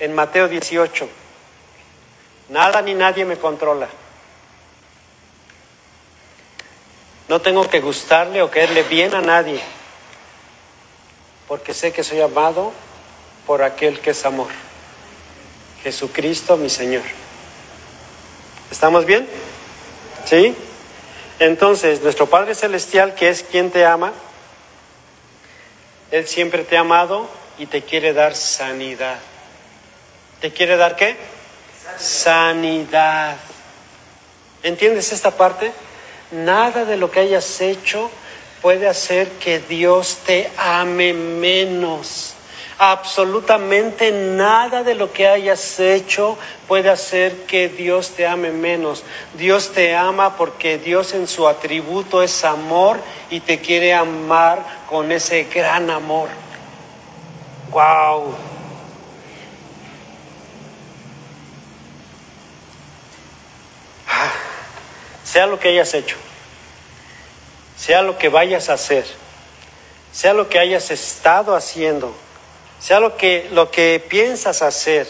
en 0.00 0.14
Mateo 0.14 0.48
18, 0.48 1.08
nada 2.48 2.82
ni 2.82 2.94
nadie 2.94 3.24
me 3.24 3.36
controla. 3.36 3.88
No 7.28 7.40
tengo 7.40 7.68
que 7.68 7.80
gustarle 7.80 8.40
o 8.40 8.50
quererle 8.50 8.84
bien 8.84 9.14
a 9.14 9.20
nadie, 9.20 9.60
porque 11.46 11.74
sé 11.74 11.92
que 11.92 12.02
soy 12.02 12.20
amado 12.22 12.72
por 13.46 13.62
aquel 13.62 14.00
que 14.00 14.10
es 14.10 14.24
amor. 14.24 14.48
Jesucristo 15.82 16.56
mi 16.56 16.70
Señor. 16.70 17.02
¿Estamos 18.70 19.04
bien? 19.04 19.28
¿Sí? 20.24 20.54
Entonces, 21.38 22.02
nuestro 22.02 22.26
Padre 22.26 22.54
Celestial, 22.54 23.14
que 23.14 23.28
es 23.28 23.42
quien 23.42 23.70
te 23.70 23.84
ama, 23.84 24.12
Él 26.10 26.26
siempre 26.26 26.64
te 26.64 26.76
ha 26.76 26.80
amado 26.80 27.28
y 27.58 27.66
te 27.66 27.82
quiere 27.82 28.12
dar 28.12 28.34
sanidad. 28.34 29.18
¿Te 30.40 30.52
quiere 30.52 30.76
dar 30.76 30.96
qué? 30.96 31.16
Sanidad. 31.98 33.36
¿Entiendes 34.62 35.12
esta 35.12 35.32
parte? 35.32 35.72
Nada 36.30 36.84
de 36.84 36.96
lo 36.96 37.10
que 37.10 37.20
hayas 37.20 37.60
hecho 37.60 38.10
puede 38.60 38.88
hacer 38.88 39.28
que 39.32 39.60
Dios 39.60 40.18
te 40.26 40.50
ame 40.56 41.12
menos. 41.12 42.34
Absolutamente 42.78 44.12
nada 44.12 44.84
de 44.84 44.94
lo 44.94 45.12
que 45.12 45.26
hayas 45.26 45.80
hecho 45.80 46.38
puede 46.68 46.88
hacer 46.88 47.44
que 47.46 47.68
Dios 47.68 48.10
te 48.10 48.24
ame 48.24 48.52
menos. 48.52 49.02
Dios 49.34 49.72
te 49.72 49.96
ama 49.96 50.36
porque 50.36 50.78
Dios 50.78 51.12
en 51.12 51.26
su 51.26 51.48
atributo 51.48 52.22
es 52.22 52.44
amor 52.44 53.00
y 53.30 53.40
te 53.40 53.58
quiere 53.58 53.94
amar 53.94 54.64
con 54.88 55.10
ese 55.10 55.44
gran 55.44 55.90
amor. 55.90 56.28
Wow. 57.70 58.36
sea 65.24 65.46
lo 65.46 65.60
que 65.60 65.68
hayas 65.68 65.92
hecho, 65.92 66.16
sea 67.76 68.00
lo 68.00 68.16
que 68.16 68.30
vayas 68.30 68.70
a 68.70 68.72
hacer, 68.72 69.04
sea 70.10 70.32
lo 70.32 70.48
que 70.48 70.58
hayas 70.58 70.90
estado 70.90 71.54
haciendo, 71.54 72.16
sea 72.80 73.00
lo 73.00 73.16
que, 73.16 73.48
lo 73.52 73.70
que 73.70 74.04
piensas 74.08 74.62
hacer, 74.62 75.08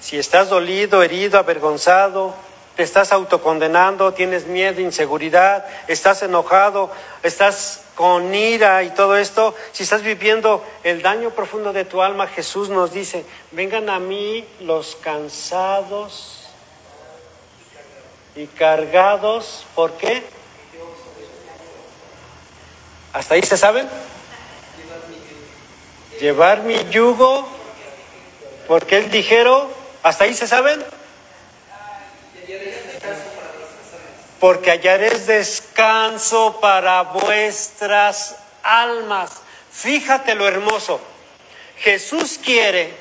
si 0.00 0.18
estás 0.18 0.48
dolido, 0.48 1.02
herido, 1.02 1.38
avergonzado, 1.38 2.34
te 2.76 2.82
estás 2.82 3.12
autocondenando, 3.12 4.14
tienes 4.14 4.46
miedo, 4.46 4.80
inseguridad, 4.80 5.66
estás 5.88 6.22
enojado, 6.22 6.90
estás 7.22 7.82
con 7.94 8.34
ira 8.34 8.82
y 8.82 8.90
todo 8.90 9.18
esto, 9.18 9.54
si 9.72 9.82
estás 9.82 10.02
viviendo 10.02 10.64
el 10.84 11.02
daño 11.02 11.30
profundo 11.30 11.74
de 11.74 11.84
tu 11.84 12.00
alma, 12.00 12.26
Jesús 12.26 12.70
nos 12.70 12.92
dice, 12.92 13.26
vengan 13.50 13.90
a 13.90 13.98
mí 13.98 14.46
los 14.60 14.96
cansados 14.96 16.48
y 18.34 18.46
cargados, 18.46 19.66
¿por 19.74 19.92
qué? 19.92 20.22
¿Hasta 23.12 23.34
ahí 23.34 23.42
se 23.42 23.58
saben? 23.58 23.86
Llevar 26.20 26.64
mi 26.64 26.76
yugo, 26.90 27.48
porque 28.68 28.98
él 28.98 29.10
dijeron, 29.10 29.68
¿hasta 30.02 30.24
ahí 30.24 30.34
se 30.34 30.46
saben? 30.46 30.84
Porque 34.38 34.70
hallaréis 34.70 35.26
descanso 35.26 36.58
para 36.60 37.02
vuestras 37.04 38.36
almas. 38.62 39.30
Fíjate 39.72 40.34
lo 40.34 40.46
hermoso. 40.46 41.00
Jesús 41.78 42.38
quiere 42.44 42.92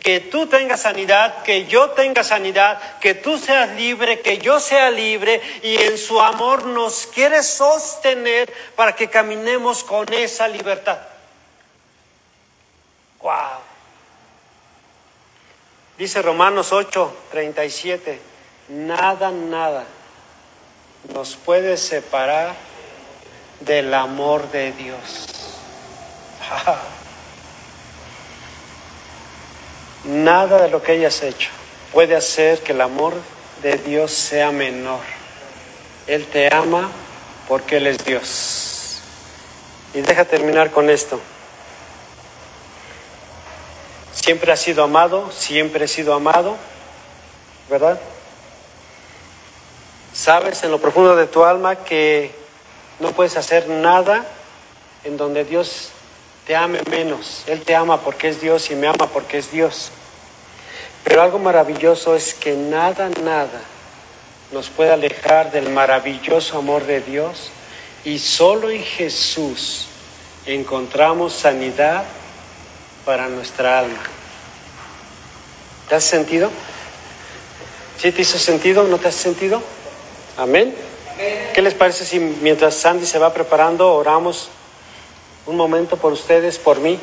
que 0.00 0.18
tú 0.18 0.48
tengas 0.48 0.82
sanidad, 0.82 1.44
que 1.44 1.66
yo 1.66 1.90
tenga 1.90 2.24
sanidad, 2.24 2.98
que 2.98 3.14
tú 3.14 3.38
seas 3.38 3.70
libre, 3.76 4.20
que 4.20 4.38
yo 4.38 4.58
sea 4.58 4.90
libre 4.90 5.40
y 5.62 5.76
en 5.76 5.96
su 5.96 6.20
amor 6.20 6.66
nos 6.66 7.06
quiere 7.06 7.44
sostener 7.44 8.52
para 8.74 8.96
que 8.96 9.08
caminemos 9.08 9.84
con 9.84 10.12
esa 10.12 10.48
libertad. 10.48 11.13
Wow. 13.24 13.32
Dice 15.96 16.20
Romanos 16.20 16.72
8, 16.72 17.16
37, 17.30 18.20
nada, 18.68 19.30
nada 19.30 19.86
nos 21.14 21.36
puede 21.36 21.78
separar 21.78 22.54
del 23.60 23.94
amor 23.94 24.50
de 24.50 24.72
Dios. 24.72 25.26
Nada 30.04 30.62
de 30.62 30.68
lo 30.68 30.82
que 30.82 30.92
hayas 30.92 31.22
hecho 31.22 31.48
puede 31.90 32.14
hacer 32.14 32.60
que 32.60 32.72
el 32.72 32.82
amor 32.82 33.14
de 33.62 33.78
Dios 33.78 34.12
sea 34.12 34.50
menor. 34.50 35.00
Él 36.06 36.26
te 36.26 36.52
ama 36.52 36.90
porque 37.48 37.78
Él 37.78 37.86
es 37.86 38.04
Dios. 38.04 39.00
Y 39.94 40.02
deja 40.02 40.26
terminar 40.26 40.72
con 40.72 40.90
esto. 40.90 41.18
Siempre 44.24 44.52
has 44.52 44.60
sido 44.60 44.82
amado, 44.82 45.30
siempre 45.30 45.84
he 45.84 45.86
sido 45.86 46.14
amado, 46.14 46.56
¿verdad? 47.68 48.00
Sabes 50.14 50.62
en 50.62 50.70
lo 50.70 50.80
profundo 50.80 51.14
de 51.14 51.26
tu 51.26 51.44
alma 51.44 51.84
que 51.84 52.34
no 53.00 53.10
puedes 53.10 53.36
hacer 53.36 53.68
nada 53.68 54.24
en 55.04 55.18
donde 55.18 55.44
Dios 55.44 55.90
te 56.46 56.56
ame 56.56 56.80
menos. 56.88 57.44
Él 57.46 57.64
te 57.64 57.76
ama 57.76 58.00
porque 58.00 58.28
es 58.28 58.40
Dios 58.40 58.70
y 58.70 58.76
me 58.76 58.86
ama 58.86 59.08
porque 59.12 59.36
es 59.36 59.52
Dios. 59.52 59.90
Pero 61.02 61.20
algo 61.20 61.38
maravilloso 61.38 62.16
es 62.16 62.32
que 62.32 62.54
nada, 62.54 63.10
nada 63.22 63.60
nos 64.52 64.70
puede 64.70 64.94
alejar 64.94 65.52
del 65.52 65.68
maravilloso 65.68 66.56
amor 66.56 66.86
de 66.86 67.02
Dios 67.02 67.50
y 68.06 68.18
solo 68.18 68.70
en 68.70 68.82
Jesús 68.84 69.88
encontramos 70.46 71.34
sanidad 71.34 72.04
para 73.04 73.28
nuestra 73.28 73.78
alma. 73.78 73.98
¿Te 75.88 75.94
has 75.94 76.04
sentido? 76.04 76.50
¿Sí 78.00 78.12
te 78.12 78.22
hizo 78.22 78.38
sentido? 78.38 78.84
¿No 78.84 78.98
te 78.98 79.08
has 79.08 79.14
sentido? 79.14 79.62
Amén. 80.36 80.74
¿Qué 81.54 81.62
les 81.62 81.74
parece 81.74 82.04
si 82.04 82.18
mientras 82.18 82.74
Sandy 82.74 83.06
se 83.06 83.18
va 83.18 83.32
preparando 83.32 83.92
oramos 83.92 84.48
un 85.46 85.56
momento 85.56 85.96
por 85.96 86.12
ustedes, 86.12 86.58
por 86.58 86.80
mí, 86.80 86.98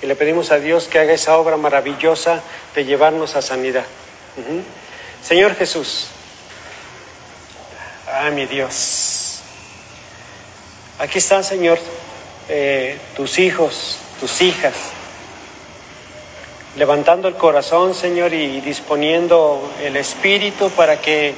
y 0.00 0.06
le 0.06 0.16
pedimos 0.16 0.50
a 0.50 0.58
Dios 0.58 0.88
que 0.88 0.98
haga 0.98 1.12
esa 1.12 1.36
obra 1.36 1.56
maravillosa 1.56 2.40
de 2.74 2.84
llevarnos 2.84 3.36
a 3.36 3.42
sanidad. 3.42 3.84
Señor 5.22 5.54
Jesús, 5.56 6.06
ay 8.10 8.32
mi 8.32 8.46
Dios, 8.46 9.40
aquí 10.98 11.18
están, 11.18 11.44
Señor, 11.44 11.78
eh, 12.48 12.98
tus 13.14 13.38
hijos, 13.38 13.98
tus 14.20 14.40
hijas, 14.40 14.74
levantando 16.76 17.28
el 17.28 17.34
corazón, 17.34 17.94
Señor, 17.94 18.32
y 18.32 18.60
disponiendo 18.60 19.70
el 19.82 19.96
espíritu 19.96 20.70
para 20.70 21.00
que, 21.00 21.34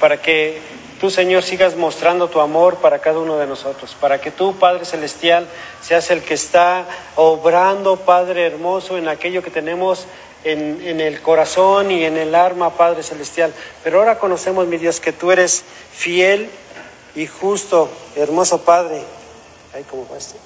para 0.00 0.20
que 0.20 0.60
Tú, 1.00 1.10
Señor, 1.10 1.42
sigas 1.42 1.76
mostrando 1.76 2.28
tu 2.28 2.40
amor 2.40 2.76
para 2.76 3.00
cada 3.00 3.18
uno 3.18 3.36
de 3.36 3.46
nosotros, 3.46 3.94
para 4.00 4.18
que 4.18 4.30
tú, 4.30 4.56
Padre 4.56 4.86
Celestial, 4.86 5.46
seas 5.82 6.10
el 6.10 6.22
que 6.22 6.32
está 6.32 6.86
obrando, 7.16 7.96
Padre 7.96 8.46
hermoso, 8.46 8.96
en 8.96 9.06
aquello 9.06 9.42
que 9.42 9.50
tenemos 9.50 10.06
en, 10.42 10.80
en, 10.82 11.02
el 11.02 11.20
corazón 11.20 11.90
y 11.90 12.04
en 12.04 12.16
el 12.16 12.34
alma, 12.34 12.70
Padre 12.78 13.02
Celestial. 13.02 13.52
Pero 13.84 13.98
ahora 13.98 14.18
conocemos, 14.18 14.66
mi 14.66 14.78
Dios, 14.78 14.98
que 14.98 15.12
tú 15.12 15.30
eres 15.32 15.64
fiel 15.92 16.48
y 17.14 17.26
justo, 17.26 17.90
hermoso 18.14 18.62
Padre. 18.62 19.02
Ay, 19.74 19.84
¿cómo 19.90 20.08
va 20.10 20.16
esto? 20.16 20.36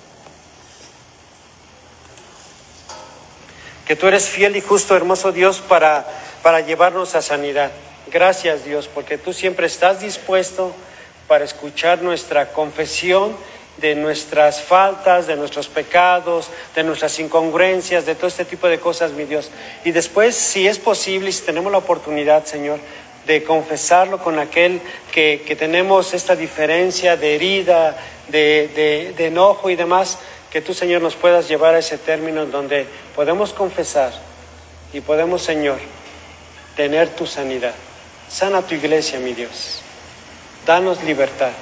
Que 3.90 3.96
tú 3.96 4.06
eres 4.06 4.28
fiel 4.28 4.54
y 4.54 4.60
justo, 4.60 4.94
hermoso 4.94 5.32
Dios, 5.32 5.58
para, 5.58 6.06
para 6.44 6.60
llevarnos 6.60 7.16
a 7.16 7.22
sanidad. 7.22 7.72
Gracias 8.06 8.64
Dios, 8.64 8.86
porque 8.86 9.18
tú 9.18 9.32
siempre 9.32 9.66
estás 9.66 10.00
dispuesto 10.00 10.72
para 11.26 11.44
escuchar 11.44 12.00
nuestra 12.00 12.52
confesión 12.52 13.36
de 13.78 13.96
nuestras 13.96 14.62
faltas, 14.62 15.26
de 15.26 15.34
nuestros 15.34 15.66
pecados, 15.66 16.50
de 16.76 16.84
nuestras 16.84 17.18
incongruencias, 17.18 18.06
de 18.06 18.14
todo 18.14 18.28
este 18.28 18.44
tipo 18.44 18.68
de 18.68 18.78
cosas, 18.78 19.10
mi 19.10 19.24
Dios. 19.24 19.50
Y 19.84 19.90
después, 19.90 20.36
si 20.36 20.68
es 20.68 20.78
posible, 20.78 21.32
si 21.32 21.42
tenemos 21.42 21.72
la 21.72 21.78
oportunidad, 21.78 22.44
Señor, 22.44 22.78
de 23.26 23.42
confesarlo 23.42 24.18
con 24.22 24.38
aquel 24.38 24.80
que, 25.10 25.42
que 25.44 25.56
tenemos 25.56 26.14
esta 26.14 26.36
diferencia 26.36 27.16
de 27.16 27.34
herida, 27.34 27.96
de, 28.28 29.12
de 29.16 29.26
enojo 29.26 29.68
y 29.68 29.74
demás, 29.74 30.20
que 30.50 30.60
tú, 30.60 30.74
Señor, 30.74 31.00
nos 31.00 31.14
puedas 31.14 31.48
llevar 31.48 31.74
a 31.74 31.78
ese 31.78 31.96
término 31.96 32.42
en 32.42 32.50
donde 32.50 32.86
podemos 33.14 33.52
confesar 33.52 34.12
y 34.92 35.00
podemos, 35.00 35.42
Señor, 35.42 35.78
tener 36.76 37.08
tu 37.10 37.26
sanidad. 37.26 37.74
Sana 38.28 38.62
tu 38.62 38.74
iglesia, 38.74 39.18
mi 39.20 39.32
Dios. 39.32 39.80
Danos 40.66 41.02
libertad. 41.04 41.52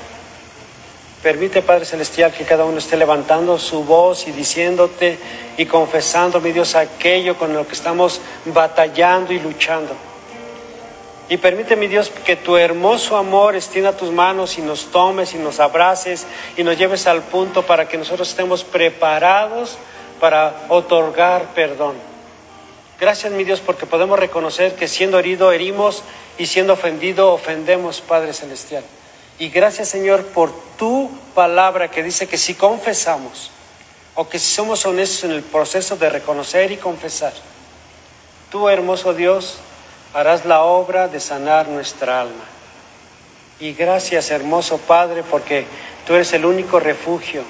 Permite, 1.22 1.62
Padre 1.62 1.84
Celestial, 1.84 2.32
que 2.32 2.44
cada 2.44 2.64
uno 2.64 2.78
esté 2.78 2.96
levantando 2.96 3.58
su 3.58 3.84
voz 3.84 4.28
y 4.28 4.32
diciéndote 4.32 5.18
y 5.56 5.66
confesando, 5.66 6.40
mi 6.40 6.52
Dios, 6.52 6.74
aquello 6.74 7.36
con 7.36 7.52
lo 7.52 7.66
que 7.66 7.74
estamos 7.74 8.20
batallando 8.46 9.32
y 9.32 9.40
luchando. 9.40 9.94
Y 11.30 11.36
permite, 11.36 11.76
mi 11.76 11.88
Dios, 11.88 12.10
que 12.24 12.36
tu 12.36 12.56
hermoso 12.56 13.16
amor 13.16 13.54
extienda 13.54 13.96
tus 13.96 14.10
manos 14.10 14.56
y 14.56 14.62
nos 14.62 14.86
tomes 14.86 15.34
y 15.34 15.38
nos 15.38 15.60
abraces 15.60 16.26
y 16.56 16.62
nos 16.62 16.78
lleves 16.78 17.06
al 17.06 17.22
punto 17.22 17.64
para 17.64 17.86
que 17.86 17.98
nosotros 17.98 18.30
estemos 18.30 18.64
preparados 18.64 19.76
para 20.20 20.64
otorgar 20.68 21.54
perdón. 21.54 21.96
Gracias, 22.98 23.32
mi 23.32 23.44
Dios, 23.44 23.60
porque 23.60 23.86
podemos 23.86 24.18
reconocer 24.18 24.74
que 24.74 24.88
siendo 24.88 25.18
herido, 25.18 25.52
herimos 25.52 26.02
y 26.36 26.46
siendo 26.46 26.72
ofendido, 26.72 27.32
ofendemos, 27.32 28.00
Padre 28.00 28.32
Celestial. 28.32 28.82
Y 29.38 29.50
gracias, 29.50 29.88
Señor, 29.88 30.24
por 30.24 30.52
tu 30.76 31.10
palabra 31.34 31.90
que 31.90 32.02
dice 32.02 32.26
que 32.26 32.38
si 32.38 32.54
confesamos 32.54 33.52
o 34.16 34.28
que 34.28 34.40
si 34.40 34.52
somos 34.52 34.84
honestos 34.84 35.24
en 35.24 35.30
el 35.30 35.42
proceso 35.42 35.96
de 35.96 36.10
reconocer 36.10 36.72
y 36.72 36.76
confesar, 36.76 37.32
tú, 38.50 38.68
hermoso 38.68 39.14
Dios, 39.14 39.58
harás 40.14 40.44
la 40.44 40.62
obra 40.62 41.08
de 41.08 41.20
sanar 41.20 41.68
nuestra 41.68 42.22
alma. 42.22 42.44
Y 43.60 43.72
gracias, 43.72 44.30
hermoso 44.30 44.78
Padre, 44.78 45.22
porque 45.22 45.66
tú 46.06 46.14
eres 46.14 46.32
el 46.32 46.44
único 46.44 46.80
refugio 46.80 47.42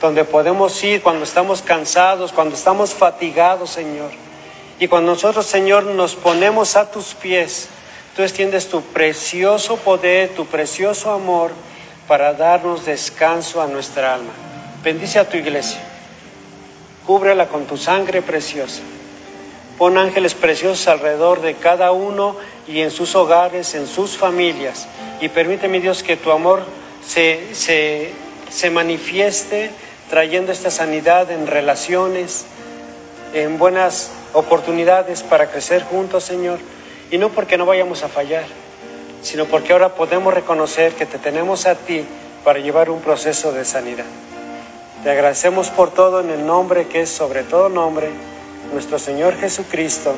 donde 0.00 0.24
podemos 0.24 0.82
ir 0.82 1.02
cuando 1.02 1.24
estamos 1.24 1.62
cansados, 1.62 2.32
cuando 2.32 2.54
estamos 2.54 2.92
fatigados, 2.92 3.70
Señor. 3.70 4.10
Y 4.78 4.88
cuando 4.88 5.12
nosotros, 5.12 5.46
Señor, 5.46 5.84
nos 5.84 6.16
ponemos 6.16 6.76
a 6.76 6.90
tus 6.90 7.14
pies, 7.14 7.68
Tú 8.14 8.22
extiendes 8.22 8.68
tu 8.68 8.80
precioso 8.80 9.76
poder, 9.76 10.30
tu 10.30 10.46
precioso 10.46 11.12
amor 11.12 11.50
para 12.06 12.32
darnos 12.32 12.86
descanso 12.86 13.60
a 13.60 13.66
nuestra 13.66 14.14
alma. 14.14 14.30
Bendice 14.84 15.18
a 15.18 15.28
tu 15.28 15.36
iglesia. 15.36 15.80
Cúbrela 17.04 17.48
con 17.48 17.66
tu 17.66 17.76
sangre 17.76 18.22
preciosa. 18.22 18.82
Pon 19.78 19.98
ángeles 19.98 20.34
preciosos 20.34 20.86
alrededor 20.88 21.40
de 21.40 21.54
cada 21.54 21.92
uno 21.92 22.36
y 22.68 22.80
en 22.80 22.90
sus 22.90 23.14
hogares, 23.14 23.74
en 23.74 23.86
sus 23.86 24.16
familias. 24.16 24.86
Y 25.20 25.28
permíteme, 25.28 25.80
Dios, 25.80 26.02
que 26.02 26.16
tu 26.16 26.30
amor 26.30 26.62
se, 27.06 27.54
se, 27.54 28.12
se 28.50 28.70
manifieste 28.70 29.70
trayendo 30.10 30.52
esta 30.52 30.70
sanidad 30.70 31.30
en 31.30 31.46
relaciones, 31.46 32.46
en 33.32 33.58
buenas 33.58 34.12
oportunidades 34.32 35.22
para 35.22 35.50
crecer 35.50 35.82
juntos, 35.82 36.24
Señor 36.24 36.58
y 37.10 37.18
no 37.18 37.28
porque 37.28 37.56
no 37.56 37.66
vayamos 37.66 38.02
a 38.02 38.08
fallar, 38.08 38.44
sino 39.22 39.44
porque 39.46 39.72
ahora 39.72 39.94
podemos 39.94 40.34
reconocer 40.34 40.94
que 40.94 41.06
te 41.06 41.18
tenemos 41.18 41.66
a 41.66 41.74
ti 41.74 42.04
para 42.42 42.58
llevar 42.58 42.90
un 42.90 43.00
proceso 43.00 43.52
de 43.52 43.64
sanidad. 43.64 44.04
Te 45.02 45.10
agradecemos 45.10 45.68
por 45.70 45.92
todo 45.92 46.20
en 46.20 46.30
el 46.30 46.44
nombre 46.46 46.88
que 46.88 47.02
es 47.02 47.10
sobre 47.10 47.42
todo 47.42 47.68
nombre, 47.68 48.08
nuestro 48.74 48.98
Señor 48.98 49.36
Jesucristo. 49.36 50.14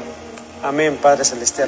Amén, 0.62 0.98
Padre 1.00 1.24
Celestial. 1.24 1.64